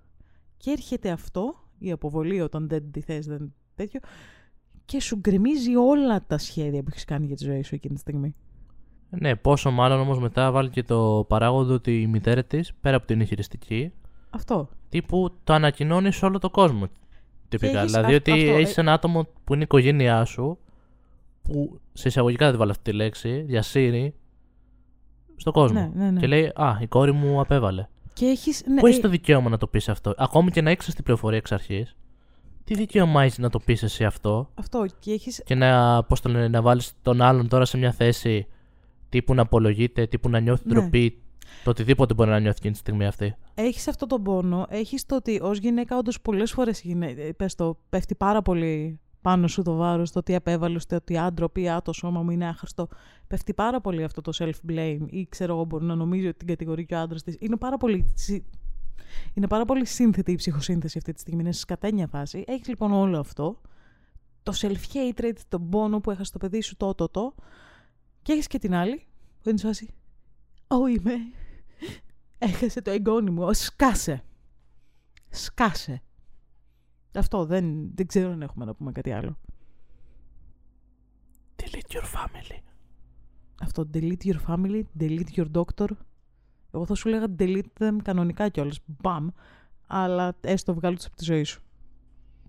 Και 0.58 0.72
έρχεται 0.72 1.10
αυτό, 1.10 1.56
η 1.80 1.92
αποβολή 1.92 2.42
όταν 2.42 2.68
δεν 2.68 2.92
τη 2.92 3.02
θες, 3.02 3.26
δεν 3.26 3.54
τέτοιο, 3.76 4.00
και 4.86 5.02
σου 5.02 5.18
γκρεμίζει 5.18 5.76
όλα 5.76 6.26
τα 6.28 6.38
σχέδια 6.38 6.82
που 6.82 6.90
έχεις 6.92 7.06
κάνει 7.06 7.26
για 7.26 7.36
τη 7.36 7.44
ζωή 7.44 7.64
σου 7.64 7.76
εκείνη 7.76 7.94
τη 7.94 8.00
στιγμή. 8.00 8.36
Ναι, 9.10 9.36
πόσο 9.36 9.72
μάλλον 9.72 10.00
όμως 10.00 10.20
μετά 10.20 10.52
βάλει 10.52 10.70
και 10.70 10.84
το 10.84 11.26
παράγοντα 11.28 11.74
ότι 11.74 12.02
η 12.02 12.08
μητέρα 12.08 12.44
της, 12.44 12.74
πέρα 12.82 12.96
από 12.96 13.06
την 13.06 13.26
χειριστική. 13.26 13.92
Αυτό. 14.30 14.70
Τύπου 14.90 15.30
το 15.44 15.54
ανακοινώνεις 15.54 16.16
σε 16.16 16.26
όλο 16.26 16.40
το 16.40 16.50
κόσμο. 16.50 16.88
Τυπικά. 17.50 17.86
Δηλαδή 17.86 18.14
ότι 18.14 18.32
έχεις 18.32 18.78
ε- 18.78 18.82
ένα 18.82 18.94
άτομο 18.94 19.28
που 19.44 19.54
είναι 19.54 19.62
η 19.62 19.66
οικογένειά 19.66 20.26
σου, 20.26 20.58
που 21.42 21.80
σε 21.94 22.08
εισαγωγικά 22.08 22.44
δεν 22.44 22.54
τη 22.54 22.60
βάλω 22.60 22.72
αυτή 22.72 22.92
τη 22.92 22.98
λέξη, 22.98 23.42
διασύρει 23.42 24.14
στον 25.36 25.54
κόσμο. 25.54 25.80
Ναι, 25.80 26.04
ναι, 26.04 26.12
ναι. 26.12 26.20
Και 26.20 26.28
λέει 26.28 26.52
Α, 26.56 26.78
η 26.82 26.88
κόρη 26.88 27.12
μου 27.12 27.40
απέβαλε. 27.40 27.88
Και 28.14 28.26
έχεις, 28.26 28.64
ναι, 28.68 28.80
Πού 28.80 28.86
έχεις 28.86 28.98
ε- 28.98 29.02
το 29.02 29.10
δικαίωμα 29.10 29.50
να 29.50 29.58
το 29.58 29.68
πεις 29.68 29.90
αυτό. 29.90 30.14
Ακόμη 30.18 30.52
και 30.52 30.62
να 30.62 30.70
έχεις 30.70 30.96
την 30.96 31.04
πληροφορία 31.04 31.38
εξ 31.38 31.52
αρχής. 31.52 31.96
Τι 32.64 32.76
δικαίωμα 32.76 33.24
έχεις 33.24 33.38
να 33.38 33.50
το 33.50 33.60
πεις 33.60 33.84
εσύ 33.84 34.06
αυτό; 34.06 34.50
Αυτό. 34.54 34.86
Και, 35.00 35.12
έχεις... 35.12 35.42
και 35.46 35.56
να, 35.56 36.04
πώς 36.04 36.22
το 36.22 36.30
λένε, 36.30 36.48
να 36.48 36.62
βάλεις 36.62 36.92
τον 37.02 37.22
άλλον 37.22 37.48
τώρα 37.48 37.66
σε 37.66 37.78
μια 37.78 37.92
θέση 37.92 38.48
τύπου 39.10 39.34
να 39.34 39.42
απολογείται, 39.42 40.06
τύπου 40.08 40.30
να 40.30 40.40
νιώθει 40.40 40.68
ναι. 40.68 40.74
ντροπή. 40.74 41.22
Το 41.64 41.70
οτιδήποτε 41.70 42.14
μπορεί 42.14 42.30
να 42.30 42.40
νιώθει 42.40 42.58
εκείνη 42.58 42.74
τη 42.74 42.80
στιγμή 42.80 43.06
αυτή. 43.06 43.36
Έχεις 43.54 43.88
αυτό 43.88 44.06
τον 44.06 44.24
πόνο. 44.24 44.66
Έχεις 44.70 45.06
το 45.06 45.16
ότι 45.16 45.40
ως 45.42 45.58
γυναίκα, 45.58 45.98
όντως 45.98 46.22
πολλές 46.22 46.52
φορές 46.52 46.84
το, 47.56 47.78
πέφτει 47.90 48.16
πάρα 48.16 48.42
πολύ 48.42 49.00
πάνω 49.22 49.48
σου 49.48 49.62
το 49.62 49.76
βάρος, 49.76 50.12
το 50.12 50.20
ότι 50.20 50.36
απέβαλε, 50.36 50.80
το 50.88 50.96
ότι 50.96 51.18
άντροπη, 51.18 51.70
α, 51.70 51.82
το 51.82 51.94
σώμα 51.94 52.24
μου 52.24 52.32
είναι 52.32 52.48
άχρηστο. 52.48 52.88
Πέφτει 53.28 53.54
πάρα 53.54 53.82
πολύ 53.82 54.04
αυτό 54.04 54.22
το 54.22 54.32
self-blame 54.38 55.06
ή 55.10 55.28
ξέρω 55.30 55.54
εγώ 55.54 55.64
μπορεί 55.64 55.86
να 55.86 55.96
νομίζει 55.96 56.28
ότι 56.28 56.38
την 56.38 56.48
κατηγορεί 56.48 56.86
και 56.86 56.96
ο 56.96 57.00
άντρας 57.00 57.24
της. 57.24 57.36
Είναι 57.40 57.58
πάρα 57.58 57.78
πολύ. 57.78 58.14
Είναι 59.34 59.48
πάρα 59.48 59.66
πολύ 59.66 59.86
σύνθετη 59.86 60.32
η 60.32 60.36
ψυχοσύνθεση 60.36 60.98
αυτή 60.98 61.14
τη 61.14 61.20
στιγμή, 61.20 61.42
είναι 61.42 61.52
σε 61.52 61.60
σκατένια 61.60 62.08
φάση. 62.08 62.44
Έχεις 62.48 62.68
λοιπόν 62.68 62.92
όλο 62.92 63.20
αυτό. 63.20 63.62
Το 64.44 64.54
self-hatred, 64.56 65.36
τον 65.48 65.70
πόνο 65.70 66.00
που 66.00 66.12
έχασε 66.12 66.32
το 66.32 66.38
παιδί 66.38 66.62
σου, 66.62 66.78
το, 66.78 66.96
το, 66.96 67.08
το. 67.08 67.36
Και 68.22 68.32
έχεις 68.32 68.48
και 68.48 68.60
την 68.60 68.74
άλλη, 68.74 69.06
που 69.42 69.50
είναι 69.50 69.58
φάση. 69.58 69.94
Ω 70.68 70.88
είμαι. 70.88 71.14
Έχασε 72.40 72.82
το 72.82 72.92
εγγόνι 72.92 73.30
μου. 73.30 73.54
Σκάσε. 73.54 74.24
Σκάσε. 75.30 76.02
Αυτό 77.16 77.46
δεν, 77.46 77.96
δεν 77.96 78.08
ξέρω 78.08 78.32
αν 78.32 78.42
έχουμε 78.42 78.66
να 78.66 78.74
πούμε 78.74 78.92
κάτι 78.92 79.12
άλλο. 79.12 79.38
Delete 81.56 81.94
your 81.96 82.04
family. 82.04 82.60
Αυτό, 83.62 83.90
delete 83.94 84.24
your 84.24 84.40
family, 84.48 84.82
delete 85.00 85.34
your 85.36 85.52
doctor. 85.52 85.88
Εγώ 86.72 86.86
θα 86.86 86.96
σου 86.96 87.10
λέγα 87.10 87.26
delete 87.40 87.80
them 87.80 87.98
κανονικά 88.04 88.50
κιόλας. 88.50 88.80
Μπαμ. 88.86 89.28
Αλλά 89.88 90.38
έστω 90.42 90.74
βγάλω 90.74 90.96
τους 90.96 91.06
από 91.06 91.16
τη 91.16 91.24
ζωή 91.24 91.44
σου. 91.44 91.62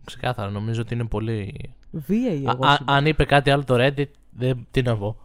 Ξεκάθαρα, 0.05 0.50
νομίζω 0.50 0.81
ότι 0.81 0.94
είναι 0.94 1.07
πολύ. 1.07 1.74
Βίαιη 1.90 2.44
εγώ. 2.46 2.59
αν 2.85 3.07
είπε 3.07 3.24
κάτι 3.24 3.50
άλλο 3.50 3.64
το 3.64 3.74
Reddit, 3.79 4.11
δεν, 4.31 4.66
τι 4.70 4.83
να 4.83 4.98
πω. 4.98 5.16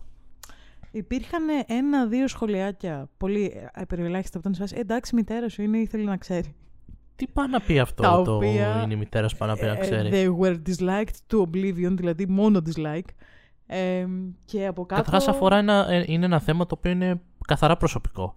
Υπήρχαν 0.95 1.43
ένα-δύο 1.67 2.27
σχολιάκια 2.27 3.09
πολύ 3.17 3.53
απεριολάχιστα 3.73 4.37
από 4.37 4.51
τον 4.51 4.67
Εντάξει, 4.73 5.15
μητέρα 5.15 5.49
σου 5.49 5.61
είναι, 5.61 5.77
ήθελε 5.77 6.03
να 6.03 6.17
ξέρει. 6.17 6.55
Τι 7.15 7.27
πάει 7.27 7.47
να 7.47 7.61
πει 7.61 7.79
αυτό 7.79 8.03
τα 8.03 8.21
το 8.21 8.35
οποία, 8.35 8.81
είναι 8.83 8.93
η 8.93 8.97
μητέρα 8.97 9.27
σου 9.27 9.37
πάνω 9.37 9.55
να 9.61 9.67
ε, 9.67 9.77
ξέρει. 9.77 10.09
They 10.13 10.43
were 10.43 10.55
disliked 10.69 11.15
to 11.29 11.41
oblivion, 11.41 11.93
δηλαδή 11.95 12.27
μόνο 12.27 12.61
dislike. 12.65 13.09
Ε, 13.65 14.05
και 14.45 14.65
από 14.65 14.85
κάτω... 14.85 15.01
Καταρχάς 15.01 15.27
αφορά 15.27 15.57
ένα, 15.57 15.87
ε, 15.89 16.03
είναι 16.07 16.25
ένα 16.25 16.39
θέμα 16.39 16.65
το 16.65 16.75
οποίο 16.77 16.91
είναι 16.91 17.21
καθαρά 17.47 17.77
προσωπικό. 17.77 18.35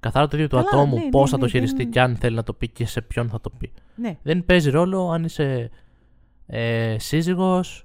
Καθαρά 0.00 0.28
το 0.28 0.36
ίδιο 0.36 0.48
του 0.48 0.58
ατόμου, 0.58 0.94
ναι, 0.94 1.08
πώς 1.08 1.22
ναι, 1.22 1.28
θα 1.28 1.36
ναι, 1.36 1.42
το 1.42 1.48
χειριστεί 1.48 1.84
ναι. 1.84 1.90
και 1.90 2.00
αν 2.00 2.16
θέλει 2.16 2.36
να 2.36 2.42
το 2.42 2.52
πει 2.52 2.68
και 2.68 2.86
σε 2.86 3.00
ποιον 3.00 3.28
θα 3.28 3.40
το 3.40 3.50
πει. 3.50 3.72
Ναι. 3.94 4.16
Δεν 4.22 4.44
παίζει 4.44 4.70
ρόλο 4.70 5.10
αν 5.10 5.24
είσαι 5.24 5.70
ε, 6.46 6.96
σύζυγος, 6.98 7.83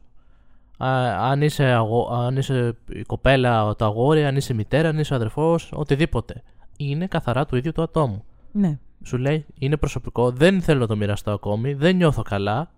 αν 0.80 1.42
είσαι, 1.42 1.64
αγο... 1.64 2.10
αν 2.14 2.38
είσαι 2.38 2.78
η 2.90 3.02
κοπέλα, 3.02 3.76
το 3.76 3.86
αγόρι, 3.86 4.26
αν 4.26 4.36
είσαι 4.36 4.54
μητέρα, 4.54 4.90
αν 4.90 5.00
είσαι 5.00 5.16
αδερφός, 5.16 5.72
οτιδήποτε. 5.74 6.44
Είναι 6.78 7.08
καθαρά 7.08 7.46
του 7.46 7.56
ίδιου 7.56 7.72
του 7.72 7.82
ατόμου. 7.82 8.24
Ναι. 8.52 8.80
Σου 9.04 9.18
λέει, 9.18 9.46
είναι 9.60 9.78
προσωπικό, 9.78 10.32
δεν 10.32 10.62
θέλω 10.62 10.80
να 10.80 10.88
το 10.88 10.96
μοιραστώ 10.96 11.32
ακόμη, 11.32 11.74
δεν 11.74 11.96
νιώθω 11.96 12.22
καλά. 12.22 12.72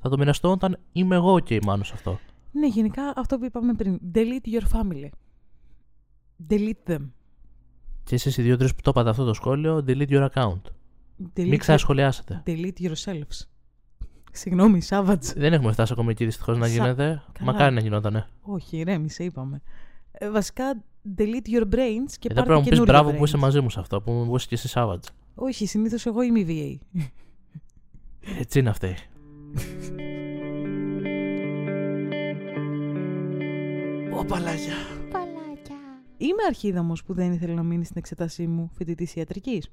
Θα 0.00 0.08
το 0.08 0.18
μοιραστώ 0.18 0.50
όταν 0.50 0.78
είμαι 0.92 1.14
εγώ 1.14 1.40
και 1.40 1.54
η 1.54 1.60
μάνο 1.64 1.84
σε 1.84 1.92
αυτό. 1.94 2.18
Ναι, 2.52 2.66
γενικά 2.66 3.12
αυτό 3.16 3.38
που 3.38 3.44
είπαμε 3.44 3.74
πριν. 3.74 4.00
Delete 4.14 4.48
your 4.54 4.78
family. 4.78 5.08
Delete 6.50 6.92
them. 6.92 7.08
Και 8.04 8.14
εσείς 8.14 8.36
οι 8.36 8.42
δύο-τρει 8.42 8.68
που 8.68 8.80
το 8.82 8.90
είπατε 8.90 9.10
αυτό 9.10 9.24
το 9.24 9.34
σχόλιο, 9.34 9.84
delete 9.86 10.08
your 10.08 10.28
account. 10.28 10.60
Delete 11.36 11.48
Μην 11.48 11.58
ξανασχολιάσετε. 11.58 12.42
Delete 12.46 12.80
yourselves. 12.80 13.46
Συγγνώμη, 14.32 14.82
Savage. 14.88 15.32
Δεν 15.36 15.52
έχουμε 15.52 15.72
φτάσει 15.72 15.92
ακόμα 15.92 16.10
εκεί 16.10 16.24
δυστυχώς 16.24 16.58
να 16.58 16.66
γίνεται. 16.66 17.22
Καλά. 17.32 17.52
Μακάρι 17.52 17.74
να 17.74 17.80
γινότανε. 17.80 18.26
Όχι, 18.42 18.82
ρέμισε, 18.82 19.24
είπαμε. 19.24 19.60
Ε, 20.12 20.30
βασικά, 20.30 20.82
delete 21.18 21.48
your 21.56 21.62
brains 21.74 22.12
και 22.18 22.28
Εδώ 22.30 22.34
πάρτε 22.34 22.42
πρέπει 22.42 22.48
να 22.48 22.54
μου 22.54 22.60
πεις 22.60 22.68
καινούργια 22.70 22.84
μπράβο 22.84 23.10
brains. 23.10 23.16
που 23.16 23.24
είσαι 23.24 23.36
μαζί 23.36 23.60
μου 23.60 23.70
σε 23.70 23.80
αυτό, 23.80 24.00
που 24.00 24.12
μου 24.12 24.34
είσαι 24.34 24.46
και 24.46 24.54
εσύ 24.54 24.68
Savage. 24.74 25.08
Όχι, 25.34 25.66
συνήθως 25.66 26.06
εγώ 26.06 26.22
είμαι 26.22 26.38
η 26.40 26.46
VA. 26.48 27.00
Έτσι 28.38 28.58
είναι 28.58 28.68
αυτή. 28.70 28.94
Ω 34.18 34.24
παλάγια. 34.24 34.74
Είμαι 36.20 36.42
αρχίδαμος 36.48 37.04
που 37.04 37.14
δεν 37.14 37.32
ήθελε 37.32 37.54
να 37.54 37.62
μείνει 37.62 37.84
στην 37.84 37.96
εξετάσή 37.98 38.46
μου 38.46 38.70
φοιτητής 38.74 39.14
ιατρικής. 39.14 39.72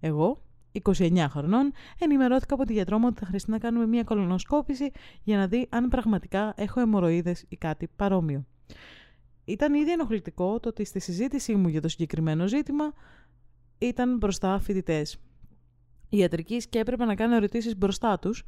Εγώ, 0.00 0.42
29 0.84 1.26
χρονών, 1.28 1.72
ενημερώθηκα 1.98 2.54
από 2.54 2.64
τη 2.64 2.72
γιατρό 2.72 2.98
μου 2.98 3.06
ότι 3.08 3.18
θα 3.18 3.26
χρειαστεί 3.26 3.50
να 3.50 3.58
κάνουμε 3.58 3.86
μια 3.86 4.02
κολονοσκόπηση 4.04 4.90
για 5.22 5.36
να 5.36 5.46
δει 5.46 5.66
αν 5.70 5.88
πραγματικά 5.88 6.54
έχω 6.56 6.80
αιμορροίδες 6.80 7.44
ή 7.48 7.56
κάτι 7.56 7.88
παρόμοιο. 7.96 8.46
Ήταν 9.44 9.74
ήδη 9.74 9.92
ενοχλητικό 9.92 10.60
το 10.60 10.68
ότι 10.68 10.84
στη 10.84 11.00
συζήτησή 11.00 11.54
μου 11.54 11.68
για 11.68 11.80
το 11.80 11.88
συγκεκριμένο 11.88 12.46
ζήτημα 12.46 12.92
ήταν 13.78 14.16
μπροστά 14.16 14.58
φοιτητές 14.58 15.18
ιατρική 16.08 16.56
και 16.68 16.78
έπρεπε 16.78 17.04
να 17.04 17.14
κάνω 17.14 17.34
ερωτήσεις 17.34 17.76
μπροστά 17.76 18.18
τους. 18.18 18.44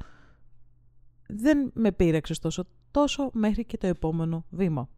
Δεν 1.29 1.70
με 1.74 1.93
πείραξε 1.93 2.33
ωστόσο 2.33 2.64
τόσο 2.91 3.31
μέχρι 3.33 3.64
και 3.64 3.76
το 3.76 3.87
επόμενο 3.87 4.45
βήμα. 4.51 4.89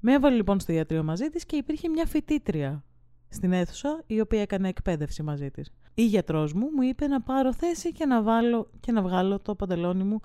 Με 0.00 0.12
έβαλε 0.12 0.36
λοιπόν 0.36 0.60
στο 0.60 0.72
ιατρείο 0.72 1.02
μαζί 1.02 1.28
της 1.28 1.46
και 1.46 1.56
υπήρχε 1.56 1.88
μια 1.88 2.06
φοιτήτρια 2.06 2.84
στην 3.28 3.52
αίθουσα 3.52 4.02
η 4.06 4.20
οποία 4.20 4.40
έκανε 4.40 4.68
εκπαίδευση 4.68 5.22
μαζί 5.22 5.50
της. 5.50 5.72
Η 5.94 6.04
γιατρός 6.04 6.52
μου 6.52 6.70
μου 6.74 6.82
είπε 6.82 7.06
να 7.06 7.20
πάρω 7.20 7.52
θέση 7.52 7.92
και 7.92 8.06
να, 8.06 8.22
βάλω, 8.22 8.70
και 8.80 8.92
να 8.92 9.02
βγάλω 9.02 9.38
το 9.38 9.54
παντελόνι 9.54 10.04
μου 10.04 10.20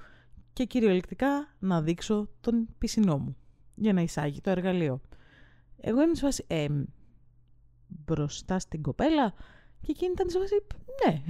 και 0.53 0.65
κυριολεκτικά 0.65 1.55
να 1.59 1.81
δείξω 1.81 2.29
τον 2.41 2.67
πισινό 2.77 3.17
μου 3.17 3.37
για 3.75 3.93
να 3.93 4.01
εισάγει 4.01 4.41
το 4.41 4.49
εργαλείο. 4.49 5.01
Εγώ 5.77 6.01
ήμουν 6.01 6.15
σε 6.15 6.25
φάση, 6.25 6.45
ε, 6.47 6.67
μπροστά 7.87 8.59
στην 8.59 8.81
κοπέλα 8.81 9.33
και 9.81 9.91
εκείνη 9.91 10.11
ήταν 10.11 10.29
σε 10.29 10.39
φάση, 10.39 10.55
ναι. 11.05 11.21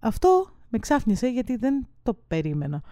Αυτό 0.00 0.46
με 0.68 0.78
ξάφνισε 0.78 1.28
γιατί 1.28 1.56
δεν 1.56 1.86
το 2.02 2.14
περίμενα. 2.14 2.82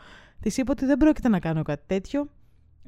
Της 0.40 0.56
είπα 0.56 0.72
ότι 0.72 0.84
δεν 0.84 0.96
πρόκειται 0.96 1.28
να 1.28 1.38
κάνω 1.38 1.62
κάτι 1.62 1.82
τέτοιο 1.86 2.30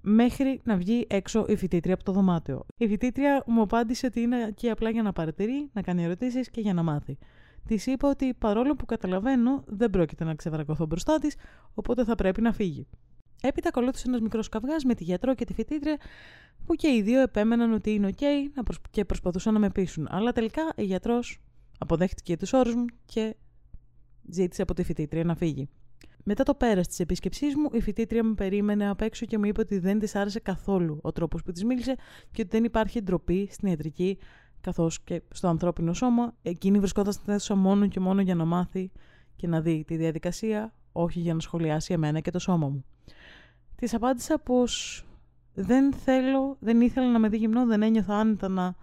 μέχρι 0.02 0.60
να 0.64 0.76
βγει 0.76 1.06
έξω 1.08 1.44
η 1.48 1.56
φοιτήτρια 1.56 1.94
από 1.94 2.04
το 2.04 2.12
δωμάτιο. 2.12 2.66
Η 2.76 2.88
φοιτήτρια 2.88 3.44
μου 3.46 3.62
απάντησε 3.62 4.06
ότι 4.06 4.20
είναι 4.20 4.42
εκεί 4.42 4.70
απλά 4.70 4.90
για 4.90 5.02
να 5.02 5.12
παρατηρεί, 5.12 5.70
να 5.72 5.82
κάνει 5.82 6.04
ερωτήσεις 6.04 6.50
και 6.50 6.60
για 6.60 6.74
να 6.74 6.82
μάθει. 6.82 7.18
Της 7.66 7.86
είπα 7.86 8.08
ότι 8.08 8.34
παρόλο 8.34 8.76
που 8.76 8.84
καταλαβαίνω, 8.84 9.62
δεν 9.66 9.90
πρόκειται 9.90 10.24
να 10.24 10.34
ξεβρακωθώ 10.34 10.86
μπροστά 10.86 11.18
της, 11.18 11.36
οπότε 11.74 12.04
θα 12.04 12.14
πρέπει 12.14 12.40
να 12.40 12.52
φύγει. 12.52 12.86
Έπειτα 13.42 13.68
ακολούθησε 13.68 14.04
ένας 14.08 14.20
μικρός 14.20 14.48
καυγάς 14.48 14.84
με 14.84 14.94
τη 14.94 15.04
γιατρό 15.04 15.34
και 15.34 15.44
τη 15.44 15.52
φοιτήτρια, 15.52 15.96
που 16.66 16.74
και 16.74 16.88
οι 16.88 17.02
δύο 17.02 17.20
επέμεναν 17.20 17.72
ότι 17.72 17.90
είναι 17.90 18.10
OK 18.16 18.24
και 18.90 19.04
προσπαθούσαν 19.04 19.52
να 19.52 19.58
με 19.58 19.70
πείσουν. 19.70 20.08
Αλλά 20.10 20.32
τελικά 20.32 20.62
η 20.76 20.84
γιατρός 20.84 21.40
αποδέχτηκε 21.78 22.36
τους 22.36 22.52
όρους 22.52 22.74
μου 22.74 22.84
και 23.04 23.36
ζήτησε 24.30 24.62
από 24.62 24.74
τη 24.74 24.82
φοιτήτρια 24.82 25.24
να 25.24 25.34
φύγει. 25.34 25.68
Μετά 26.24 26.44
το 26.44 26.54
πέρας 26.54 26.88
της 26.88 27.00
επίσκεψής 27.00 27.56
μου, 27.56 27.68
η 27.72 27.80
φοιτήτρια 27.80 28.24
μου 28.24 28.34
περίμενε 28.34 28.88
απ' 28.88 29.00
έξω 29.00 29.26
και 29.26 29.38
μου 29.38 29.44
είπε 29.44 29.60
ότι 29.60 29.78
δεν 29.78 29.98
της 29.98 30.14
άρεσε 30.14 30.40
καθόλου 30.40 30.98
ο 31.02 31.12
τρόπος 31.12 31.42
που 31.42 31.52
της 31.52 31.64
μίλησε 31.64 31.94
και 32.30 32.42
ότι 32.42 32.50
δεν 32.50 32.64
υπάρχει 32.64 33.02
ντροπή 33.02 33.48
στην 33.50 33.68
ιατρική 33.68 34.18
καθώς 34.60 35.00
και 35.00 35.22
στο 35.32 35.48
ανθρώπινο 35.48 35.92
σώμα. 35.92 36.34
Εκείνη 36.42 36.78
βρισκόταν 36.78 37.12
στην 37.12 37.32
αίθουσα 37.32 37.54
μόνο 37.54 37.86
και 37.86 38.00
μόνο 38.00 38.20
για 38.20 38.34
να 38.34 38.44
μάθει 38.44 38.90
και 39.36 39.46
να 39.46 39.60
δει 39.60 39.84
τη 39.86 39.96
διαδικασία, 39.96 40.74
όχι 40.92 41.20
για 41.20 41.34
να 41.34 41.40
σχολιάσει 41.40 41.92
εμένα 41.92 42.20
και 42.20 42.30
το 42.30 42.38
σώμα 42.38 42.68
μου. 42.68 42.84
Της 43.74 43.94
απάντησα 43.94 44.38
πως 44.38 45.04
δεν 45.54 45.92
θέλω, 45.92 46.56
δεν 46.60 46.80
ήθελα 46.80 47.10
να 47.10 47.18
με 47.18 47.28
δει 47.28 47.36
γυμνό, 47.36 47.66
δεν 47.66 47.82
ένιωθα 47.82 48.14
άνετα 48.14 48.48
να 48.48 48.74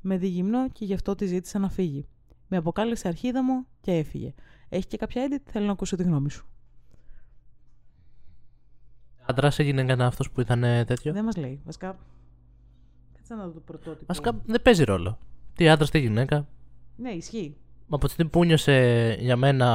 με 0.00 0.16
δει 0.16 0.26
γυμνό 0.26 0.68
και 0.68 0.84
γι' 0.84 0.94
αυτό 0.94 1.14
τη 1.14 1.26
ζήτησα 1.26 1.58
να 1.58 1.68
φύγει. 1.68 2.06
Με 2.48 2.56
αποκάλεσε 2.56 3.08
αρχίδα 3.08 3.42
μου 3.42 3.66
και 3.80 3.92
έφυγε. 3.92 4.34
Έχει 4.68 4.86
και 4.86 4.96
κάποια 4.96 5.28
edit, 5.28 5.42
θέλω 5.50 5.66
να 5.66 5.72
ακούσω 5.72 5.96
τη 5.96 6.02
γνώμη 6.02 6.30
σου. 6.30 6.46
Άντρας 9.28 9.58
έγινε 9.58 9.84
κανένα 9.84 10.06
αυτός 10.06 10.30
που 10.30 10.40
ήταν 10.40 10.60
τέτοιο; 10.60 11.12
Δεν 11.12 11.24
μας 11.24 11.36
λέει. 11.36 11.60
Βασικά. 11.64 11.96
Κάτσε 13.16 13.34
να 13.34 13.44
δω 13.44 13.50
το 13.50 13.60
πρωτότυπο. 13.60 14.04
Βασικά 14.06 14.40
δεν 14.46 14.62
παίζει 14.62 14.84
ρόλο. 14.84 15.18
Τι 15.54 15.68
άντρας, 15.68 15.90
τι 15.90 15.98
γυναίκα. 15.98 16.46
Ναι, 16.96 17.10
ισχύει. 17.10 17.56
Από 17.88 18.06
τη 18.06 18.12
στιγμή 18.12 18.30
που 18.30 18.44
νιώσε 18.44 19.16
για 19.20 19.36
μένα 19.36 19.66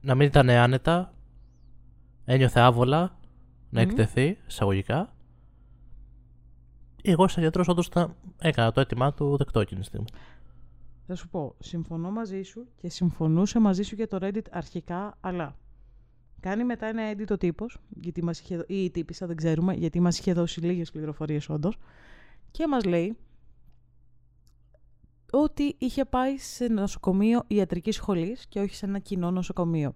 να 0.00 0.14
μην 0.14 0.26
ήταν 0.26 0.50
άνετα, 0.50 1.14
ένιωθε 2.24 2.60
άβολα 2.60 3.18
να 3.70 3.80
εκτεθεί 3.80 4.38
εισαγωγικά. 4.46 5.14
Εγώ, 7.02 7.28
σαν 7.28 7.42
γιατρός, 7.42 7.68
όντως 7.68 7.88
θα 7.88 8.16
έκανα 8.38 8.72
το 8.72 8.80
αίτημά 8.80 9.12
του 9.14 9.36
δεκτό 9.36 9.60
εκείνη 9.60 9.80
τη 9.80 9.86
στιγμή. 9.86 10.06
Θα 11.06 11.14
σου 11.14 11.28
πω, 11.28 11.54
συμφωνώ 11.58 12.10
μαζί 12.10 12.42
σου 12.42 12.66
και 12.76 12.88
συμφωνούσε 12.88 13.58
μαζί 13.58 13.82
σου 13.82 13.94
για 13.94 14.08
το 14.08 14.18
Reddit 14.20 14.46
αρχικά, 14.50 15.16
αλλά 15.20 15.56
κάνει 16.44 16.64
μετά 16.64 16.86
ένα 16.86 17.12
edit 17.12 17.30
ο 17.30 17.36
τύπος, 17.36 17.78
γιατί 18.00 18.24
μας 18.24 18.40
είχε, 18.40 18.64
ή 18.68 18.84
η 18.84 18.90
τύπησα, 18.90 19.26
δεν 19.26 19.36
ξέρουμε, 19.36 19.74
γιατί 19.74 20.00
μας 20.00 20.18
είχε 20.18 20.32
δώσει 20.32 20.60
λίγες 20.60 20.90
πληροφορίες 20.90 21.48
όντως, 21.48 21.78
και 22.50 22.68
μας 22.68 22.84
λέει 22.84 23.16
ότι 25.30 25.74
είχε 25.78 26.04
πάει 26.04 26.38
σε 26.38 26.66
νοσοκομείο 26.68 27.44
ιατρικής 27.46 27.94
σχολής 27.94 28.46
και 28.46 28.60
όχι 28.60 28.74
σε 28.74 28.86
ένα 28.86 28.98
κοινό 28.98 29.30
νοσοκομείο. 29.30 29.94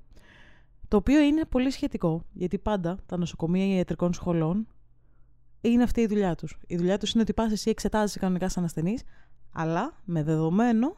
Το 0.89 0.97
οποίο 0.97 1.21
είναι 1.21 1.45
πολύ 1.45 1.71
σχετικό, 1.71 2.25
γιατί 2.33 2.59
πάντα 2.59 2.99
τα 3.07 3.17
νοσοκομεία 3.17 3.77
ιατρικών 3.77 4.13
σχολών 4.13 4.67
είναι 5.61 5.83
αυτή 5.83 6.01
η 6.01 6.07
δουλειά 6.07 6.35
τους. 6.35 6.59
Η 6.67 6.77
δουλειά 6.77 6.99
τους 6.99 7.13
είναι 7.13 7.23
ότι 7.23 7.33
πας 7.33 7.53
εσύ 7.53 7.71
εξετάζεις 7.71 8.17
κανονικά 8.17 8.49
σαν 8.49 8.65
ασθενή, 8.65 8.99
αλλά 9.53 10.01
με 10.05 10.23
δεδομένο 10.23 10.97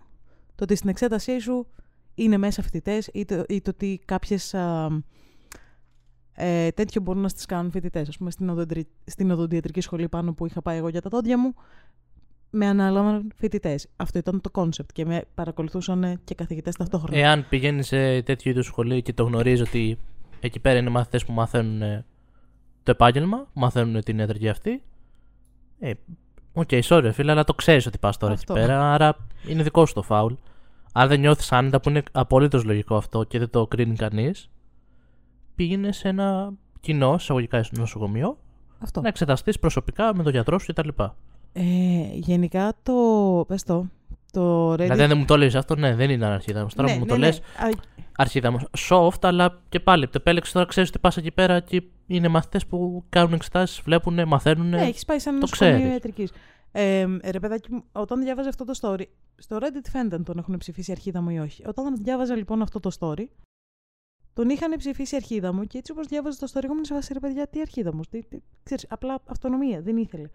το 0.55 0.65
ότι 0.65 0.75
στην 0.75 0.89
εξέτασή 0.89 1.39
σου 1.39 1.67
είναι 2.15 2.37
μέσα 2.37 2.63
φοιτητές 2.63 3.11
ή, 3.13 3.25
το, 3.25 3.45
ή 3.49 3.61
το 3.61 3.71
ότι 3.71 4.01
κάποιες 4.05 4.55
ε, 6.41 6.71
τέτοιο 6.71 7.01
μπορούν 7.01 7.23
να 7.23 7.29
στις 7.29 7.47
κάνουν 7.47 7.71
φοιτητές. 7.71 8.09
Α 8.09 8.13
πούμε, 8.19 8.31
στην, 8.31 8.67
στην 9.05 9.31
οδοντιατρική 9.31 9.81
σχολή 9.81 10.09
πάνω 10.09 10.33
που 10.33 10.47
είχα 10.47 10.63
πάει 10.63 10.77
εγώ 10.77 10.89
για 10.89 11.01
τα 11.03 11.09
δόντια 11.09 11.39
μου, 11.39 11.55
με 12.51 12.67
ανάλαβαν 12.67 13.33
φοιτητές. 13.35 13.89
Αυτό 13.97 14.19
ήταν 14.19 14.41
το 14.41 14.51
concept 14.51 14.93
και 14.93 15.05
με 15.05 15.25
παρακολουθούσαν 15.35 16.21
και 16.25 16.35
καθηγητές 16.35 16.77
ταυτόχρονα. 16.77 17.19
Εάν 17.19 17.47
πηγαίνεις 17.49 17.87
σε 17.87 18.23
τέτοιο 18.23 18.51
είδους 18.51 18.67
σχολή 18.67 19.03
και 19.03 19.13
το 19.13 19.25
γνωρίζει 19.25 19.63
ότι 19.63 19.99
εκεί 20.41 20.61
πέρα 20.61 20.79
είναι 20.79 20.91
μαθητές 20.91 21.25
που 21.25 21.33
μαθαίνουν 21.33 22.05
το 22.83 22.91
επάγγελμα, 22.91 23.49
μαθαίνουν 23.53 24.01
την 24.01 24.19
ιατρική 24.19 24.49
αυτή. 24.49 24.83
Ε, 25.79 25.93
Ok, 26.53 26.69
okay, 26.71 26.81
sorry, 26.83 27.11
φίλε, 27.13 27.31
αλλά 27.31 27.45
το 27.45 27.55
ξέρεις 27.55 27.87
ότι 27.87 27.99
πας 27.99 28.17
τώρα 28.17 28.33
αυτό. 28.33 28.53
εκεί 28.53 28.63
πέρα, 28.63 28.93
άρα 28.93 29.17
είναι 29.49 29.63
δικό 29.63 29.87
σου 29.87 29.95
το 29.95 30.03
φάουλ. 30.03 30.33
Αν 30.93 31.09
δεν 31.09 31.21
νιώθεις 31.21 31.53
άνετα, 31.53 31.81
που 31.81 31.89
είναι 31.89 32.03
απολύτως 32.13 32.65
λογικό 32.65 32.97
αυτό 32.97 33.25
και 33.25 33.39
δεν 33.39 33.51
το 33.51 33.67
κρίνει 33.67 33.97
κανείς, 33.97 34.51
πήγαινε 35.61 35.93
σε 35.93 36.09
ένα 36.09 36.53
κοινό, 36.81 37.15
εισαγωγικά 37.15 37.65
νοσοκομείο, 37.71 38.39
αυτό. 38.79 39.01
να 39.01 39.09
εξεταστείς 39.09 39.59
προσωπικά 39.59 40.15
με 40.15 40.23
τον 40.23 40.33
γιατρό 40.33 40.59
σου 40.59 40.73
κτλ. 40.73 40.89
Ε, 41.53 41.63
γενικά 42.13 42.73
το. 42.83 42.95
Πες 43.49 43.63
το. 43.63 43.87
Το 44.33 44.73
Reddit... 44.73 44.77
Δηλαδή, 44.77 45.07
δεν 45.07 45.19
μου 45.19 45.25
το 45.25 45.37
λέει 45.37 45.57
αυτό, 45.57 45.77
ναι, 45.77 45.95
δεν 45.95 46.11
είναι 46.11 46.27
αρχίδα 46.27 46.67
Τώρα 46.77 46.89
ναι, 46.89 46.95
μου 46.95 47.01
ναι, 47.01 47.07
το 47.07 47.17
ναι. 47.17 47.27
λες. 47.27 47.41
Αρχίδα 48.17 48.69
Soft, 48.89 49.21
αλλά 49.21 49.61
και 49.69 49.81
πάλι. 49.81 50.05
Το 50.05 50.13
επέλεξες 50.15 50.53
τώρα, 50.53 50.67
ξέρεις 50.67 50.89
ότι 50.89 50.99
πας 50.99 51.17
εκεί 51.17 51.31
πέρα 51.31 51.61
και 51.61 51.83
είναι 52.07 52.29
μαθητές 52.29 52.67
που 52.67 53.05
κάνουν 53.09 53.33
εξετάσεις, 53.33 53.81
βλέπουν, 53.81 54.29
μαθαίνουν. 54.29 54.69
Ναι, 54.69 54.83
έχεις 54.83 55.05
πάει 55.05 55.19
σε 55.19 55.29
ένα 55.29 55.39
νοσοκομείο 55.39 55.87
ιατρικής. 55.87 56.33
Ε, 56.73 57.07
ρε 57.25 57.41
παιδάκι 57.41 57.69
όταν 57.93 58.23
διάβαζε 58.23 58.49
αυτό 58.49 58.65
το 58.65 58.79
story, 58.81 59.05
στο 59.37 59.57
Reddit 59.61 59.89
φαίνεται 59.91 60.17
αν 60.17 60.25
τον 60.25 60.39
έχουν 60.39 60.57
ψηφίσει 60.57 60.93
αρχίδα 60.93 61.21
μου 61.21 61.31
ή 61.31 61.39
όχι. 61.39 61.63
Όταν 61.67 61.97
διάβαζα 62.03 62.35
λοιπόν 62.35 62.63
αυτό 62.63 62.81
το 62.81 62.91
story, 63.01 63.25
τον 64.33 64.49
είχαν 64.49 64.77
ψηφίσει 64.77 65.17
Αρχίδαμο 65.17 65.65
και 65.65 65.79
έτσι 65.79 65.93
όπως 65.93 66.07
διάβαζε 66.07 66.39
το 66.39 66.47
story, 66.53 66.67
ήμουν 66.67 67.01
σε 67.01 67.13
ρε 67.13 67.19
παιδιά, 67.19 67.47
τι 67.47 67.61
Αρχίδαμος. 67.61 68.01
Τι, 68.11 68.23
τι, 68.25 68.39
ξέρεις, 68.63 68.87
απλά 68.89 69.23
αυτονομία, 69.25 69.83
δεν 69.83 69.97
ήθελε. 69.97 70.29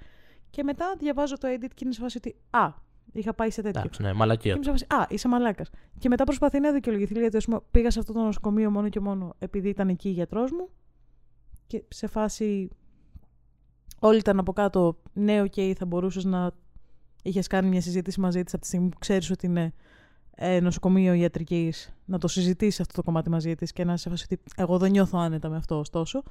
Και 0.49 0.63
μετά 0.63 0.95
διαβάζω 0.97 1.37
το 1.37 1.47
edit 1.47 1.69
και 1.73 1.81
είναι 1.83 1.93
σε 1.93 2.01
φάση 2.01 2.17
ότι 2.17 2.35
Α, 2.49 2.73
είχα 3.11 3.33
πάει 3.33 3.49
σε 3.49 3.61
τέτοιο. 3.61 3.79
Εντάξει, 3.79 4.01
ναι, 4.01 4.13
μαλακία. 4.13 4.53
Και 4.53 4.57
είμαι 4.57 4.77
σε 4.77 4.85
φάση, 4.85 5.01
Α, 5.01 5.05
είσαι 5.09 5.27
μαλάκας. 5.27 5.69
Και 5.99 6.09
μετά 6.09 6.23
προσπαθεί 6.23 6.59
να 6.59 6.71
δικαιολογηθεί, 6.71 7.19
γιατί 7.19 7.37
πούμε, 7.45 7.59
πήγα 7.71 7.91
σε 7.91 7.99
αυτό 7.99 8.13
το 8.13 8.19
νοσοκομείο 8.19 8.71
μόνο 8.71 8.89
και 8.89 8.99
μόνο 8.99 9.35
επειδή 9.39 9.69
ήταν 9.69 9.89
εκεί 9.89 10.09
η 10.09 10.11
γιατρός 10.11 10.51
μου. 10.51 10.69
Και 11.67 11.83
σε 11.87 12.07
φάση. 12.07 12.69
Όλοι 13.99 14.17
ήταν 14.17 14.39
από 14.39 14.53
κάτω. 14.53 14.97
Ναι, 15.13 15.41
ok, 15.41 15.53
okay, 15.55 15.73
θα 15.77 15.85
μπορούσες 15.85 16.23
να 16.23 16.51
είχες 17.23 17.47
κάνει 17.47 17.69
μια 17.69 17.81
συζήτηση 17.81 18.19
μαζί 18.19 18.43
της 18.43 18.53
από 18.53 18.61
τη 18.61 18.67
στιγμή 18.67 18.89
που 18.89 18.99
ξέρεις 18.99 19.29
ότι 19.31 19.45
είναι 19.45 19.73
ε, 20.35 20.59
νοσοκομείο 20.59 21.13
ιατρικής, 21.13 21.93
να 22.05 22.17
το 22.17 22.27
συζητήσει 22.27 22.81
αυτό 22.81 22.93
το 22.93 23.03
κομμάτι 23.03 23.29
μαζί 23.29 23.55
της 23.55 23.71
και 23.71 23.83
να 23.83 23.97
σε 23.97 24.09
φάση 24.09 24.25
ότι 24.31 24.41
εγώ 24.55 24.77
δεν 24.77 24.91
νιώθω 24.91 25.19
άνετα 25.19 25.49
με 25.49 25.57
αυτό, 25.57 25.79
ωστόσο. 25.79 26.23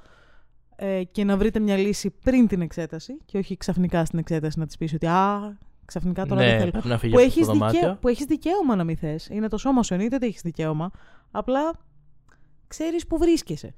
Ε, 0.75 1.03
και 1.03 1.23
να 1.23 1.37
βρείτε 1.37 1.59
μια 1.59 1.77
λύση 1.77 2.09
πριν 2.09 2.47
την 2.47 2.61
εξέταση 2.61 3.17
και 3.25 3.37
όχι 3.37 3.57
ξαφνικά 3.57 4.05
στην 4.05 4.19
εξέταση 4.19 4.59
να 4.59 4.65
της 4.65 4.77
πεις 4.77 4.93
ότι 4.93 5.07
Α, 5.07 5.57
ξαφνικά 5.85 6.25
τώρα 6.25 6.41
ναι, 6.41 6.57
δεν 6.57 6.71
θέλω. 6.71 6.83
Να 6.85 6.99
που 6.99 7.19
έχεις 7.19 7.47
δικαίω, 7.47 7.95
που 7.95 8.07
έχεις 8.07 8.25
δικαίωμα 8.25 8.75
να 8.75 8.83
μην 8.83 8.97
θες. 8.97 9.27
Είναι 9.27 9.47
το 9.47 9.57
σώμα 9.57 9.83
σου, 9.83 9.93
εννοείται 9.93 10.15
ότι 10.15 10.25
έχεις 10.25 10.41
δικαίωμα. 10.41 10.91
Απλά 11.31 11.71
ξέρεις 12.67 13.07
που 13.07 13.17
βρίσκεσαι. 13.17 13.73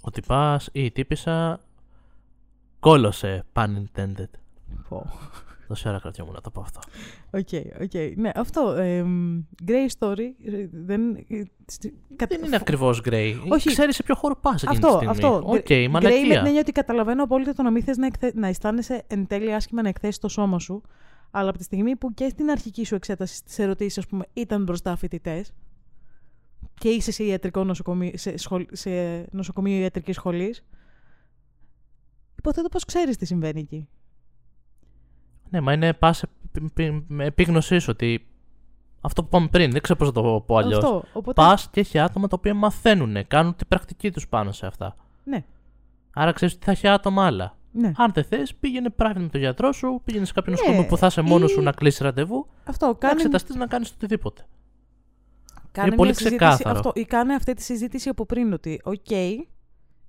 Ότι 0.00 0.20
πας 0.26 0.68
ή 0.72 0.84
η 0.84 0.90
τύπησα 0.90 1.60
κόλωσε, 2.80 3.44
pun 3.52 3.66
intended. 3.66 4.30
Τόση 5.68 5.88
ώρα 5.88 5.98
κρατιόμουν 5.98 6.34
να 6.34 6.40
το 6.40 6.50
πω 6.50 6.60
αυτό. 6.60 6.80
Ok, 7.30 7.48
okay, 7.50 7.82
okay. 7.82 8.12
Ναι, 8.16 8.30
αυτό. 8.34 8.70
Ε, 8.70 9.04
grey 9.66 9.88
story. 9.98 10.30
Δεν, 10.72 11.26
δεν 12.28 12.44
είναι 12.44 12.56
ακριβώς 12.56 13.02
grey. 13.04 13.34
Όχι. 13.48 13.68
Ξέρεις 13.68 13.94
σε 13.94 14.02
ποιο 14.02 14.14
χώρο 14.14 14.36
πας 14.36 14.62
εκείνη 14.62 14.78
αυτό, 14.84 14.98
τη 14.98 15.04
στιγμή. 15.04 15.10
Αυτό. 15.10 15.52
Okay, 15.52 15.84
grey 15.84 15.88
με 15.90 16.00
την 16.00 16.32
έννοια 16.32 16.60
ότι 16.60 16.72
καταλαβαίνω 16.72 17.22
απόλυτα 17.22 17.52
το 17.52 17.62
να 17.62 17.70
μην 17.70 17.82
θες 17.82 17.96
να, 17.96 18.06
εκθε... 18.06 18.32
να 18.34 18.46
αισθάνεσαι 18.46 19.04
εν 19.06 19.26
τέλει 19.26 19.54
άσχημα 19.54 19.82
να 19.82 19.88
εκθέσεις 19.88 20.18
το 20.18 20.28
σώμα 20.28 20.58
σου. 20.58 20.82
Αλλά 21.30 21.48
από 21.48 21.58
τη 21.58 21.64
στιγμή 21.64 21.96
που 21.96 22.14
και 22.14 22.28
στην 22.28 22.50
αρχική 22.50 22.84
σου 22.84 22.94
εξέταση 22.94 23.34
στις 23.34 23.58
ερωτήσεις, 23.58 23.98
ας 23.98 24.06
πούμε, 24.06 24.24
ήταν 24.32 24.62
μπροστά 24.62 24.96
φοιτητές 24.96 25.52
και 26.74 26.88
είσαι 26.88 27.12
σε, 27.12 27.24
ιατρικό 27.24 27.64
νοσοκομείο, 27.64 28.10
σε, 28.14 28.36
σχολ... 28.36 28.66
σε 28.72 28.90
νοσοκομείο 29.30 29.80
ιατρικής 29.80 30.16
σχολής, 30.16 30.64
υποθέτω 32.38 32.68
πως 32.68 32.84
ξέρεις 32.84 33.16
τι 33.16 33.26
συμβαίνει 33.26 33.60
εκεί. 33.60 33.88
Ναι, 35.50 35.60
μα 35.60 35.72
είναι 35.72 35.92
πα 35.92 36.14
με 37.06 37.24
επίγνωσή 37.24 37.78
σου 37.78 37.88
ότι 37.90 38.26
αυτό 39.00 39.22
που 39.22 39.28
είπαμε 39.28 39.48
πριν, 39.48 39.70
δεν 39.70 39.82
ξέρω 39.82 39.98
πώς 39.98 40.06
να 40.06 40.22
το 40.22 40.44
πω 40.46 40.56
αλλιώς. 40.56 40.84
Οπότε... 41.12 41.42
Πας 41.42 41.68
και 41.70 41.80
έχει 41.80 41.98
άτομα 41.98 42.28
τα 42.28 42.36
οποία 42.38 42.54
μαθαίνουν, 42.54 43.26
κάνουν 43.26 43.56
την 43.56 43.68
πρακτική 43.68 44.10
τους 44.10 44.28
πάνω 44.28 44.52
σε 44.52 44.66
αυτά. 44.66 44.96
Ναι. 45.24 45.44
Άρα 46.14 46.32
ξέρεις 46.32 46.54
ότι 46.54 46.64
θα 46.64 46.70
έχει 46.70 46.88
άτομα 46.88 47.26
άλλα. 47.26 47.56
Ναι. 47.72 47.92
Αν 47.96 48.12
δεν 48.14 48.24
θες, 48.24 48.54
πήγαινε 48.54 48.90
πράγμα 48.90 49.22
με 49.22 49.28
τον 49.28 49.40
γιατρό 49.40 49.72
σου, 49.72 50.00
πήγαινε 50.04 50.24
σε 50.24 50.32
κάποιο 50.32 50.52
νοσοκομείο 50.52 50.80
ναι. 50.80 50.86
που 50.86 50.96
θα 50.96 51.06
είσαι 51.06 51.20
μόνος 51.20 51.50
σου 51.50 51.62
να 51.62 51.72
κλείσει 51.72 52.02
ραντεβού. 52.02 52.46
Αυτό, 52.64 52.86
κάνει... 52.98 53.14
Να 53.14 53.20
εξεταστείς 53.20 53.54
να 53.54 53.66
κάνεις 53.66 53.90
οτιδήποτε. 53.90 54.46
Κάνε 55.72 55.88
είναι 55.88 55.96
πολύ 55.96 56.12
ξεκάθαρο. 56.12 56.76
Αυτό, 56.76 56.92
ή 56.94 57.04
κάνε 57.04 57.34
αυτή 57.34 57.54
τη 57.54 57.62
συζήτηση 57.62 58.08
από 58.08 58.26
πριν 58.26 58.52
ότι, 58.52 58.80
οκ, 58.84 59.10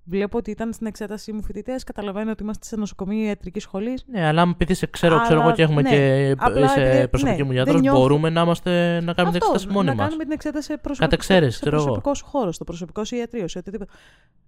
Βλέπω 0.10 0.38
ότι 0.38 0.52
ήταν 0.52 0.74
στην 0.74 0.88
εξέτασή 0.88 1.32
μου 1.32 1.44
φοιτητές. 1.44 1.84
Καταλαβαίνω 1.84 2.32
ότι 2.32 2.44
είμαστε 2.44 2.66
σε 2.66 2.76
νοσοκομείο 2.76 3.26
ιατρικής 3.28 3.64
σχολής. 3.64 4.06
Ναι, 4.08 4.26
αλλά 4.28 4.42
αν 4.42 4.50
επειδή 4.50 4.74
σε 4.74 4.88
ξέρω, 4.88 5.22
ξέρω 5.22 5.36
Αλλά, 5.40 5.46
εγώ 5.48 5.56
και 5.56 5.62
έχουμε 5.62 5.82
ναι. 5.82 5.90
και 5.90 6.36
Απλά 6.38 6.66
είσαι 6.66 6.82
επειδή- 6.82 7.08
προσωπική 7.08 7.38
ναι, 7.38 7.44
μου 7.44 7.54
δεν 7.54 7.56
γιατρός, 7.64 7.82
νιώθω- 7.82 8.00
μπορούμε 8.02 8.30
να, 8.30 8.42
είμαστε, 8.42 9.00
να 9.02 9.14
κάνουμε 9.14 9.38
την 9.38 9.48
εξέταση 9.48 9.68
μόνοι 9.74 9.88
να 9.88 9.96
μας. 9.96 10.04
κάνουμε 10.06 10.24
την 10.24 10.32
εξέταση 10.32 10.66
σε 10.72 10.78
προσωπικό, 10.78 11.06
Κατ' 11.10 11.14
εξαίρεση, 11.20 11.52
σε 11.56 11.60
ξέρω 11.60 11.76
εγώ. 11.76 11.86
προσωπικός 11.86 12.18
σου 12.18 12.26
χώρος, 12.26 12.56
στο 12.56 12.64
προσωπικό 12.64 13.04
σου 13.04 13.16
ιατρείο, 13.16 13.48
σε 13.48 13.58
οτιδήποτε. 13.58 13.92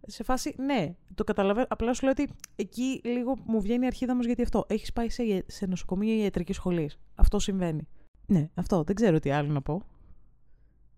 Σε 0.08 0.24
φάση, 0.24 0.56
ναι, 0.58 0.94
το 1.16 1.24
καταλαβαίνω. 1.24 1.66
Απλά 1.70 1.94
σου 1.94 2.04
λέω 2.04 2.12
ότι 2.20 2.30
εκεί 2.56 3.02
λίγο 3.04 3.38
μου 3.46 3.62
βγαίνει 3.62 3.84
η 3.84 3.88
αρχίδα 3.88 4.16
μου 4.16 4.22
γιατί 4.22 4.42
αυτό. 4.42 4.66
Έχεις 4.68 4.94
πάει 4.94 5.10
σε, 5.10 5.24
σε 5.48 5.66
νοσοκομείο 5.66 6.14
ιατρικής 6.24 6.56
σχολής. 6.56 7.00
Αυτό 7.16 7.40
συμβαίνει. 7.40 7.88
Ναι, 8.28 8.50
αυτό. 8.56 8.84
Δεν 8.84 8.96
ξέρω 8.96 9.20
τι 9.20 9.32
άλλο 9.32 9.52
να 9.52 9.62
πω. 9.62 9.82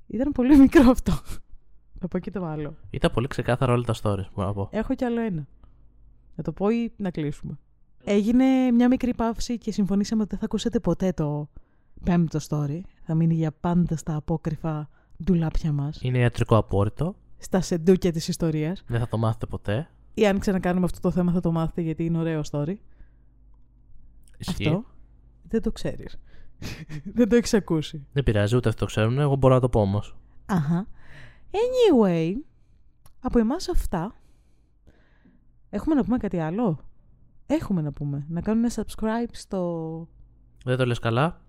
Ήταν 0.07 0.32
πολύ 0.32 0.57
μικρό 0.57 0.89
αυτό. 0.89 1.12
Να 2.02 2.08
πω 2.08 2.20
και 2.20 2.32
το 2.32 2.45
άλλο. 2.45 2.76
Ήταν 2.89 3.12
πολύ 3.14 3.28
ξεκάθαρα 3.28 3.74
όλα 3.74 3.84
τα 3.84 3.93
stories, 3.93 4.30
μπορώ 4.36 4.47
να 4.47 4.54
πω. 4.54 4.70
Έχω 4.72 4.95
κι 4.95 5.04
άλλο 5.06 5.22
ένα. 5.22 5.47
Να 6.36 6.43
το 6.43 6.52
πω 6.52 6.70
ή 6.70 6.91
να 6.97 7.12
κλείσουμε. 7.12 7.58
Έγινε 8.04 8.72
μια 8.72 8.88
μικρή 8.88 9.14
παύση 9.14 9.58
και 9.58 9.72
συμφωνήσαμε 9.72 10.22
ότι 10.22 10.30
δεν 10.30 10.39
θα 10.39 10.45
ακούσετε 10.45 10.80
ποτέ 10.80 11.12
το 11.12 11.49
πέμπτο 12.04 12.39
story. 12.49 12.80
Θα 13.04 13.16
μείνει 13.16 13.34
για 13.34 13.52
πάντα 13.60 13.95
στα 13.95 14.16
απόκρυφα 14.16 14.89
ντουλάπια 15.24 15.72
μας. 15.72 15.99
Είναι 16.02 16.18
ιατρικό 16.18 16.58
απόρριτο. 16.58 17.16
Στα 17.38 17.62
σεντούκια 17.62 18.12
της 18.12 18.28
ιστορίας. 18.28 18.84
Δεν 18.88 18.99
θα 18.99 19.08
το 19.08 19.18
μάθετε 19.18 19.45
ποτέ. 19.45 19.89
Ή 20.14 20.28
αν 20.28 20.39
ξανακάνουμε 20.39 20.86
αυτό 20.86 20.99
το 20.99 21.12
θέμα 21.12 21.32
θα 21.32 21.39
το 21.39 21.52
μάθετε 21.52 21.82
γιατί 21.82 22.06
είναι 22.06 22.18
ωραίο 22.18 22.41
story. 22.52 22.76
Ισχύει. 24.38 24.68
Αυτό 24.68 24.86
δεν 25.43 25.62
το 25.62 25.72
ξέρεις. 25.72 26.20
δεν 27.16 27.30
το 27.30 27.36
έχεις 27.36 27.54
ακούσει. 27.54 28.08
Δεν 28.14 28.24
πειράζει, 28.24 28.56
ούτε 28.56 28.70
αυτό 28.70 28.80
το 28.80 28.86
ξέρουν. 28.86 29.20
Εγώ 29.20 29.36
μπορώ 29.36 29.54
να 29.54 29.60
το 29.60 29.70
πω 29.70 29.82
όμως. 29.82 30.16
Αχα. 30.45 30.88
Anyway, 31.52 32.34
από 33.20 33.39
εμάς 33.39 33.70
αυτά. 33.70 34.16
Έχουμε 35.70 35.95
να 35.95 36.04
πούμε 36.04 36.18
κάτι 36.18 36.39
άλλο; 36.39 36.80
Έχουμε 37.54 37.82
να 37.82 37.91
πούμε. 37.91 38.26
Να 38.30 38.41
κάνουν 38.41 38.70
subscribe 38.76 39.30
στο... 39.32 40.08
Δεν 40.66 40.78
το 40.78 40.86
λες 40.86 40.99
καλά. 40.99 41.41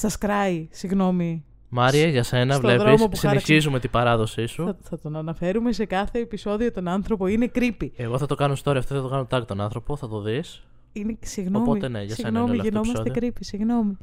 Subscribe, 0.00 0.66
συγγνώμη. 0.70 1.44
Μάρια, 1.68 2.06
για 2.06 2.22
σένα 2.22 2.52
στο 2.52 2.62
βλέπεις. 2.62 2.82
δρόμο 2.82 3.08
που 3.08 3.16
Συνεχίζουμε 3.16 3.78
την 3.78 3.90
παράδοσή 3.90 4.46
σου. 4.46 4.64
Θα, 4.64 4.76
θα 4.82 4.98
τον 4.98 5.16
αναφέρουμε 5.16 5.72
σε 5.72 5.84
κάθε 5.84 6.18
επεισόδιο 6.18 6.72
τον 6.72 6.88
άνθρωπο. 6.88 7.26
Είναι 7.26 7.50
creepy. 7.54 7.88
Εγώ 7.96 8.18
θα 8.18 8.26
το 8.26 8.34
κάνω 8.34 8.54
story 8.64 8.76
αυτό, 8.76 8.94
θα 8.94 9.02
το 9.02 9.08
κάνω 9.08 9.26
tag 9.30 9.46
τον 9.46 9.60
άνθρωπο, 9.60 9.96
θα 9.96 10.08
το 10.08 10.20
δεις. 10.20 10.66
Είναι, 10.92 11.18
συγγνώμη. 11.20 11.64
Οπότε, 11.64 11.88
ναι, 11.88 12.02
για 12.02 12.14
σένα 12.14 12.28
συγγνώμη, 12.28 12.52
είναι 12.66 12.78
όλο 12.78 12.80
αυτό 12.80 12.92
το 12.92 13.02
γινόμαστε 13.02 13.26
επεισόδιο. 13.26 13.28
creepy. 13.28 13.40
Συγγνώμη. 13.40 13.96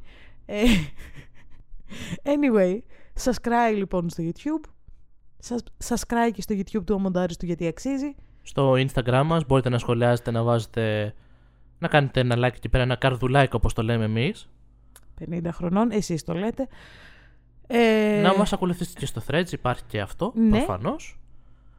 Ε, 0.46 0.64
anyway, 2.34 2.80
subscribe 3.24 3.76
λοιπόν 3.76 4.10
στο 4.10 4.24
YouTube. 4.24 4.70
Σας- 5.40 5.64
Subscribe 5.88 6.32
και 6.34 6.42
στο 6.42 6.56
YouTube 6.58 6.84
του 6.86 6.94
Αμοντάριστου 6.94 7.46
γιατί 7.46 7.68
αξίζει. 7.68 8.16
Στο 8.42 8.72
Instagram 8.72 9.22
μας 9.26 9.46
μπορείτε 9.46 9.70
να 9.70 9.78
σχολιάζετε, 9.78 10.32
να 10.32 10.44
βάζετε. 10.44 11.14
να 11.80 11.88
κάνετε 11.88 12.20
ένα 12.20 12.36
like 12.38 12.56
εκεί 12.56 12.70
πέρα, 12.70 12.84
ένα 12.84 12.96
καρδουλάκι 12.96 13.56
όπως 13.56 13.74
το 13.74 13.82
λέμε 13.84 14.04
εμείς. 14.04 14.50
50 15.20 15.50
χρονών, 15.52 15.92
εσείς 15.92 16.24
το 16.24 16.34
λέτε. 16.34 16.68
Ε, 17.68 18.20
Να 18.24 18.38
μας 18.38 18.54
ακολουθήσετε 18.54 19.00
και 19.00 19.06
στο 19.06 19.22
Threads, 19.28 19.52
υπάρχει 19.52 19.84
και 19.88 20.02
αυτό 20.02 20.32
Ναι. 20.36 20.50
προφανώς. 20.50 21.20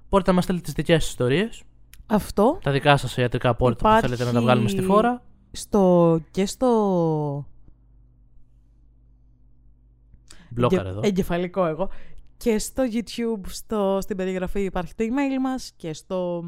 Μπορείτε 0.09 0.31
να 0.31 0.37
μας 0.37 0.45
στείλετε 0.45 0.65
τις 0.65 0.75
δικές 0.75 1.01
σας 1.03 1.11
ιστορίες, 1.11 1.63
Αυτό 2.07 2.59
τα 2.63 2.71
δικά 2.71 2.97
σας 2.97 3.17
ιατρικά 3.17 3.49
απόρριτα 3.49 3.81
που 3.81 3.87
Υπάρχει- 3.89 4.07
θέλετε 4.07 4.25
να 4.25 4.33
τα 4.33 4.41
βγάλουμε 4.41 4.69
στη 4.69 4.83
φόρα. 4.83 5.23
στο, 5.53 6.21
και 6.31 6.47
στο 6.47 6.67
Μπλόκαρ 10.51 10.79
Εγγε- 10.79 10.91
εδώ. 10.91 11.01
Εγκεφαλικό 11.05 11.67
εγώ. 11.67 11.89
Και 12.39 12.59
στο 12.59 12.85
YouTube, 12.93 13.41
στο, 13.47 13.99
στην 14.03 14.17
περιγραφή 14.17 14.61
υπάρχει 14.61 14.95
το 14.95 15.05
email 15.05 15.41
μας 15.41 15.73
και 15.77 15.93
στο 15.93 16.45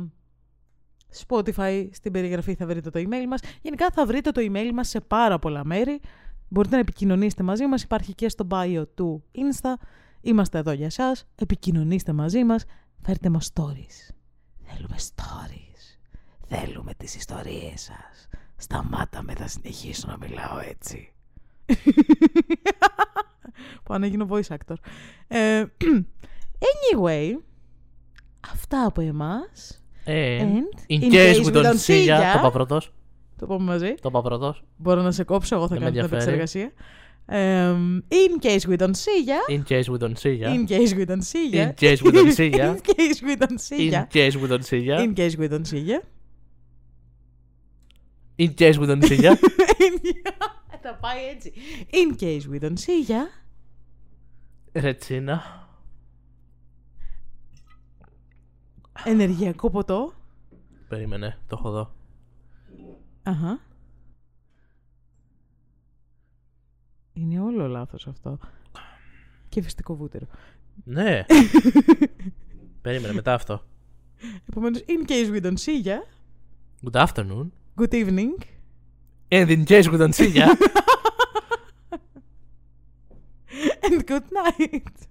Spotify 1.26 1.88
στην 1.92 2.12
περιγραφή 2.12 2.54
θα 2.54 2.66
βρείτε 2.66 2.90
το 2.90 3.00
email 3.00 3.26
μας. 3.28 3.40
Γενικά 3.62 3.90
θα 3.90 4.06
βρείτε 4.06 4.30
το 4.30 4.40
email 4.44 4.70
μας 4.72 4.88
σε 4.88 5.00
πάρα 5.00 5.38
πολλά 5.38 5.64
μέρη. 5.64 6.00
Μπορείτε 6.48 6.74
να 6.74 6.80
επικοινωνήσετε 6.80 7.42
μαζί 7.42 7.66
μας. 7.66 7.82
Υπάρχει 7.82 8.14
και 8.14 8.28
στο 8.28 8.46
bio 8.50 8.84
του 8.94 9.24
Insta. 9.34 9.72
Είμαστε 10.20 10.58
εδώ 10.58 10.72
για 10.72 10.90
σας. 10.90 11.24
Επικοινωνήστε 11.34 12.12
μαζί 12.12 12.44
μας. 12.44 12.64
Φέρτε 13.02 13.28
μας 13.28 13.50
stories. 13.54 14.14
Θέλουμε 14.62 14.96
stories. 14.98 15.98
Θέλουμε 16.48 16.94
τις 16.94 17.14
ιστορίες 17.14 17.80
σας. 17.80 18.28
Σταμάτα 18.56 19.22
με, 19.22 19.34
θα 19.34 19.46
συνεχίσω 19.46 20.06
να 20.08 20.16
μιλάω 20.16 20.58
έτσι. 20.58 21.12
Πάω 23.84 23.98
να 23.98 24.06
γίνω 24.06 24.26
voice 24.30 24.54
actor. 24.56 24.74
Ε, 25.28 25.64
anyway, 26.58 27.30
αυτά 28.52 28.84
από 28.84 29.00
εμάς. 29.00 29.74
And, 30.06 30.10
And 30.10 30.62
in 30.88 31.12
case 31.12 31.44
we 31.44 31.52
don't 31.52 31.78
see 31.86 32.06
ya. 32.08 32.32
Το 32.32 32.38
είπα 32.38 32.50
πρώτο. 32.50 32.80
Το 33.36 33.46
πούμε 33.46 33.64
μαζί. 33.64 33.94
Το 33.94 34.08
είπα 34.08 34.22
πρώτο. 34.22 34.56
Μπορώ 34.76 35.02
να 35.02 35.10
σε 35.10 35.24
κόψω, 35.24 35.56
εγώ 35.56 35.68
θα 35.68 35.74
Δεν 35.74 35.82
με 35.84 35.90
κάνω 35.90 36.06
την 36.08 36.16
ενδιαφέρει. 36.16 36.40
επεξεργασία. 36.40 36.72
Ε, 37.32 37.74
in 38.08 38.44
case 38.44 38.68
we 38.70 38.76
don't 38.76 38.96
see 38.96 39.24
ya. 39.30 39.54
In 39.56 39.62
case 39.68 39.88
we 39.92 39.98
don't 39.98 40.16
see 40.18 40.38
ya. 40.42 40.52
In 40.54 40.66
case 40.66 40.92
we 40.96 41.04
don't 41.06 41.24
see 41.32 41.50
ya. 41.52 41.64
In 41.66 41.74
case 41.84 42.02
we 42.02 42.12
don't 42.12 42.32
see 42.38 42.50
ya. 42.58 42.66
In 42.72 42.80
case 42.96 43.22
we 43.26 43.36
don't 43.36 43.60
see 43.68 43.86
In 43.86 43.92
ya. 43.92 44.06
case 44.16 44.36
we 44.40 44.46
don't 44.52 44.64
see 44.70 44.82
ya. 44.88 44.96
In 45.04 45.14
case 45.14 45.36
we 45.40 45.48
don't 45.52 45.66
see 45.72 45.84
ya. 45.90 45.98
In 48.44 48.54
case 48.60 48.76
we 48.80 48.86
don't 48.90 49.04
see 49.10 49.20
ya. 49.26 49.32
Θα 50.82 50.94
πάει 51.00 51.26
έτσι. 51.34 51.52
In 51.90 52.16
case 52.22 52.44
we 52.52 52.58
don't 52.64 52.78
see 52.78 53.10
ya. 53.12 53.22
Ρετσίνα. 54.72 55.68
Ενεργειακό 59.04 59.70
ποτό. 59.70 60.12
Περίμενε, 60.88 61.38
το 61.46 61.56
έχω 61.58 61.68
εδώ. 61.68 61.94
Αχα. 63.22 63.60
Είναι 67.12 67.40
όλο 67.40 67.66
λάθος 67.66 68.06
αυτό. 68.06 68.38
Και 69.48 69.62
φυστικό 69.62 69.94
βούτυρο. 69.96 70.26
Ναι. 70.84 71.24
Περίμενε, 72.82 73.12
μετά 73.12 73.34
αυτό. 73.34 73.62
Επομένως, 74.48 74.84
in 74.86 75.10
case 75.10 75.30
we 75.32 75.42
don't 75.42 75.58
see 75.58 75.84
ya. 75.84 75.96
Good 76.90 77.06
afternoon. 77.06 77.50
Good 77.76 77.92
evening. 77.92 78.34
And 79.28 79.48
in 79.50 79.64
case 79.64 79.88
we 79.90 79.98
don't 79.98 80.14
see 80.14 80.32
ya. 80.34 80.46
and 83.82 84.06
good 84.06 84.30
night. 84.32 85.06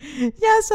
Yes. 0.00 0.70